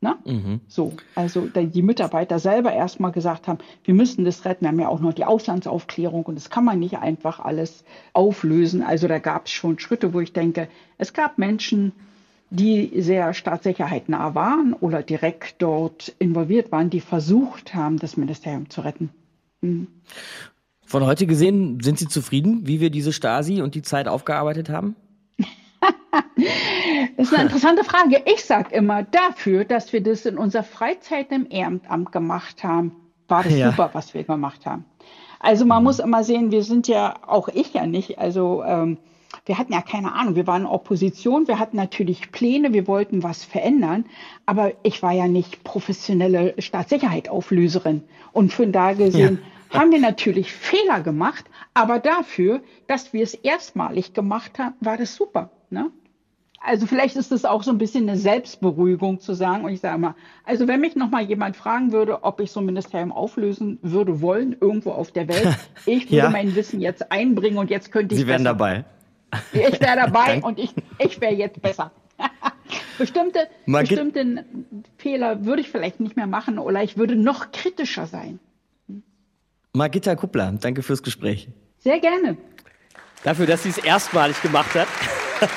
Na? 0.00 0.18
Mhm. 0.24 0.60
So, 0.66 0.94
also 1.14 1.46
die 1.46 1.82
Mitarbeiter 1.82 2.38
selber 2.38 2.72
erstmal 2.72 3.12
gesagt 3.12 3.46
haben, 3.46 3.58
wir 3.84 3.94
müssen 3.94 4.24
das 4.24 4.44
retten. 4.44 4.64
Wir 4.64 4.68
haben 4.70 4.80
ja 4.80 4.88
auch 4.88 5.00
noch 5.00 5.12
die 5.12 5.24
Auslandsaufklärung 5.24 6.24
und 6.24 6.36
das 6.36 6.50
kann 6.50 6.64
man 6.64 6.78
nicht 6.78 6.98
einfach 6.98 7.38
alles 7.38 7.84
auflösen. 8.12 8.82
Also 8.82 9.06
da 9.06 9.18
gab 9.18 9.46
es 9.46 9.52
schon 9.52 9.78
Schritte, 9.78 10.12
wo 10.12 10.20
ich 10.20 10.32
denke, 10.32 10.68
es 10.98 11.12
gab 11.12 11.38
Menschen, 11.38 11.92
die 12.52 13.00
sehr 13.00 13.32
staatssicherheitnah 13.32 14.34
waren 14.34 14.74
oder 14.74 15.02
direkt 15.02 15.62
dort 15.62 16.14
involviert 16.18 16.70
waren, 16.70 16.90
die 16.90 17.00
versucht 17.00 17.74
haben, 17.74 17.98
das 17.98 18.16
Ministerium 18.16 18.68
zu 18.68 18.82
retten. 18.82 19.10
Mhm. 19.62 19.88
Von 20.84 21.06
heute 21.06 21.26
gesehen, 21.26 21.80
sind 21.80 21.98
Sie 21.98 22.08
zufrieden, 22.08 22.66
wie 22.66 22.80
wir 22.80 22.90
diese 22.90 23.14
Stasi 23.14 23.62
und 23.62 23.74
die 23.74 23.80
Zeit 23.80 24.08
aufgearbeitet 24.08 24.68
haben? 24.68 24.94
das 27.16 27.26
ist 27.28 27.34
eine 27.34 27.44
interessante 27.44 27.84
Frage. 27.84 28.22
Ich 28.26 28.44
sage 28.44 28.74
immer, 28.74 29.02
dafür, 29.02 29.64
dass 29.64 29.92
wir 29.94 30.02
das 30.02 30.26
in 30.26 30.36
unserer 30.36 30.64
Freizeit 30.64 31.32
im 31.32 31.46
Ehrenamt 31.48 32.12
gemacht 32.12 32.62
haben, 32.62 32.92
war 33.28 33.42
das 33.42 33.56
ja. 33.56 33.70
super, 33.70 33.90
was 33.94 34.12
wir 34.12 34.24
gemacht 34.24 34.66
haben. 34.66 34.84
Also 35.40 35.64
man 35.64 35.78
mhm. 35.78 35.84
muss 35.84 35.98
immer 35.98 36.22
sehen, 36.22 36.50
wir 36.50 36.62
sind 36.62 36.86
ja, 36.86 37.14
auch 37.26 37.48
ich 37.48 37.72
ja 37.72 37.86
nicht, 37.86 38.18
also 38.18 38.62
ähm, 38.62 38.98
wir 39.46 39.58
hatten 39.58 39.72
ja 39.72 39.82
keine 39.82 40.12
Ahnung, 40.12 40.36
wir 40.36 40.46
waren 40.46 40.66
Opposition, 40.66 41.48
wir 41.48 41.58
hatten 41.58 41.76
natürlich 41.76 42.32
Pläne, 42.32 42.72
wir 42.72 42.86
wollten 42.86 43.22
was 43.22 43.44
verändern, 43.44 44.04
aber 44.46 44.72
ich 44.82 45.02
war 45.02 45.12
ja 45.12 45.28
nicht 45.28 45.64
professionelle 45.64 46.54
Staatssicherheitsauflöserin. 46.58 48.04
Und 48.32 48.52
von 48.52 48.72
da 48.72 48.92
gesehen 48.92 49.40
ja. 49.72 49.78
haben 49.80 49.90
wir 49.90 50.00
natürlich 50.00 50.52
Fehler 50.52 51.00
gemacht, 51.00 51.44
aber 51.74 51.98
dafür, 51.98 52.60
dass 52.86 53.12
wir 53.12 53.22
es 53.22 53.34
erstmalig 53.34 54.12
gemacht 54.12 54.58
haben, 54.58 54.74
war 54.80 54.96
das 54.96 55.14
super. 55.14 55.50
Ne? 55.70 55.90
Also 56.64 56.86
vielleicht 56.86 57.16
ist 57.16 57.32
es 57.32 57.44
auch 57.44 57.64
so 57.64 57.72
ein 57.72 57.78
bisschen 57.78 58.08
eine 58.08 58.16
Selbstberuhigung 58.16 59.18
zu 59.18 59.34
sagen, 59.34 59.64
und 59.64 59.72
ich 59.72 59.80
sage 59.80 59.98
mal, 59.98 60.14
also 60.44 60.68
wenn 60.68 60.80
mich 60.80 60.94
noch 60.94 61.10
mal 61.10 61.22
jemand 61.22 61.56
fragen 61.56 61.90
würde, 61.90 62.22
ob 62.22 62.40
ich 62.40 62.52
so 62.52 62.60
ein 62.60 62.66
Ministerium 62.66 63.10
auflösen 63.10 63.78
würde 63.82 64.20
wollen, 64.20 64.56
irgendwo 64.60 64.92
auf 64.92 65.10
der 65.10 65.26
Welt, 65.26 65.58
ich 65.86 66.04
würde 66.06 66.16
ja. 66.16 66.30
mein 66.30 66.54
Wissen 66.54 66.80
jetzt 66.80 67.10
einbringen 67.10 67.58
und 67.58 67.70
jetzt 67.70 67.90
könnte 67.90 68.14
ich. 68.14 68.20
Sie 68.20 68.26
wären 68.28 68.44
dabei. 68.44 68.84
Ich 69.52 69.80
wäre 69.80 69.96
dabei 69.96 70.40
und 70.42 70.58
ich, 70.58 70.74
ich 70.98 71.20
wäre 71.20 71.34
jetzt 71.34 71.60
besser. 71.60 71.90
bestimmte, 72.98 73.48
bestimmte 73.66 74.44
Fehler 74.98 75.44
würde 75.44 75.62
ich 75.62 75.70
vielleicht 75.70 76.00
nicht 76.00 76.16
mehr 76.16 76.26
machen 76.26 76.58
oder 76.58 76.82
ich 76.82 76.96
würde 76.96 77.16
noch 77.16 77.52
kritischer 77.52 78.06
sein. 78.06 78.38
Margitta 79.72 80.14
Kuppler, 80.14 80.52
danke 80.60 80.82
fürs 80.82 81.02
Gespräch. 81.02 81.48
Sehr 81.78 81.98
gerne. 81.98 82.36
Dafür, 83.24 83.46
dass 83.46 83.62
sie 83.62 83.70
es 83.70 83.78
erstmalig 83.78 84.40
gemacht 84.42 84.74
hat. 84.74 84.88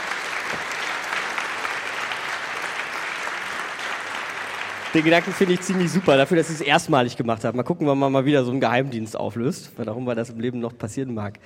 Den 4.93 5.03
Gedanken 5.03 5.33
finde 5.33 5.55
ich 5.55 5.61
ziemlich 5.61 5.91
super, 5.91 6.15
dafür, 6.15 6.37
dass 6.37 6.47
sie 6.47 6.53
es 6.53 6.61
erstmalig 6.61 7.17
gemacht 7.17 7.43
hat. 7.43 7.53
Mal 7.53 7.63
gucken, 7.63 7.85
wann 7.85 7.99
man 7.99 8.13
mal 8.13 8.23
wieder 8.23 8.45
so 8.45 8.51
einen 8.51 8.61
Geheimdienst 8.61 9.17
auflöst, 9.17 9.73
warum 9.75 10.05
das 10.05 10.29
im 10.29 10.39
Leben 10.39 10.59
noch 10.59 10.77
passieren 10.77 11.13
mag. 11.13 11.37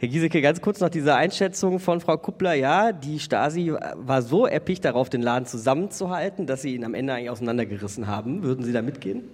Herr 0.00 0.08
Giesecke, 0.08 0.40
ganz 0.40 0.62
kurz 0.62 0.80
noch 0.80 0.88
diese 0.88 1.14
Einschätzung 1.14 1.78
von 1.78 2.00
Frau 2.00 2.16
Kuppler. 2.16 2.54
Ja, 2.54 2.90
die 2.90 3.18
Stasi 3.18 3.70
war 3.96 4.22
so 4.22 4.46
erpicht 4.46 4.86
darauf, 4.86 5.10
den 5.10 5.20
Laden 5.20 5.44
zusammenzuhalten, 5.44 6.46
dass 6.46 6.62
sie 6.62 6.74
ihn 6.74 6.86
am 6.86 6.94
Ende 6.94 7.12
eigentlich 7.12 7.28
auseinandergerissen 7.28 8.06
haben. 8.06 8.42
Würden 8.42 8.64
Sie 8.64 8.72
da 8.72 8.80
mitgehen? 8.80 9.24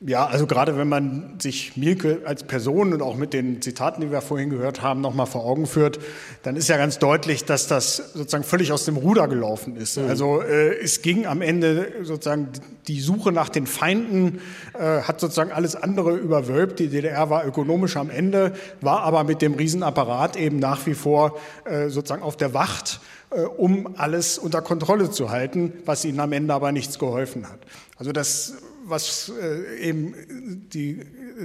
Ja, 0.00 0.26
also 0.26 0.46
gerade 0.46 0.76
wenn 0.76 0.90
man 0.90 1.36
sich 1.38 1.78
Mielke 1.78 2.20
als 2.26 2.42
Person 2.42 2.92
und 2.92 3.00
auch 3.00 3.16
mit 3.16 3.32
den 3.32 3.62
Zitaten, 3.62 4.02
die 4.02 4.10
wir 4.10 4.20
vorhin 4.20 4.50
gehört 4.50 4.82
haben, 4.82 5.00
nochmal 5.00 5.24
vor 5.24 5.46
Augen 5.46 5.66
führt, 5.66 5.98
dann 6.42 6.54
ist 6.54 6.68
ja 6.68 6.76
ganz 6.76 6.98
deutlich, 6.98 7.46
dass 7.46 7.66
das 7.66 7.96
sozusagen 8.12 8.44
völlig 8.44 8.72
aus 8.72 8.84
dem 8.84 8.98
Ruder 8.98 9.26
gelaufen 9.26 9.74
ist. 9.76 9.96
Mhm. 9.96 10.08
Also 10.08 10.42
äh, 10.42 10.76
es 10.82 11.00
ging 11.00 11.24
am 11.24 11.40
Ende 11.40 11.92
sozusagen 12.02 12.48
die 12.88 13.00
Suche 13.00 13.32
nach 13.32 13.48
den 13.48 13.66
Feinden, 13.66 14.40
äh, 14.78 15.00
hat 15.00 15.18
sozusagen 15.18 15.50
alles 15.50 15.76
andere 15.76 16.14
überwölbt. 16.14 16.78
Die 16.78 16.88
DDR 16.88 17.30
war 17.30 17.46
ökonomisch 17.46 17.96
am 17.96 18.10
Ende, 18.10 18.52
war 18.82 19.00
aber 19.00 19.24
mit 19.24 19.40
dem 19.40 19.54
Riesenapparat 19.54 20.36
eben 20.36 20.58
nach 20.58 20.84
wie 20.84 20.94
vor 20.94 21.38
äh, 21.64 21.88
sozusagen 21.88 22.22
auf 22.22 22.36
der 22.36 22.52
Wacht 22.52 23.00
äh, 23.30 23.40
um 23.40 23.94
alles 23.96 24.36
unter 24.36 24.60
Kontrolle 24.60 25.10
zu 25.10 25.30
halten, 25.30 25.72
was 25.86 26.04
ihnen 26.04 26.20
am 26.20 26.32
Ende 26.32 26.52
aber 26.52 26.70
nichts 26.70 26.98
geholfen 26.98 27.48
hat. 27.48 27.60
Also 27.96 28.12
das 28.12 28.56
was 28.88 29.32
äh, 29.40 29.78
eben 29.80 30.68
die 30.72 31.00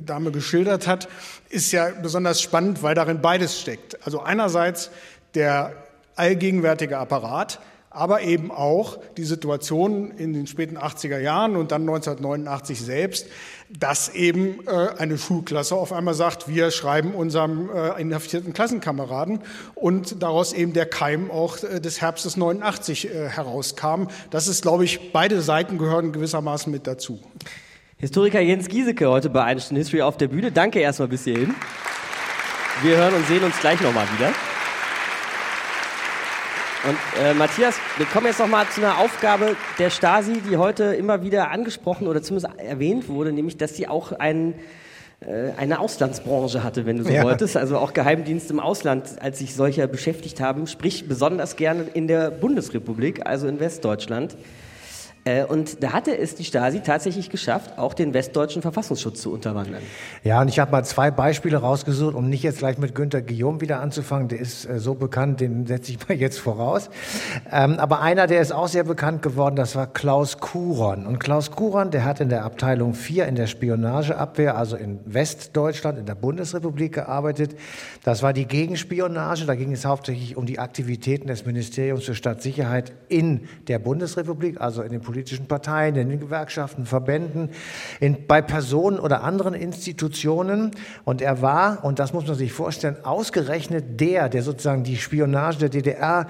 Dame 0.05 0.31
geschildert 0.31 0.87
hat, 0.87 1.09
ist 1.49 1.71
ja 1.71 1.89
besonders 1.89 2.41
spannend, 2.41 2.83
weil 2.83 2.95
darin 2.95 3.21
beides 3.21 3.59
steckt. 3.59 4.05
Also 4.05 4.21
einerseits 4.21 4.91
der 5.33 5.73
allgegenwärtige 6.15 6.97
Apparat, 6.97 7.59
aber 7.89 8.21
eben 8.21 8.51
auch 8.51 8.99
die 9.17 9.23
Situation 9.23 10.11
in 10.11 10.33
den 10.33 10.47
späten 10.47 10.77
80er 10.77 11.19
Jahren 11.19 11.55
und 11.57 11.71
dann 11.71 11.81
1989 11.81 12.79
selbst, 12.79 13.27
dass 13.79 14.09
eben 14.09 14.59
äh, 14.67 14.89
eine 14.97 15.17
Schulklasse 15.17 15.75
auf 15.75 15.93
einmal 15.93 16.13
sagt, 16.13 16.47
wir 16.47 16.71
schreiben 16.71 17.13
unserem 17.13 17.69
äh, 17.69 18.01
inhaftierten 18.01 18.53
Klassenkameraden 18.53 19.39
und 19.75 20.21
daraus 20.21 20.53
eben 20.53 20.73
der 20.73 20.85
Keim 20.85 21.31
auch 21.31 21.61
äh, 21.63 21.79
des 21.79 22.01
Herbstes 22.01 22.37
89 22.37 23.09
äh, 23.09 23.29
herauskam. 23.29 24.07
Das 24.29 24.47
ist, 24.47 24.61
glaube 24.61 24.83
ich, 24.85 25.11
beide 25.11 25.41
Seiten 25.41 25.77
gehören 25.77 26.11
gewissermaßen 26.11 26.71
mit 26.71 26.87
dazu. 26.87 27.19
Historiker 27.97 28.41
Jens 28.41 28.67
Giesecke 28.67 29.09
heute 29.09 29.29
bei 29.29 29.43
Einstein 29.43 29.77
History 29.77 30.01
auf 30.01 30.17
der 30.17 30.27
Bühne. 30.27 30.51
Danke 30.51 30.79
erstmal 30.79 31.07
bis 31.07 31.23
hierhin. 31.23 31.53
Wir 32.81 32.97
hören 32.97 33.13
und 33.13 33.27
sehen 33.27 33.43
uns 33.43 33.59
gleich 33.59 33.79
nochmal 33.81 34.07
wieder. 34.17 34.33
Und 36.83 36.97
äh, 37.23 37.35
Matthias, 37.35 37.75
wir 37.97 38.07
kommen 38.07 38.25
jetzt 38.25 38.39
noch 38.39 38.47
mal 38.47 38.67
zu 38.67 38.81
einer 38.81 38.97
Aufgabe 38.97 39.55
der 39.77 39.91
Stasi, 39.91 40.41
die 40.49 40.57
heute 40.57 40.85
immer 40.95 41.21
wieder 41.21 41.51
angesprochen 41.51 42.07
oder 42.07 42.23
zumindest 42.23 42.57
erwähnt 42.57 43.07
wurde, 43.07 43.31
nämlich, 43.31 43.57
dass 43.57 43.75
sie 43.75 43.87
auch 43.87 44.13
ein, 44.13 44.55
äh, 45.19 45.51
eine 45.57 45.79
Auslandsbranche 45.79 46.63
hatte, 46.63 46.87
wenn 46.87 46.97
du 46.97 47.03
so 47.03 47.11
ja. 47.11 47.23
wolltest. 47.23 47.55
Also 47.55 47.77
auch 47.77 47.93
Geheimdienst 47.93 48.49
im 48.49 48.59
Ausland, 48.59 49.21
als 49.21 49.37
sich 49.37 49.53
solcher 49.53 49.85
beschäftigt 49.85 50.41
haben, 50.41 50.65
sprich 50.65 51.07
besonders 51.07 51.55
gerne 51.55 51.85
in 51.93 52.07
der 52.07 52.31
Bundesrepublik, 52.31 53.27
also 53.27 53.47
in 53.47 53.59
Westdeutschland. 53.59 54.35
Äh, 55.23 55.43
und 55.43 55.83
da 55.83 55.93
hatte 55.93 56.17
es 56.17 56.35
die 56.35 56.43
Stasi 56.43 56.81
tatsächlich 56.81 57.29
geschafft, 57.29 57.77
auch 57.77 57.93
den 57.93 58.13
westdeutschen 58.13 58.61
Verfassungsschutz 58.61 59.21
zu 59.21 59.31
unterwandern. 59.31 59.81
Ja, 60.23 60.41
und 60.41 60.47
ich 60.47 60.59
habe 60.59 60.71
mal 60.71 60.83
zwei 60.83 61.11
Beispiele 61.11 61.57
rausgesucht, 61.57 62.15
um 62.15 62.27
nicht 62.27 62.41
jetzt 62.41 62.59
gleich 62.59 62.79
mit 62.79 62.95
Günter 62.95 63.21
Guillaume 63.21 63.61
wieder 63.61 63.81
anzufangen. 63.81 64.29
Der 64.29 64.39
ist 64.39 64.65
äh, 64.65 64.79
so 64.79 64.95
bekannt, 64.95 65.39
den 65.39 65.67
setze 65.67 65.91
ich 65.91 66.07
mal 66.07 66.17
jetzt 66.17 66.39
voraus. 66.39 66.89
Ähm, 67.51 67.77
aber 67.79 68.01
einer, 68.01 68.25
der 68.25 68.41
ist 68.41 68.51
auch 68.51 68.67
sehr 68.67 68.83
bekannt 68.83 69.21
geworden, 69.21 69.55
das 69.55 69.75
war 69.75 69.85
Klaus 69.85 70.39
Kuron. 70.39 71.05
Und 71.05 71.19
Klaus 71.19 71.51
Kuron, 71.51 71.91
der 71.91 72.03
hat 72.03 72.19
in 72.19 72.29
der 72.29 72.43
Abteilung 72.43 72.95
4 72.95 73.27
in 73.27 73.35
der 73.35 73.47
Spionageabwehr, 73.47 74.57
also 74.57 74.75
in 74.75 74.99
Westdeutschland, 75.05 75.99
in 75.99 76.05
der 76.07 76.15
Bundesrepublik 76.15 76.93
gearbeitet. 76.93 77.55
Das 78.03 78.23
war 78.23 78.33
die 78.33 78.45
Gegenspionage. 78.45 79.45
Da 79.45 79.53
ging 79.53 79.71
es 79.71 79.85
hauptsächlich 79.85 80.35
um 80.35 80.47
die 80.47 80.57
Aktivitäten 80.57 81.27
des 81.27 81.45
Ministeriums 81.45 82.05
für 82.05 82.15
Staatssicherheit 82.15 82.93
in 83.07 83.41
der 83.67 83.77
Bundesrepublik, 83.77 84.59
also 84.59 84.81
in 84.81 84.91
den 84.91 85.01
politischen 85.11 85.45
Parteien, 85.45 85.97
in 85.97 86.07
den 86.07 86.19
Gewerkschaften, 86.21 86.85
Verbänden, 86.85 87.49
in, 87.99 88.27
bei 88.27 88.41
Personen 88.41 88.97
oder 88.97 89.23
anderen 89.23 89.53
Institutionen. 89.53 90.71
Und 91.03 91.21
er 91.21 91.41
war, 91.41 91.83
und 91.83 91.99
das 91.99 92.13
muss 92.13 92.25
man 92.27 92.37
sich 92.37 92.53
vorstellen, 92.53 92.95
ausgerechnet 93.03 93.99
der, 93.99 94.29
der 94.29 94.41
sozusagen 94.41 94.85
die 94.85 94.95
Spionage 94.95 95.57
der 95.59 95.67
DDR 95.67 96.27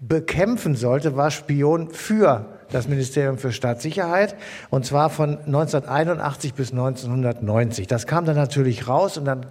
bekämpfen 0.00 0.74
sollte, 0.74 1.16
war 1.16 1.30
Spion 1.30 1.90
für 1.90 2.46
das 2.72 2.88
Ministerium 2.88 3.38
für 3.38 3.52
Staatssicherheit 3.52 4.34
und 4.70 4.84
zwar 4.84 5.08
von 5.08 5.38
1981 5.38 6.54
bis 6.54 6.72
1990. 6.72 7.86
Das 7.86 8.08
kam 8.08 8.24
dann 8.24 8.34
natürlich 8.34 8.88
raus 8.88 9.16
und 9.16 9.24
dann 9.24 9.46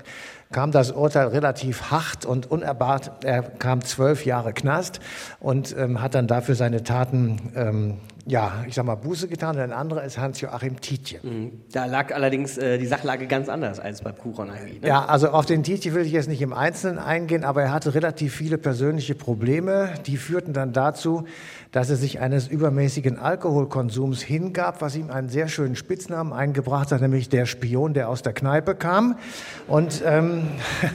kam 0.51 0.71
das 0.71 0.91
Urteil 0.91 1.27
relativ 1.27 1.91
hart 1.91 2.25
und 2.25 2.49
unerbarrt. 2.49 3.23
Er 3.23 3.41
kam 3.41 3.81
zwölf 3.83 4.25
Jahre 4.25 4.53
Knast 4.53 4.99
und 5.39 5.75
ähm, 5.77 6.01
hat 6.01 6.15
dann 6.15 6.27
dafür 6.27 6.55
seine 6.55 6.83
Taten 6.83 7.51
ähm, 7.55 7.97
ja, 8.27 8.65
ich 8.67 8.73
sag 8.73 8.85
mal, 8.85 8.95
Buße 8.95 9.27
getan 9.27 9.55
und 9.55 9.61
ein 9.61 9.71
anderer 9.71 10.03
ist 10.03 10.17
Hans-Joachim 10.17 10.81
Tietje. 10.81 11.19
Mhm. 11.21 11.61
Da 11.71 11.85
lag 11.85 12.13
allerdings 12.13 12.57
äh, 12.57 12.79
die 12.79 12.87
Sachlage 12.87 13.27
ganz 13.27 13.49
anders 13.49 13.79
als 13.79 14.01
bei 14.01 14.11
Kuron 14.11 14.49
eigentlich. 14.49 14.81
Ne? 14.81 14.87
Ja, 14.87 15.05
also 15.05 15.29
auf 15.29 15.45
den 15.45 15.61
Tietje 15.61 15.93
will 15.93 16.05
ich 16.05 16.11
jetzt 16.11 16.27
nicht 16.27 16.41
im 16.41 16.51
Einzelnen 16.51 16.97
eingehen, 16.97 17.43
aber 17.43 17.61
er 17.61 17.71
hatte 17.71 17.93
relativ 17.93 18.33
viele 18.33 18.57
persönliche 18.57 19.13
Probleme. 19.13 19.93
Die 20.07 20.17
führten 20.17 20.53
dann 20.53 20.73
dazu, 20.73 21.25
dass 21.75 21.89
er 21.89 21.97
sich 21.97 22.21
eines 22.21 22.47
übermäßigen 22.47 23.19
Alkoholkonsums 23.19 24.21
hingab, 24.21 24.79
was 24.79 24.95
ihm 24.95 25.09
einen 25.09 25.27
sehr 25.27 25.49
schönen 25.49 25.75
Spitznamen 25.75 26.31
eingebracht 26.31 26.89
hat, 26.93 27.01
nämlich 27.01 27.27
der 27.27 27.45
Spion, 27.45 27.93
der 27.93 28.07
aus 28.07 28.21
der 28.21 28.31
Kneipe 28.31 28.75
kam. 28.75 29.17
Und 29.67 30.01
ähm, 30.05 30.47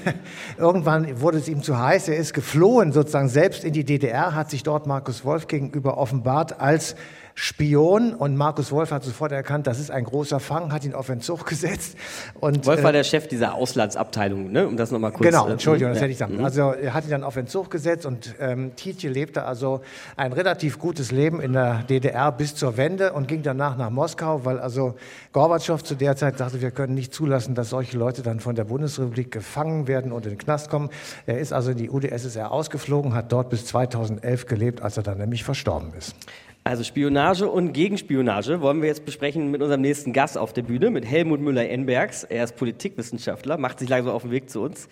irgendwann 0.56 1.20
wurde 1.20 1.36
es 1.36 1.48
ihm 1.48 1.62
zu 1.62 1.78
heiß. 1.78 2.08
Er 2.08 2.16
ist 2.16 2.32
geflohen, 2.32 2.92
sozusagen 2.92 3.28
selbst 3.28 3.62
in 3.62 3.74
die 3.74 3.84
DDR, 3.84 4.34
hat 4.34 4.48
sich 4.48 4.62
dort 4.62 4.86
Markus 4.86 5.22
Wolf 5.22 5.48
gegenüber 5.48 5.98
offenbart 5.98 6.60
als 6.62 6.96
Spion 7.42 8.12
und 8.12 8.36
Markus 8.36 8.70
Wolf 8.70 8.90
hat 8.90 9.02
sofort 9.02 9.32
erkannt, 9.32 9.66
das 9.66 9.80
ist 9.80 9.90
ein 9.90 10.04
großer 10.04 10.40
Fang, 10.40 10.74
hat 10.74 10.84
ihn 10.84 10.92
auf 10.92 11.08
Entzug 11.08 11.46
gesetzt. 11.48 11.96
Und, 12.38 12.66
Wolf 12.66 12.82
war 12.82 12.90
äh, 12.90 12.92
der 12.92 13.02
Chef 13.02 13.28
dieser 13.28 13.54
Auslandsabteilung, 13.54 14.52
ne? 14.52 14.68
um 14.68 14.76
das 14.76 14.90
nochmal 14.90 15.10
kurz 15.10 15.30
Genau, 15.30 15.48
äh, 15.48 15.52
Entschuldigung, 15.52 15.94
das 15.94 16.02
hätte 16.02 16.12
ich 16.12 16.18
sagen. 16.18 16.36
Mhm. 16.36 16.44
Also 16.44 16.72
er 16.72 16.92
hat 16.92 17.04
ihn 17.04 17.10
dann 17.10 17.24
auf 17.24 17.36
Entzug 17.36 17.70
gesetzt 17.70 18.04
und 18.04 18.34
ähm, 18.40 18.76
Tietje 18.76 19.08
lebte 19.08 19.44
also 19.44 19.80
ein 20.18 20.34
relativ 20.34 20.78
gutes 20.78 21.12
Leben 21.12 21.40
in 21.40 21.54
der 21.54 21.82
DDR 21.84 22.30
bis 22.30 22.56
zur 22.56 22.76
Wende 22.76 23.14
und 23.14 23.26
ging 23.26 23.42
danach 23.42 23.74
nach 23.78 23.88
Moskau, 23.88 24.44
weil 24.44 24.60
also 24.60 24.96
Gorbatschow 25.32 25.82
zu 25.82 25.94
der 25.94 26.16
Zeit 26.16 26.40
dachte, 26.40 26.60
wir 26.60 26.72
können 26.72 26.92
nicht 26.92 27.14
zulassen, 27.14 27.54
dass 27.54 27.70
solche 27.70 27.96
Leute 27.96 28.20
dann 28.20 28.40
von 28.40 28.54
der 28.54 28.64
Bundesrepublik 28.64 29.30
gefangen 29.30 29.88
werden 29.88 30.12
und 30.12 30.26
in 30.26 30.32
den 30.32 30.38
Knast 30.38 30.68
kommen. 30.68 30.90
Er 31.24 31.38
ist 31.38 31.54
also 31.54 31.70
in 31.70 31.78
die 31.78 31.88
UdSSR 31.88 32.52
ausgeflogen, 32.52 33.14
hat 33.14 33.32
dort 33.32 33.48
bis 33.48 33.64
2011 33.64 34.44
gelebt, 34.44 34.82
als 34.82 34.98
er 34.98 35.04
dann 35.04 35.16
nämlich 35.16 35.42
verstorben 35.42 35.94
ist. 35.96 36.14
Also 36.62 36.84
Spionage 36.84 37.48
und 37.48 37.72
Gegenspionage 37.72 38.60
wollen 38.60 38.82
wir 38.82 38.88
jetzt 38.88 39.06
besprechen 39.06 39.50
mit 39.50 39.62
unserem 39.62 39.80
nächsten 39.80 40.12
Gast 40.12 40.36
auf 40.36 40.52
der 40.52 40.60
Bühne, 40.62 40.90
mit 40.90 41.06
Helmut 41.06 41.40
Müller-Enbergs. 41.40 42.24
Er 42.24 42.44
ist 42.44 42.56
Politikwissenschaftler, 42.56 43.56
macht 43.56 43.78
sich 43.78 43.88
langsam 43.88 44.12
auf 44.14 44.22
den 44.22 44.30
Weg 44.30 44.50
zu 44.50 44.60
uns 44.60 44.88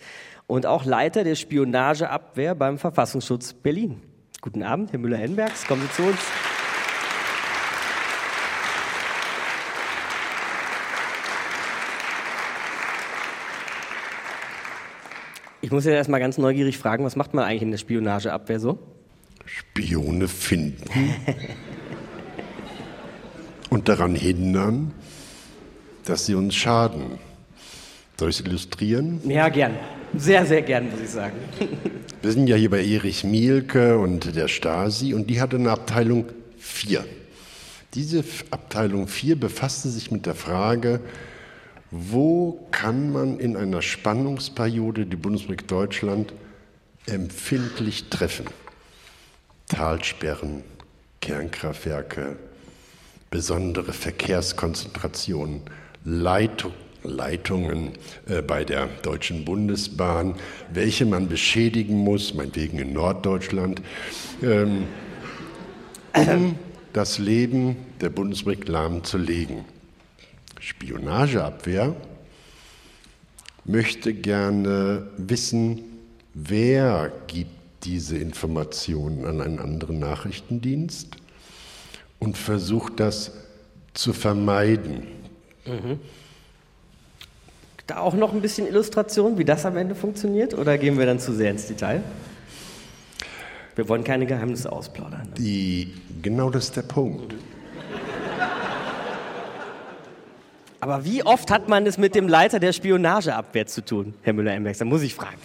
und 0.47 0.65
auch 0.65 0.83
Leiter 0.83 1.23
der 1.23 1.35
Spionageabwehr 1.35 2.55
beim 2.55 2.79
Verfassungsschutz 2.79 3.53
Berlin. 3.53 4.01
Guten 4.41 4.63
Abend, 4.63 4.91
Herr 4.91 4.99
Müller-Enbergs, 4.99 5.67
kommen 5.67 5.83
Sie 5.83 5.91
zu 5.91 6.09
uns. 6.09 6.19
Ich 15.61 15.69
muss 15.69 15.85
ja 15.85 15.91
erstmal 15.91 16.19
ganz 16.19 16.39
neugierig 16.39 16.79
fragen, 16.79 17.05
was 17.05 17.15
macht 17.15 17.35
man 17.35 17.43
eigentlich 17.43 17.61
in 17.61 17.71
der 17.71 17.77
Spionageabwehr 17.77 18.59
so? 18.59 18.79
Spione 19.57 20.27
finden 20.27 20.83
und 23.69 23.89
daran 23.89 24.15
hindern, 24.15 24.91
dass 26.05 26.25
sie 26.25 26.35
uns 26.35 26.55
schaden. 26.55 27.19
Soll 28.19 28.29
ich 28.29 28.39
es 28.39 28.45
illustrieren? 28.45 29.21
Ja, 29.29 29.49
gern. 29.49 29.75
Sehr, 30.17 30.45
sehr 30.45 30.61
gern, 30.61 30.89
muss 30.89 30.99
ich 31.01 31.09
sagen. 31.09 31.37
Wir 32.21 32.31
sind 32.31 32.47
ja 32.47 32.55
hier 32.55 32.69
bei 32.69 32.83
Erich 32.83 33.23
Mielke 33.23 33.97
und 33.97 34.35
der 34.35 34.47
Stasi 34.47 35.13
und 35.13 35.29
die 35.29 35.39
hatte 35.39 35.55
eine 35.55 35.71
Abteilung 35.71 36.25
4. 36.57 37.05
Diese 37.93 38.23
Abteilung 38.51 39.07
4 39.07 39.39
befasste 39.39 39.89
sich 39.89 40.11
mit 40.11 40.25
der 40.25 40.35
Frage, 40.35 40.99
wo 41.91 42.67
kann 42.71 43.11
man 43.11 43.39
in 43.39 43.55
einer 43.55 43.81
Spannungsperiode 43.81 45.05
die 45.05 45.15
Bundesrepublik 45.15 45.67
Deutschland 45.67 46.33
empfindlich 47.07 48.09
treffen? 48.09 48.45
Talsperren, 49.69 50.63
Kernkraftwerke, 51.21 52.35
besondere 53.29 53.93
Verkehrskonzentrationen, 53.93 55.61
Leitung, 56.03 56.73
Leitungen 57.03 57.91
äh, 58.27 58.41
bei 58.41 58.65
der 58.65 58.87
Deutschen 59.03 59.45
Bundesbahn, 59.45 60.35
welche 60.73 61.05
man 61.05 61.29
beschädigen 61.29 61.97
muss, 61.97 62.33
meinetwegen 62.33 62.79
in 62.79 62.93
Norddeutschland, 62.93 63.81
ähm, 64.43 64.87
um 66.13 66.55
das 66.91 67.19
Leben 67.19 67.77
der 68.01 68.09
Bundesrepublik 68.09 68.67
lahmzulegen. 68.67 69.65
Spionageabwehr 70.59 71.95
möchte 73.65 74.13
gerne 74.13 75.07
wissen, 75.17 75.83
wer 76.33 77.11
gibt 77.27 77.58
diese 77.83 78.17
Informationen 78.17 79.25
an 79.25 79.41
einen 79.41 79.59
anderen 79.59 79.99
Nachrichtendienst 79.99 81.15
und 82.19 82.37
versucht 82.37 82.99
das 82.99 83.31
zu 83.93 84.13
vermeiden. 84.13 85.07
Mhm. 85.65 85.99
Da 87.87 87.97
auch 87.99 88.13
noch 88.13 88.33
ein 88.33 88.41
bisschen 88.41 88.67
Illustration, 88.67 89.37
wie 89.37 89.45
das 89.45 89.65
am 89.65 89.75
Ende 89.77 89.95
funktioniert, 89.95 90.53
oder 90.53 90.77
gehen 90.77 90.97
wir 90.99 91.05
dann 91.05 91.19
zu 91.19 91.33
sehr 91.33 91.51
ins 91.51 91.67
Detail? 91.67 92.03
Wir 93.75 93.87
wollen 93.87 94.03
keine 94.03 94.25
Geheimnisse 94.25 94.71
ausplaudern. 94.71 95.27
Ne? 95.29 95.33
Die, 95.37 95.93
genau 96.21 96.49
das 96.49 96.65
ist 96.65 96.75
der 96.75 96.83
Punkt. 96.83 97.33
Aber 100.81 101.03
wie 101.03 101.25
oft 101.25 101.51
hat 101.51 101.67
man 101.67 101.85
es 101.85 101.97
mit 101.97 102.15
dem 102.15 102.27
Leiter 102.27 102.59
der 102.59 102.71
Spionageabwehr 102.71 103.67
zu 103.67 103.83
tun, 103.83 104.13
Herr 104.21 104.33
Müller-Embergs? 104.33 104.79
Da 104.79 104.85
muss 104.85 105.01
ich 105.01 105.13
fragen. 105.13 105.37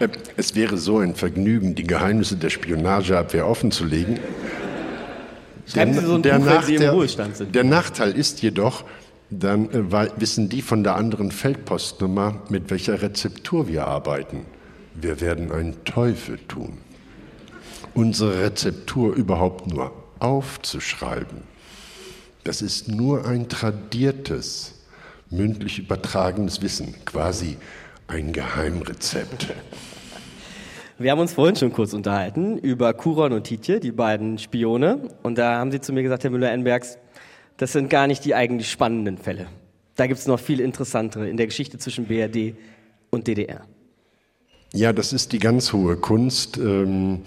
Äh, 0.00 0.08
es 0.36 0.54
wäre 0.54 0.76
so 0.76 0.98
ein 0.98 1.14
Vergnügen, 1.14 1.74
die 1.74 1.84
Geheimnisse 1.84 2.36
der 2.36 2.50
Spionageabwehr 2.50 3.46
offenzulegen. 3.46 4.18
Schreiben 5.66 5.94
Sie 5.94 6.04
so 6.04 6.14
ein 6.14 6.22
der, 6.22 6.38
Buch, 6.38 6.46
wenn 6.46 6.62
Sie 6.62 6.74
im 6.76 6.90
Ruhestand 6.90 7.36
sind. 7.36 7.54
Der 7.54 7.64
Nachteil 7.64 8.12
ist 8.12 8.42
jedoch, 8.42 8.84
dann 9.30 9.70
äh, 9.70 10.10
wissen 10.20 10.48
die 10.48 10.62
von 10.62 10.84
der 10.84 10.94
anderen 10.96 11.30
Feldpostnummer, 11.30 12.42
mit 12.50 12.70
welcher 12.70 13.00
Rezeptur 13.00 13.68
wir 13.68 13.86
arbeiten. 13.86 14.44
Wir 14.94 15.20
werden 15.20 15.50
einen 15.52 15.84
Teufel 15.84 16.38
tun. 16.48 16.78
unsere 17.94 18.42
Rezeptur 18.42 19.14
überhaupt 19.14 19.66
nur 19.66 19.92
aufzuschreiben. 20.18 21.55
Das 22.46 22.62
ist 22.62 22.86
nur 22.86 23.26
ein 23.26 23.48
tradiertes, 23.48 24.72
mündlich 25.30 25.80
übertragenes 25.80 26.62
Wissen, 26.62 26.94
quasi 27.04 27.56
ein 28.06 28.32
Geheimrezept. 28.32 29.48
Wir 30.96 31.10
haben 31.10 31.18
uns 31.18 31.32
vorhin 31.32 31.56
schon 31.56 31.72
kurz 31.72 31.92
unterhalten 31.92 32.56
über 32.58 32.94
Kuron 32.94 33.32
und 33.32 33.42
Tietje, 33.42 33.80
die 33.80 33.90
beiden 33.90 34.38
Spione. 34.38 35.10
Und 35.24 35.38
da 35.38 35.56
haben 35.58 35.72
Sie 35.72 35.80
zu 35.80 35.92
mir 35.92 36.04
gesagt, 36.04 36.22
Herr 36.22 36.30
Müller-Enbergs, 36.30 36.98
das 37.56 37.72
sind 37.72 37.90
gar 37.90 38.06
nicht 38.06 38.24
die 38.24 38.36
eigentlich 38.36 38.70
spannenden 38.70 39.18
Fälle. 39.18 39.48
Da 39.96 40.06
gibt 40.06 40.20
es 40.20 40.28
noch 40.28 40.38
viel 40.38 40.60
interessantere 40.60 41.28
in 41.28 41.36
der 41.36 41.46
Geschichte 41.46 41.78
zwischen 41.78 42.06
BRD 42.06 42.54
und 43.10 43.26
DDR. 43.26 43.62
Ja, 44.72 44.92
das 44.92 45.12
ist 45.12 45.32
die 45.32 45.40
ganz 45.40 45.72
hohe 45.72 45.96
Kunst. 45.96 46.58
Ähm, 46.58 47.22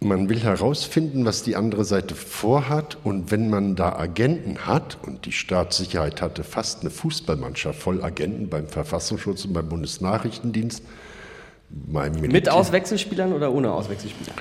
man 0.00 0.28
will 0.28 0.40
herausfinden, 0.40 1.24
was 1.24 1.42
die 1.42 1.56
andere 1.56 1.84
Seite 1.84 2.14
vorhat. 2.14 2.96
Und 3.04 3.30
wenn 3.30 3.50
man 3.50 3.76
da 3.76 3.92
Agenten 3.92 4.66
hat, 4.66 4.98
und 5.06 5.26
die 5.26 5.32
Staatssicherheit 5.32 6.22
hatte 6.22 6.42
fast 6.42 6.80
eine 6.80 6.90
Fußballmannschaft 6.90 7.78
voll 7.78 8.02
Agenten 8.02 8.48
beim 8.48 8.66
Verfassungsschutz 8.66 9.44
und 9.44 9.52
beim 9.52 9.68
Bundesnachrichtendienst, 9.68 10.82
mit 12.20 12.48
Auswechselspielern 12.48 13.32
oder 13.32 13.52
ohne 13.52 13.72
Auswechselspieler? 13.72 14.32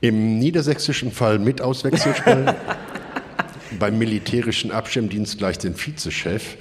Im 0.00 0.38
niedersächsischen 0.38 1.12
Fall 1.12 1.38
mit 1.38 1.60
Auswechselspielern. 1.60 2.54
beim 3.78 3.98
militärischen 3.98 4.70
Abschirmdienst 4.70 5.38
gleich 5.38 5.58
den 5.58 5.74
Vizechef. 5.74 6.56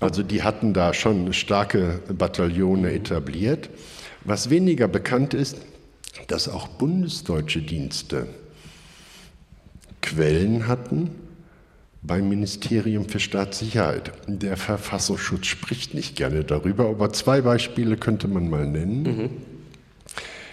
Also 0.00 0.22
die 0.22 0.42
hatten 0.42 0.72
da 0.72 0.94
schon 0.94 1.32
starke 1.32 2.00
Bataillone 2.08 2.92
etabliert. 2.92 3.70
Was 4.24 4.50
weniger 4.50 4.88
bekannt 4.88 5.34
ist, 5.34 5.58
dass 6.28 6.48
auch 6.48 6.68
bundesdeutsche 6.68 7.62
Dienste 7.62 8.26
Quellen 10.02 10.66
hatten 10.66 11.10
beim 12.02 12.28
Ministerium 12.28 13.08
für 13.08 13.20
Staatssicherheit. 13.20 14.12
Der 14.26 14.56
Verfassungsschutz 14.56 15.46
spricht 15.46 15.94
nicht 15.94 16.16
gerne 16.16 16.44
darüber, 16.44 16.88
aber 16.88 17.12
zwei 17.12 17.42
Beispiele 17.42 17.96
könnte 17.96 18.26
man 18.26 18.48
mal 18.48 18.66
nennen. 18.66 19.02
Mhm. 19.02 19.30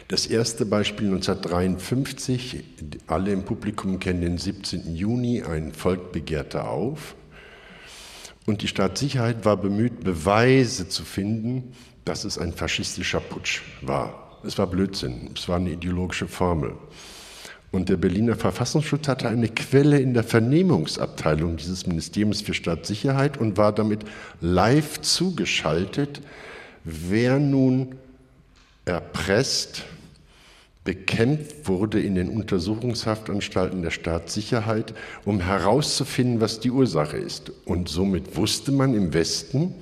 Das 0.10 0.26
erste 0.26 0.66
Beispiel 0.66 1.08
1953, 1.08 2.64
alle 3.08 3.34
im 3.34 3.44
Publikum 3.44 4.00
kennen 4.00 4.22
den 4.22 4.38
17. 4.38 4.96
Juni, 4.96 5.44
ein 5.44 5.74
Volk 5.74 6.14
begehrte 6.14 6.64
auf. 6.66 7.16
Und 8.46 8.62
die 8.62 8.70
Staatssicherheit 8.70 9.44
war 9.44 9.58
bemüht, 9.58 10.06
Beweise 10.06 10.88
zu 10.88 11.04
finden, 11.04 11.74
dass 12.06 12.24
es 12.24 12.38
ein 12.38 12.54
faschistischer 12.54 13.20
Putsch 13.20 13.62
war. 13.82 14.27
Es 14.44 14.58
war 14.58 14.68
Blödsinn, 14.68 15.32
es 15.36 15.48
war 15.50 15.58
eine 15.58 15.72
ideologische 15.72 16.28
Formel. 16.28 16.74
Und 17.72 17.90
der 17.90 17.98
Berliner 17.98 18.36
Verfassungsschutz 18.36 19.08
hatte 19.08 19.28
eine 19.28 19.50
Quelle 19.50 20.00
in 20.00 20.14
der 20.14 20.24
Vernehmungsabteilung 20.24 21.58
dieses 21.58 21.86
Ministeriums 21.86 22.42
für 22.42 22.54
Staatssicherheit 22.54 23.38
und 23.38 23.58
war 23.58 23.74
damit 23.74 24.06
live 24.40 25.02
zugeschaltet, 25.02 26.22
wer 26.86 27.40
nun 27.40 27.96
erpresst, 28.86 29.84
bekämpft 30.86 31.68
wurde 31.68 32.00
in 32.00 32.16
den 32.16 32.30
Untersuchungshaftanstalten 32.30 33.82
der 33.82 33.92
Staatssicherheit, 33.92 34.94
um 35.26 35.42
herauszufinden, 35.42 36.40
was 36.40 36.62
die 36.62 36.72
Ursache 36.72 37.18
ist. 37.18 37.52
Und 37.66 37.90
somit 37.90 38.38
wusste 38.38 38.72
man 38.72 38.94
im 38.94 39.14
Westen, 39.14 39.76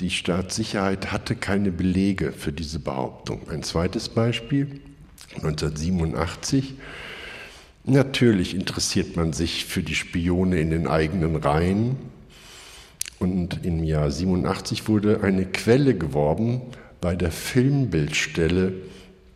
die 0.00 0.10
Staatssicherheit 0.10 1.12
hatte 1.12 1.36
keine 1.36 1.70
Belege 1.70 2.32
für 2.32 2.52
diese 2.52 2.78
Behauptung. 2.78 3.48
Ein 3.50 3.62
zweites 3.62 4.08
Beispiel, 4.08 4.80
1987. 5.36 6.74
Natürlich 7.84 8.54
interessiert 8.54 9.16
man 9.16 9.32
sich 9.32 9.66
für 9.66 9.82
die 9.82 9.94
Spione 9.94 10.58
in 10.58 10.70
den 10.70 10.86
eigenen 10.86 11.36
Reihen. 11.36 11.96
Und 13.18 13.64
im 13.66 13.84
Jahr 13.84 14.10
87 14.10 14.88
wurde 14.88 15.22
eine 15.22 15.44
Quelle 15.44 15.94
geworben 15.94 16.62
bei 17.02 17.14
der 17.14 17.30
Filmbildstelle 17.30 18.72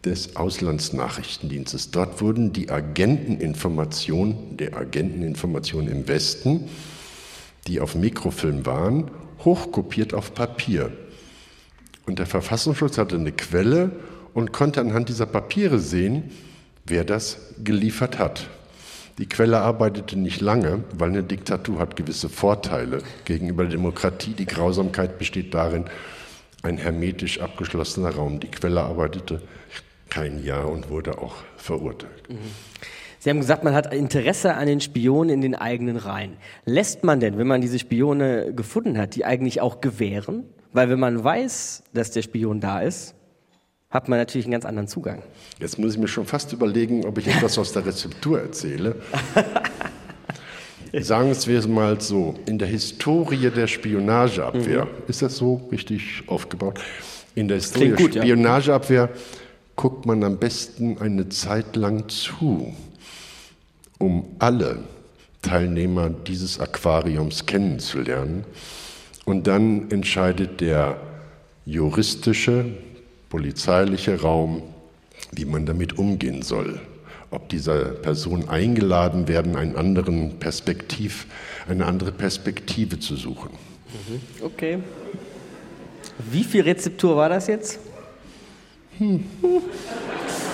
des 0.05 0.37
Auslandsnachrichtendienstes. 0.37 1.91
Dort 1.91 2.23
wurden 2.23 2.53
die 2.55 2.71
Agenteninformationen 2.71 4.57
der 4.57 4.77
Agenteninformationen 4.77 5.91
im 5.91 6.09
Westen, 6.09 6.69
die 7.67 7.81
auf 7.81 7.95
Mikrofilm 7.95 8.65
waren, 8.67 9.11
hochkopiert 9.45 10.15
auf 10.15 10.35
Papier. 10.35 10.93
Und 12.07 12.19
der 12.19 12.27
Verfassungsschutz 12.27 12.99
hatte 12.99 13.17
eine 13.17 13.33
Quelle 13.33 13.93
und 14.35 14.53
konnte 14.53 14.81
anhand 14.81 15.09
dieser 15.09 15.27
Papiere 15.27 15.79
sehen, 15.79 16.31
wer 16.85 17.05
das 17.05 17.39
geliefert 17.63 18.19
hat. 18.19 18.49
Die 19.19 19.27
Quelle 19.27 19.61
arbeitete 19.61 20.19
nicht 20.19 20.41
lange, 20.41 20.83
weil 20.93 21.11
eine 21.11 21.23
Diktatur 21.23 21.79
hat 21.79 21.95
gewisse 21.95 22.29
Vorteile 22.29 22.99
gegenüber 23.25 23.63
der 23.63 23.73
Demokratie. 23.73 24.33
Die 24.33 24.47
Grausamkeit 24.47 25.19
besteht 25.19 25.55
darin, 25.55 25.85
ein 26.63 26.79
hermetisch 26.79 27.41
abgeschlossener 27.41 28.11
Raum. 28.11 28.41
Die 28.41 28.51
Quelle 28.51 28.83
arbeitete 28.83 29.41
kein 30.11 30.43
Jahr 30.43 30.69
und 30.69 30.91
wurde 30.91 31.19
auch 31.19 31.37
verurteilt. 31.57 32.29
Mhm. 32.29 32.39
Sie 33.25 33.31
haben 33.31 33.41
gesagt, 33.41 33.65
man 33.65 33.73
hat 33.73 33.95
Interesse 33.95 34.53
an 34.53 34.67
den 34.67 34.83
Spionen 34.83 35.31
in 35.31 35.41
den 35.41 35.55
eigenen 35.55 35.97
Reihen. 35.97 36.37
Lässt 36.67 37.05
man 37.05 37.21
denn, 37.21 37.39
wenn 37.39 37.47
man 37.47 37.63
diese 37.63 37.79
Spione 37.79 38.53
gefunden 38.53 38.99
hat, 38.99 39.17
die 39.17 39.25
eigentlich 39.25 39.63
auch 39.63 39.81
gewähren? 39.81 40.45
Weil 40.75 40.91
wenn 40.91 41.01
man 41.01 41.25
weiß, 41.25 41.85
dass 41.95 42.11
der 42.11 42.21
Spion 42.21 42.61
da 42.61 42.81
ist, 42.81 43.15
hat 43.89 44.11
man 44.11 44.19
natürlich 44.19 44.45
einen 44.45 44.53
ganz 44.53 44.67
anderen 44.67 44.89
Zugang. 44.89 45.23
Jetzt 45.59 45.79
muss 45.79 45.95
ich 45.95 45.99
mir 45.99 46.07
schon 46.07 46.27
fast 46.27 46.53
überlegen, 46.53 47.07
ob 47.07 47.17
ich 47.17 47.27
etwas 47.27 47.57
aus 47.57 47.73
der 47.73 47.87
Rezeptur 47.87 48.43
erzähle. 48.43 48.97
Sagen 50.93 51.35
wir 51.35 51.59
es 51.59 51.67
mal 51.67 51.99
so, 52.03 52.35
in 52.45 52.59
der 52.59 52.69
Historie 52.69 53.49
der 53.49 53.69
Spionageabwehr, 53.69 54.85
mhm. 54.85 54.91
ist 55.09 55.23
das 55.23 55.39
so 55.39 55.67
richtig 55.73 56.25
aufgebaut? 56.27 56.79
In 57.35 57.49
der 57.49 57.57
Historie 57.57 57.93
der 57.93 58.21
Spionageabwehr 58.21 59.09
ja 59.11 59.21
guckt 59.77 60.07
man 60.07 60.23
am 60.23 60.39
besten 60.39 60.99
eine 60.99 61.29
Zeit 61.29 61.77
lang 61.77 62.09
zu, 62.09 62.73
um 64.05 64.25
alle 64.39 64.81
Teilnehmer 65.41 66.11
dieses 66.11 66.61
Aquariums 66.61 67.47
kennenzulernen. 67.47 68.45
Und 69.25 69.47
dann 69.47 69.91
entscheidet 69.91 70.61
der 70.61 71.01
juristische, 71.65 72.67
polizeiliche 73.31 74.21
Raum, 74.21 74.63
wie 75.33 75.47
man 75.47 75.65
damit 75.65 75.99
umgehen 75.99 76.43
soll. 76.43 76.81
Ob 77.31 77.49
dieser 77.49 77.87
Person 77.87 78.49
eingeladen 78.49 79.27
werden, 79.27 79.57
einen 79.57 79.77
anderen 79.77 80.39
Perspektiv, 80.39 81.27
eine 81.67 81.87
andere 81.87 82.13
Perspektive 82.13 83.01
zu 83.01 83.17
suchen. 83.17 83.51
Mhm. 83.53 84.45
Okay. 84.45 84.79
Wie 86.31 86.45
viel 86.45 86.63
Rezeptur 86.63 87.17
war 87.17 87.31
das 87.31 87.47
jetzt? 87.47 87.81
Hm. 88.99 89.25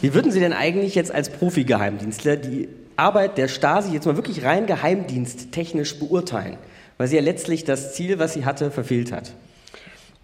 Wie 0.00 0.14
würden 0.14 0.30
Sie 0.30 0.40
denn 0.40 0.52
eigentlich 0.52 0.94
jetzt 0.94 1.12
als 1.12 1.30
Profi-Geheimdienstler 1.30 2.36
die 2.36 2.68
Arbeit 2.96 3.38
der 3.38 3.48
Stasi 3.48 3.92
jetzt 3.92 4.06
mal 4.06 4.16
wirklich 4.16 4.44
rein 4.44 4.66
geheimdiensttechnisch 4.66 5.98
beurteilen? 5.98 6.58
Weil 6.98 7.08
sie 7.08 7.16
ja 7.16 7.22
letztlich 7.22 7.64
das 7.64 7.94
Ziel, 7.94 8.18
was 8.18 8.32
sie 8.32 8.44
hatte, 8.46 8.70
verfehlt 8.70 9.12
hat. 9.12 9.32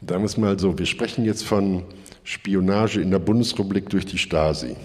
Da 0.01 0.19
muss 0.19 0.37
mal 0.37 0.59
so, 0.59 0.79
wir 0.79 0.87
sprechen 0.87 1.25
jetzt 1.25 1.45
von 1.45 1.85
Spionage 2.25 3.01
in 3.01 3.11
der 3.11 3.19
Bundesrepublik 3.19 3.91
durch 3.91 4.07
die 4.07 4.19
Stasi. 4.19 4.77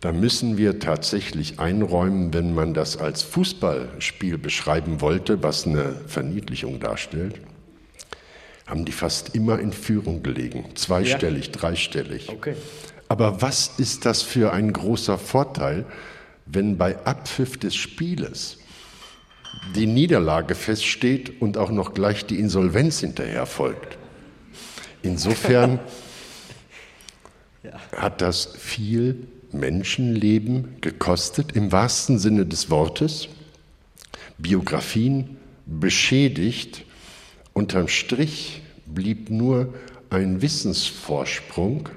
Da 0.00 0.12
müssen 0.12 0.58
wir 0.58 0.78
tatsächlich 0.78 1.60
einräumen, 1.60 2.34
wenn 2.34 2.54
man 2.54 2.74
das 2.74 2.96
als 2.96 3.22
Fußballspiel 3.22 4.38
beschreiben 4.38 5.00
wollte, 5.00 5.42
was 5.42 5.66
eine 5.66 5.94
Verniedlichung 6.06 6.80
darstellt, 6.80 7.36
haben 8.66 8.84
die 8.84 8.92
fast 8.92 9.34
immer 9.34 9.60
in 9.60 9.72
Führung 9.72 10.22
gelegen. 10.22 10.64
Zweistellig, 10.74 11.46
ja. 11.46 11.52
dreistellig. 11.52 12.28
Okay. 12.30 12.54
Aber 13.12 13.42
was 13.42 13.72
ist 13.76 14.06
das 14.06 14.22
für 14.22 14.54
ein 14.54 14.72
großer 14.72 15.18
Vorteil, 15.18 15.84
wenn 16.46 16.78
bei 16.78 16.96
Abpfiff 17.04 17.58
des 17.58 17.74
Spieles 17.74 18.56
die 19.74 19.86
Niederlage 19.86 20.54
feststeht 20.54 21.42
und 21.42 21.58
auch 21.58 21.70
noch 21.70 21.92
gleich 21.92 22.24
die 22.24 22.38
Insolvenz 22.38 23.00
hinterher 23.00 23.44
folgt? 23.44 23.98
Insofern 25.02 25.78
ja. 27.62 27.72
hat 27.94 28.22
das 28.22 28.46
viel 28.46 29.26
Menschenleben 29.50 30.80
gekostet, 30.80 31.52
im 31.52 31.70
wahrsten 31.70 32.18
Sinne 32.18 32.46
des 32.46 32.70
Wortes, 32.70 33.28
Biografien 34.38 35.36
beschädigt 35.66 36.86
Unterm 37.52 37.88
Strich 37.88 38.62
blieb 38.86 39.28
nur 39.28 39.74
ein 40.08 40.40
Wissensvorsprung 40.40 41.90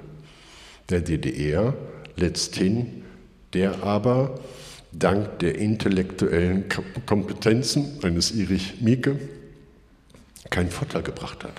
der 0.89 1.01
DDR 1.01 1.73
letzthin, 2.15 3.03
der 3.53 3.83
aber 3.83 4.39
dank 4.91 5.39
der 5.39 5.57
intellektuellen 5.57 6.65
Kompetenzen 7.05 7.99
eines 8.03 8.31
Erich 8.31 8.81
Mieke 8.81 9.19
keinen 10.49 10.69
Vorteil 10.69 11.01
gebracht 11.01 11.43
hat. 11.43 11.53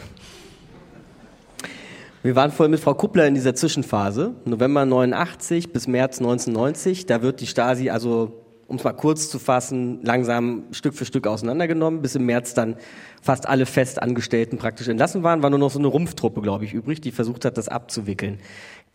Wir 2.22 2.34
waren 2.34 2.50
vorhin 2.50 2.72
mit 2.72 2.80
Frau 2.80 2.94
Kuppler 2.94 3.26
in 3.28 3.34
dieser 3.34 3.54
Zwischenphase, 3.54 4.34
November 4.44 4.84
89 4.84 5.72
bis 5.72 5.86
März 5.86 6.18
1990. 6.18 7.06
Da 7.06 7.22
wird 7.22 7.40
die 7.40 7.46
Stasi 7.46 7.88
also, 7.88 8.42
um 8.66 8.76
es 8.78 8.84
mal 8.84 8.94
kurz 8.94 9.30
zu 9.30 9.38
fassen, 9.38 10.00
langsam 10.02 10.64
Stück 10.72 10.94
für 10.94 11.04
Stück 11.04 11.28
auseinandergenommen, 11.28 12.02
bis 12.02 12.16
im 12.16 12.26
März 12.26 12.54
dann 12.54 12.76
fast 13.22 13.46
alle 13.46 13.64
Festangestellten 13.64 14.58
praktisch 14.58 14.88
entlassen 14.88 15.22
waren. 15.22 15.42
War 15.42 15.50
nur 15.50 15.60
noch 15.60 15.70
so 15.70 15.78
eine 15.78 15.86
Rumpftruppe, 15.86 16.40
glaube 16.40 16.64
ich, 16.64 16.72
übrig, 16.72 17.00
die 17.00 17.12
versucht 17.12 17.44
hat, 17.44 17.58
das 17.58 17.68
abzuwickeln. 17.68 18.40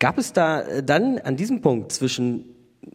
Gab 0.02 0.18
es 0.18 0.32
da 0.32 0.62
äh, 0.62 0.82
dann 0.82 1.20
an 1.20 1.36
diesem 1.36 1.60
Punkt 1.60 1.92
zwischen 1.92 2.44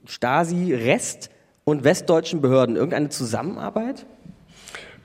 Stasi, 0.04 0.74
Rest 0.74 1.30
und 1.64 1.86
westdeutschen 1.86 2.42
Behörden 2.42 2.76
irgendeine 2.76 3.08
Zusammenarbeit? 3.08 4.06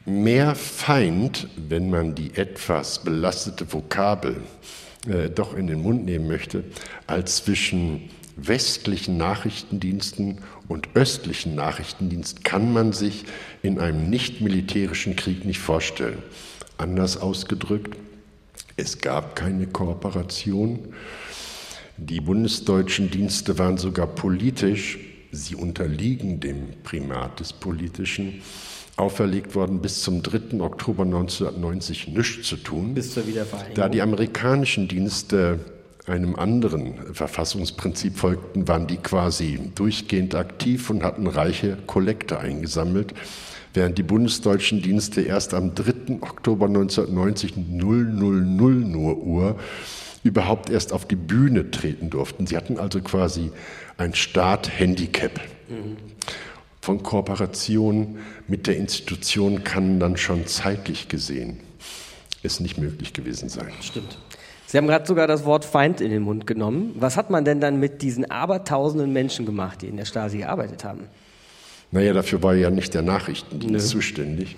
Mehr 0.05 0.57
Feind, 0.57 1.47
wenn 1.57 1.91
man 1.91 2.17
die 2.17 2.35
etwas 2.35 3.05
belastete 3.05 3.73
Vokabel 3.73 4.39
äh, 5.07 5.31
doch 5.31 5.55
in 5.55 5.69
den 5.69 5.81
Mund 5.81 6.05
nehmen 6.05 6.27
möchte, 6.27 6.65
als 7.07 7.37
zwischen 7.37 8.11
westlichen 8.35 9.17
Nachrichtendiensten 9.17 10.39
und 10.67 10.89
östlichen 10.95 11.55
Nachrichtendiensten 11.55 12.43
kann 12.43 12.73
man 12.73 12.93
sich 12.93 13.27
in 13.63 13.79
einem 13.79 14.11
nicht 14.11 14.41
militärischen 14.41 15.15
Krieg 15.15 15.45
nicht 15.45 15.61
vorstellen. 15.61 16.21
Anders 16.79 17.17
ausgedrückt, 17.17 17.97
es 18.77 18.99
gab 18.99 19.37
keine 19.37 19.69
Kooperation. 19.69 20.95
Die 21.97 22.21
bundesdeutschen 22.21 23.11
Dienste 23.11 23.59
waren 23.59 23.77
sogar 23.77 24.07
politisch, 24.07 24.99
sie 25.31 25.55
unterliegen 25.55 26.41
dem 26.41 26.69
Primat 26.83 27.41
des 27.41 27.53
Politischen, 27.53 28.43
auferlegt 28.97 29.55
worden, 29.55 29.81
bis 29.81 30.03
zum 30.03 30.23
3. 30.23 30.61
Oktober 30.61 31.05
1990 31.05 32.09
nichts 32.09 32.49
zu 32.49 32.57
tun. 32.57 32.95
Bis 32.95 33.13
zur 33.15 33.27
Wiedervereinigung. 33.27 33.75
Da 33.75 33.89
die 33.89 34.03
amerikanischen 34.03 34.89
Dienste 34.89 35.59
einem 36.07 36.35
anderen 36.35 37.15
Verfassungsprinzip 37.15 38.17
folgten, 38.17 38.67
waren 38.69 38.87
die 38.87 38.97
quasi 38.97 39.71
durchgehend 39.75 40.35
aktiv 40.35 40.91
und 40.91 41.05
hatten 41.05 41.27
reiche 41.27 41.79
Kollekte 41.87 42.39
eingesammelt, 42.39 43.15
während 43.73 43.99
die 43.99 44.03
bundesdeutschen 44.03 44.83
Dienste 44.83 45.23
erst 45.23 45.55
am 45.55 45.75
3. 45.75 46.21
Oktober 46.21 46.67
1990 46.67 47.57
000 47.57 48.05
nur 48.05 49.17
Uhr 49.19 49.57
überhaupt 50.23 50.71
erst 50.71 50.93
auf 50.93 51.07
die 51.07 51.17
Bühne 51.17 51.71
treten 51.71 52.11
durften. 52.11 52.47
Sie 52.47 52.57
hatten 52.57 52.79
also 52.79 53.01
quasi 53.01 53.51
ein 53.97 54.15
Staat-Handicap. 54.15 55.41
Mhm 55.69 55.97
von 56.83 57.01
Kooperation 57.05 58.19
mit 58.49 58.67
der 58.67 58.77
Institution 58.77 59.63
kann 59.63 60.01
dann 60.01 60.17
schon 60.17 60.49
zeitlich 60.49 61.09
gesehen 61.09 61.61
es 62.43 62.61
nicht 62.61 62.79
möglich 62.79 63.13
gewesen 63.13 63.49
sein. 63.49 63.73
Stimmt. 63.81 64.19
Sie 64.67 64.79
haben 64.79 64.87
gerade 64.87 65.07
sogar 65.07 65.27
das 65.27 65.45
Wort 65.45 65.65
Feind 65.65 66.01
in 66.01 66.11
den 66.11 66.23
Mund 66.23 66.47
genommen. 66.47 66.95
Was 66.99 67.17
hat 67.17 67.31
man 67.31 67.45
denn 67.45 67.61
dann 67.61 67.79
mit 67.79 68.03
diesen 68.03 68.31
abertausenden 68.31 69.13
Menschen 69.13 69.47
gemacht, 69.47 69.83
die 69.83 69.87
in 69.87 69.97
der 69.97 70.07
Stasi 70.07 70.39
gearbeitet 70.39 70.83
haben? 70.85 71.05
Naja, 71.91 72.13
dafür 72.13 72.43
war 72.43 72.55
ja 72.55 72.71
nicht 72.71 72.95
der 72.95 73.03
Nachrichtendienst 73.03 73.87
Nö. 73.87 74.01
zuständig. 74.01 74.57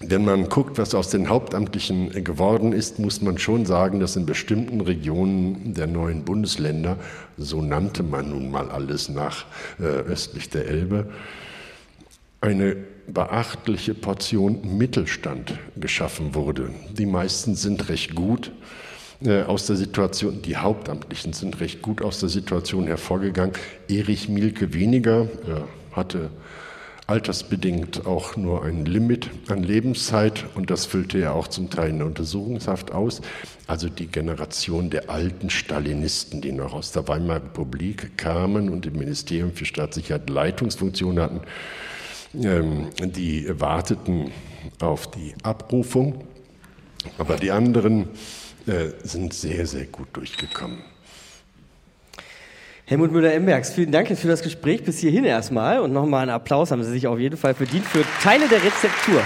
Wenn 0.00 0.24
man 0.24 0.48
guckt, 0.48 0.78
was 0.78 0.94
aus 0.94 1.10
den 1.10 1.28
Hauptamtlichen 1.28 2.24
geworden 2.24 2.72
ist, 2.72 2.98
muss 2.98 3.22
man 3.22 3.38
schon 3.38 3.66
sagen, 3.66 4.00
dass 4.00 4.16
in 4.16 4.26
bestimmten 4.26 4.80
Regionen 4.80 5.74
der 5.74 5.86
neuen 5.86 6.24
Bundesländer, 6.24 6.96
so 7.36 7.62
nannte 7.62 8.02
man 8.02 8.30
nun 8.30 8.50
mal 8.50 8.70
alles 8.70 9.08
nach 9.08 9.44
äh, 9.78 9.84
östlich 9.84 10.50
der 10.50 10.66
Elbe, 10.66 11.08
eine 12.40 12.76
beachtliche 13.06 13.94
Portion 13.94 14.76
Mittelstand 14.76 15.54
geschaffen 15.76 16.34
wurde. 16.34 16.70
Die 16.90 17.06
meisten 17.06 17.54
sind 17.54 17.88
recht 17.88 18.14
gut 18.14 18.50
äh, 19.24 19.42
aus 19.42 19.66
der 19.66 19.76
Situation, 19.76 20.42
die 20.42 20.56
Hauptamtlichen 20.56 21.32
sind 21.32 21.60
recht 21.60 21.82
gut 21.82 22.02
aus 22.02 22.18
der 22.18 22.28
Situation 22.28 22.86
hervorgegangen. 22.86 23.54
Erich 23.88 24.28
Mielke 24.28 24.74
weniger, 24.74 25.28
er 25.46 25.68
hatte 25.92 26.30
altersbedingt 27.12 28.06
auch 28.06 28.36
nur 28.36 28.64
ein 28.64 28.86
Limit 28.86 29.28
an 29.48 29.62
Lebenszeit 29.62 30.46
und 30.54 30.70
das 30.70 30.86
füllte 30.86 31.18
er 31.18 31.34
auch 31.34 31.46
zum 31.46 31.68
Teil 31.68 31.90
in 31.90 31.98
der 31.98 32.06
Untersuchungshaft 32.06 32.90
aus. 32.90 33.20
Also 33.66 33.90
die 33.90 34.06
Generation 34.06 34.88
der 34.88 35.10
alten 35.10 35.50
Stalinisten, 35.50 36.40
die 36.40 36.52
noch 36.52 36.72
aus 36.72 36.92
der 36.92 37.06
Weimarer 37.08 37.44
Republik 37.44 38.16
kamen 38.16 38.70
und 38.70 38.86
im 38.86 38.94
Ministerium 38.94 39.52
für 39.52 39.66
Staatssicherheit 39.66 40.30
Leitungsfunktionen 40.30 41.22
hatten, 41.22 41.40
ähm, 42.42 42.88
die 42.98 43.46
warteten 43.60 44.30
auf 44.80 45.10
die 45.10 45.34
Abrufung, 45.42 46.24
aber 47.18 47.36
die 47.36 47.50
anderen 47.50 48.08
äh, 48.66 48.88
sind 49.04 49.34
sehr, 49.34 49.66
sehr 49.66 49.84
gut 49.84 50.08
durchgekommen. 50.14 50.78
Helmut 52.84 53.12
Müller-Embergs, 53.12 53.72
vielen 53.72 53.92
Dank 53.92 54.08
für 54.08 54.26
das 54.26 54.42
Gespräch 54.42 54.82
bis 54.82 54.98
hierhin 54.98 55.24
erstmal 55.24 55.78
und 55.78 55.92
nochmal 55.92 56.22
einen 56.22 56.32
Applaus 56.32 56.72
haben 56.72 56.82
Sie 56.82 56.90
sich 56.90 57.06
auf 57.06 57.18
jeden 57.18 57.36
Fall 57.36 57.54
verdient 57.54 57.84
für 57.86 58.04
Teile 58.20 58.48
der 58.48 58.62
Rezeptur. 58.62 59.22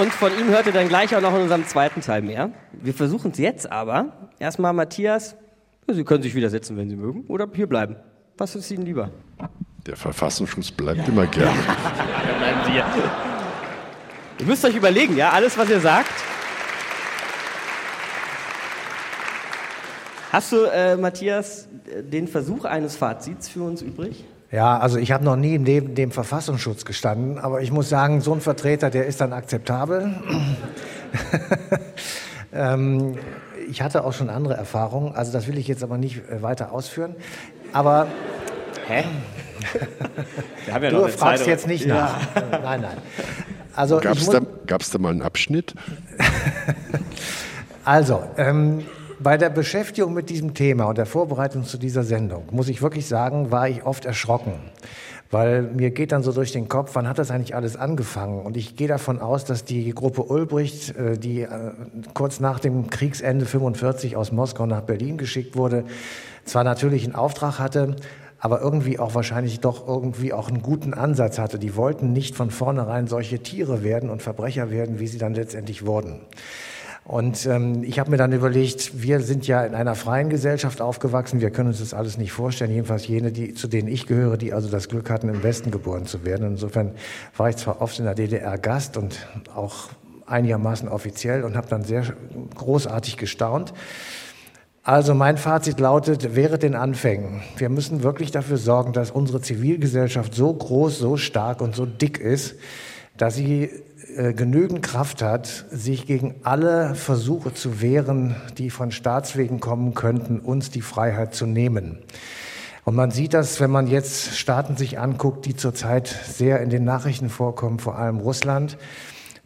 Und 0.00 0.12
von 0.12 0.36
ihm 0.36 0.48
hört 0.48 0.66
ihr 0.66 0.72
dann 0.72 0.88
gleich 0.88 1.14
auch 1.14 1.20
noch 1.20 1.32
in 1.36 1.42
unserem 1.42 1.64
zweiten 1.66 2.00
Teil 2.00 2.22
mehr. 2.22 2.50
Wir 2.72 2.92
versuchen 2.92 3.30
es 3.30 3.38
jetzt 3.38 3.70
aber. 3.70 4.28
Erstmal 4.40 4.72
Matthias, 4.72 5.36
Sie 5.86 6.02
können 6.02 6.24
sich 6.24 6.34
wieder 6.34 6.50
setzen, 6.50 6.76
wenn 6.76 6.90
Sie 6.90 6.96
mögen, 6.96 7.26
oder 7.28 7.48
hier 7.54 7.68
bleiben. 7.68 7.94
Was 8.36 8.56
ist 8.56 8.72
Ihnen 8.72 8.86
lieber? 8.86 9.10
Der 9.86 9.96
Verfassungsschutz 9.96 10.72
bleibt 10.72 10.98
ja. 10.98 11.04
immer 11.04 11.26
gerne. 11.26 11.56
Dann 11.66 12.38
bleiben 12.38 12.60
Sie 12.66 12.72
hier. 12.72 13.33
Ihr 14.38 14.46
müsst 14.46 14.64
euch 14.64 14.74
überlegen, 14.74 15.16
ja, 15.16 15.30
alles, 15.30 15.56
was 15.56 15.70
ihr 15.70 15.80
sagt. 15.80 16.10
Hast 20.32 20.50
du, 20.50 20.64
äh, 20.64 20.96
Matthias, 20.96 21.68
den 22.00 22.26
Versuch 22.26 22.64
eines 22.64 22.96
Fazits 22.96 23.48
für 23.48 23.62
uns 23.62 23.82
übrig? 23.82 24.24
Ja, 24.50 24.78
also 24.78 24.98
ich 24.98 25.12
habe 25.12 25.24
noch 25.24 25.36
nie 25.36 25.58
neben 25.58 25.94
dem 25.94 26.10
Verfassungsschutz 26.10 26.84
gestanden, 26.84 27.38
aber 27.38 27.60
ich 27.60 27.70
muss 27.70 27.88
sagen, 27.88 28.20
so 28.20 28.32
ein 28.32 28.40
Vertreter, 28.40 28.90
der 28.90 29.06
ist 29.06 29.20
dann 29.20 29.32
akzeptabel. 29.32 30.14
ähm, 32.52 33.16
ich 33.70 33.82
hatte 33.82 34.04
auch 34.04 34.12
schon 34.12 34.30
andere 34.30 34.54
Erfahrungen, 34.54 35.14
also 35.14 35.32
das 35.32 35.46
will 35.46 35.58
ich 35.58 35.68
jetzt 35.68 35.84
aber 35.84 35.98
nicht 35.98 36.28
äh, 36.28 36.42
weiter 36.42 36.72
ausführen. 36.72 37.14
Aber 37.72 38.08
Hä? 38.86 39.04
Du 40.90 41.08
fragst 41.08 41.44
Zeit, 41.44 41.46
jetzt 41.46 41.66
nicht 41.66 41.86
nach. 41.86 42.18
Ja. 42.34 42.58
Nein, 42.62 42.80
nein. 42.80 42.96
Also 43.76 43.98
Gab 43.98 44.16
es 44.16 44.28
da, 44.28 44.40
da 44.40 44.98
mal 44.98 45.10
einen 45.10 45.22
Abschnitt? 45.22 45.74
also, 47.84 48.22
ähm, 48.36 48.84
bei 49.20 49.36
der 49.36 49.50
Beschäftigung 49.50 50.12
mit 50.12 50.28
diesem 50.28 50.54
Thema 50.54 50.84
und 50.84 50.98
der 50.98 51.06
Vorbereitung 51.06 51.64
zu 51.64 51.78
dieser 51.78 52.02
Sendung, 52.02 52.44
muss 52.50 52.68
ich 52.68 52.82
wirklich 52.82 53.06
sagen, 53.06 53.50
war 53.50 53.68
ich 53.68 53.84
oft 53.84 54.04
erschrocken. 54.04 54.54
Weil 55.30 55.62
mir 55.62 55.90
geht 55.90 56.12
dann 56.12 56.22
so 56.22 56.30
durch 56.30 56.52
den 56.52 56.68
Kopf, 56.68 56.90
wann 56.94 57.08
hat 57.08 57.18
das 57.18 57.30
eigentlich 57.30 57.56
alles 57.56 57.76
angefangen? 57.76 58.42
Und 58.42 58.56
ich 58.56 58.76
gehe 58.76 58.86
davon 58.86 59.18
aus, 59.18 59.44
dass 59.44 59.64
die 59.64 59.90
Gruppe 59.92 60.22
Ulbricht, 60.22 60.94
äh, 60.96 61.18
die 61.18 61.40
äh, 61.40 61.48
kurz 62.12 62.38
nach 62.38 62.60
dem 62.60 62.88
Kriegsende 62.88 63.46
45 63.46 64.14
aus 64.16 64.30
Moskau 64.30 64.66
nach 64.66 64.82
Berlin 64.82 65.18
geschickt 65.18 65.56
wurde, 65.56 65.84
zwar 66.44 66.62
natürlich 66.62 67.04
einen 67.04 67.14
Auftrag 67.14 67.58
hatte, 67.58 67.96
aber 68.44 68.60
irgendwie 68.60 68.98
auch 68.98 69.14
wahrscheinlich 69.14 69.60
doch 69.60 69.88
irgendwie 69.88 70.34
auch 70.34 70.48
einen 70.48 70.60
guten 70.60 70.92
Ansatz 70.92 71.38
hatte. 71.38 71.58
Die 71.58 71.76
wollten 71.76 72.12
nicht 72.12 72.36
von 72.36 72.50
vornherein 72.50 73.06
solche 73.06 73.38
Tiere 73.38 73.82
werden 73.82 74.10
und 74.10 74.20
Verbrecher 74.20 74.70
werden, 74.70 74.98
wie 74.98 75.06
sie 75.06 75.16
dann 75.16 75.32
letztendlich 75.32 75.86
wurden. 75.86 76.20
Und 77.04 77.46
ähm, 77.46 77.82
ich 77.84 77.98
habe 77.98 78.10
mir 78.10 78.18
dann 78.18 78.32
überlegt, 78.32 79.00
wir 79.02 79.20
sind 79.20 79.46
ja 79.46 79.64
in 79.64 79.74
einer 79.74 79.94
freien 79.94 80.28
Gesellschaft 80.28 80.82
aufgewachsen, 80.82 81.40
wir 81.40 81.52
können 81.52 81.68
uns 81.68 81.78
das 81.78 81.94
alles 81.94 82.18
nicht 82.18 82.32
vorstellen, 82.32 82.70
jedenfalls 82.70 83.06
jene, 83.06 83.32
die, 83.32 83.54
zu 83.54 83.66
denen 83.66 83.88
ich 83.88 84.06
gehöre, 84.06 84.36
die 84.36 84.52
also 84.52 84.68
das 84.68 84.90
Glück 84.90 85.08
hatten, 85.08 85.30
im 85.30 85.42
Westen 85.42 85.70
geboren 85.70 86.04
zu 86.04 86.26
werden. 86.26 86.46
Insofern 86.46 86.92
war 87.38 87.48
ich 87.48 87.56
zwar 87.56 87.80
oft 87.80 87.98
in 87.98 88.04
der 88.04 88.14
DDR 88.14 88.58
Gast 88.58 88.98
und 88.98 89.26
auch 89.54 89.88
einigermaßen 90.26 90.90
offiziell 90.90 91.44
und 91.44 91.56
habe 91.56 91.68
dann 91.70 91.82
sehr 91.82 92.04
großartig 92.56 93.16
gestaunt. 93.16 93.72
Also 94.86 95.14
mein 95.14 95.38
Fazit 95.38 95.80
lautet, 95.80 96.36
während 96.36 96.62
den 96.62 96.74
Anfängen, 96.74 97.40
wir 97.56 97.70
müssen 97.70 98.02
wirklich 98.02 98.32
dafür 98.32 98.58
sorgen, 98.58 98.92
dass 98.92 99.10
unsere 99.10 99.40
Zivilgesellschaft 99.40 100.34
so 100.34 100.52
groß, 100.52 100.98
so 100.98 101.16
stark 101.16 101.62
und 101.62 101.74
so 101.74 101.86
dick 101.86 102.18
ist, 102.18 102.56
dass 103.16 103.34
sie 103.34 103.70
äh, 104.14 104.34
genügend 104.34 104.82
Kraft 104.82 105.22
hat, 105.22 105.46
sich 105.70 106.06
gegen 106.06 106.34
alle 106.42 106.94
Versuche 106.96 107.54
zu 107.54 107.80
wehren, 107.80 108.36
die 108.58 108.68
von 108.68 108.90
Staatswegen 108.90 109.58
kommen 109.58 109.94
könnten, 109.94 110.38
uns 110.38 110.68
die 110.68 110.82
Freiheit 110.82 111.34
zu 111.34 111.46
nehmen. 111.46 112.00
Und 112.84 112.94
man 112.94 113.10
sieht 113.10 113.32
das, 113.32 113.60
wenn 113.60 113.70
man 113.70 113.86
jetzt 113.86 114.36
Staaten 114.36 114.76
sich 114.76 114.98
anguckt, 114.98 115.46
die 115.46 115.56
zurzeit 115.56 116.08
sehr 116.08 116.60
in 116.60 116.68
den 116.68 116.84
Nachrichten 116.84 117.30
vorkommen, 117.30 117.78
vor 117.78 117.96
allem 117.96 118.18
Russland. 118.18 118.76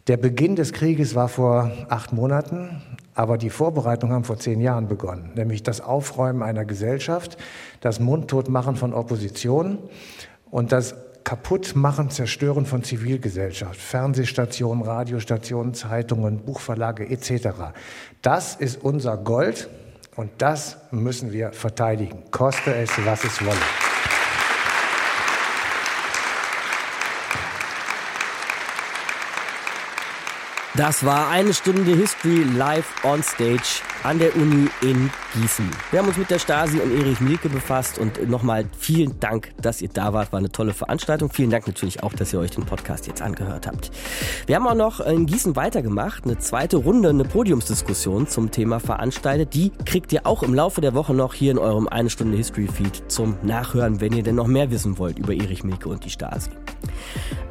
Der 0.07 0.17
Beginn 0.17 0.57
des 0.57 0.73
Krieges 0.73 1.15
war 1.15 1.29
vor 1.29 1.71
acht 1.87 2.11
Monaten. 2.11 2.81
Aber 3.19 3.37
die 3.37 3.49
Vorbereitungen 3.49 4.15
haben 4.15 4.23
vor 4.23 4.37
zehn 4.37 4.61
Jahren 4.61 4.87
begonnen, 4.87 5.31
nämlich 5.35 5.61
das 5.61 5.81
Aufräumen 5.81 6.41
einer 6.41 6.63
Gesellschaft, 6.63 7.35
das 7.81 7.99
Mundtotmachen 7.99 8.77
von 8.77 8.93
Opposition 8.93 9.77
und 10.49 10.71
das 10.71 10.95
Kaputtmachen, 11.25 12.11
Zerstören 12.11 12.65
von 12.65 12.81
Zivilgesellschaft, 12.81 13.77
Fernsehstationen, 13.77 14.85
Radiostationen, 14.85 15.73
Zeitungen, 15.73 16.45
Buchverlage 16.45 17.09
etc. 17.09 17.49
Das 18.21 18.55
ist 18.55 18.81
unser 18.85 19.17
Gold 19.17 19.67
und 20.15 20.31
das 20.37 20.77
müssen 20.91 21.33
wir 21.33 21.51
verteidigen, 21.51 22.23
koste 22.31 22.73
es, 22.73 22.89
was 23.03 23.25
es 23.25 23.45
wolle. 23.45 23.88
Das 30.79 31.03
war 31.03 31.27
eine 31.27 31.53
Stunde 31.53 31.93
History 31.93 32.43
live 32.43 33.03
on 33.03 33.21
stage 33.21 33.81
an 34.03 34.19
der 34.19 34.35
Uni 34.35 34.67
in 34.81 35.09
Gießen. 35.33 35.69
Wir 35.91 35.99
haben 35.99 36.07
uns 36.07 36.17
mit 36.17 36.29
der 36.29 36.39
Stasi 36.39 36.79
und 36.79 36.91
Erich 36.97 37.19
Mielke 37.19 37.49
befasst 37.49 37.99
und 37.99 38.29
nochmal 38.29 38.65
vielen 38.77 39.19
Dank, 39.19 39.51
dass 39.61 39.81
ihr 39.81 39.89
da 39.89 40.13
wart. 40.13 40.31
War 40.31 40.39
eine 40.39 40.51
tolle 40.51 40.73
Veranstaltung. 40.73 41.29
Vielen 41.31 41.49
Dank 41.49 41.67
natürlich 41.67 42.03
auch, 42.03 42.13
dass 42.13 42.33
ihr 42.33 42.39
euch 42.39 42.51
den 42.51 42.65
Podcast 42.65 43.07
jetzt 43.07 43.21
angehört 43.21 43.67
habt. 43.67 43.91
Wir 44.47 44.55
haben 44.55 44.67
auch 44.67 44.75
noch 44.75 44.99
in 44.99 45.25
Gießen 45.25 45.55
weitergemacht, 45.55 46.25
eine 46.25 46.37
zweite 46.37 46.77
Runde, 46.77 47.09
eine 47.09 47.25
Podiumsdiskussion 47.25 48.27
zum 48.27 48.51
Thema 48.51 48.79
veranstaltet. 48.79 49.53
Die 49.53 49.71
kriegt 49.85 50.13
ihr 50.13 50.25
auch 50.25 50.43
im 50.43 50.53
Laufe 50.53 50.81
der 50.81 50.93
Woche 50.93 51.13
noch 51.13 51.33
hier 51.33 51.51
in 51.51 51.57
eurem 51.57 51.87
eine 51.87 52.09
Stunde 52.09 52.37
History 52.37 52.67
Feed 52.67 53.03
zum 53.07 53.37
Nachhören, 53.43 54.01
wenn 54.01 54.13
ihr 54.13 54.23
denn 54.23 54.35
noch 54.35 54.47
mehr 54.47 54.71
wissen 54.71 54.97
wollt 54.97 55.19
über 55.19 55.33
Erich 55.33 55.63
Mielke 55.63 55.89
und 55.89 56.05
die 56.05 56.09
Stasi. 56.09 56.49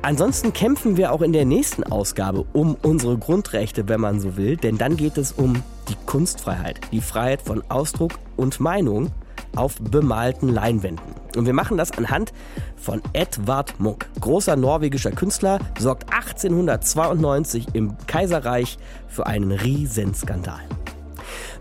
Ansonsten 0.03 0.53
kämpfen 0.53 0.97
wir 0.97 1.13
auch 1.13 1.23
in 1.23 1.33
der 1.33 1.45
nächsten 1.45 1.85
Ausgabe 1.85 2.47
um 2.53 2.77
unsere 2.83 3.19
Grundrechte, 3.19 3.89
wenn 3.89 4.01
man 4.01 4.21
so 4.21 4.37
will, 4.37 4.57
denn 4.57 4.79
dann 4.79 4.97
geht 4.97 5.19
es 5.19 5.33
um 5.33 5.63
die 5.89 5.97
Kunstfreiheit, 6.07 6.81
die 6.93 7.01
Freiheit 7.01 7.43
von 7.43 7.63
Ausdruck 7.71 8.13
und 8.37 8.61
Meinung 8.61 9.11
auf 9.57 9.77
bemalten 9.81 10.49
Leinwänden. 10.49 11.15
Und 11.37 11.47
wir 11.47 11.53
machen 11.53 11.77
das 11.77 11.97
anhand 11.97 12.33
von 12.77 13.03
Edvard 13.13 13.79
Munch. 13.81 14.07
Großer 14.21 14.57
norwegischer 14.57 15.11
Künstler, 15.11 15.59
sorgt 15.79 16.13
1892 16.13 17.69
im 17.75 17.97
Kaiserreich 18.07 18.79
für 19.09 19.27
einen 19.27 19.53
Riesenskandal. 19.53 20.61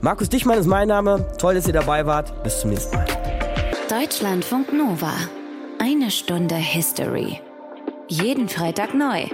Markus 0.01 0.29
Dichmann 0.29 0.59
ist 0.59 0.67
mein 0.67 0.87
Name. 0.87 1.25
Toll, 1.37 1.55
dass 1.55 1.67
ihr 1.67 1.73
dabei 1.73 2.05
wart. 2.05 2.43
Bis 2.43 2.61
zum 2.61 2.69
nächsten 2.71 2.95
Mal. 2.95 3.05
Deutschlandfunk 3.89 4.73
Nova. 4.73 5.13
Eine 5.79 6.11
Stunde 6.11 6.55
History. 6.55 7.39
Jeden 8.07 8.47
Freitag 8.47 8.93
neu. 8.93 9.25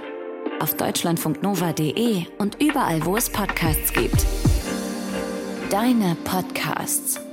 Auf 0.60 0.74
deutschlandfunknova.de 0.74 2.26
und 2.38 2.62
überall, 2.62 3.04
wo 3.04 3.16
es 3.16 3.30
Podcasts 3.30 3.92
gibt. 3.92 4.24
Deine 5.70 6.14
Podcasts. 6.24 7.23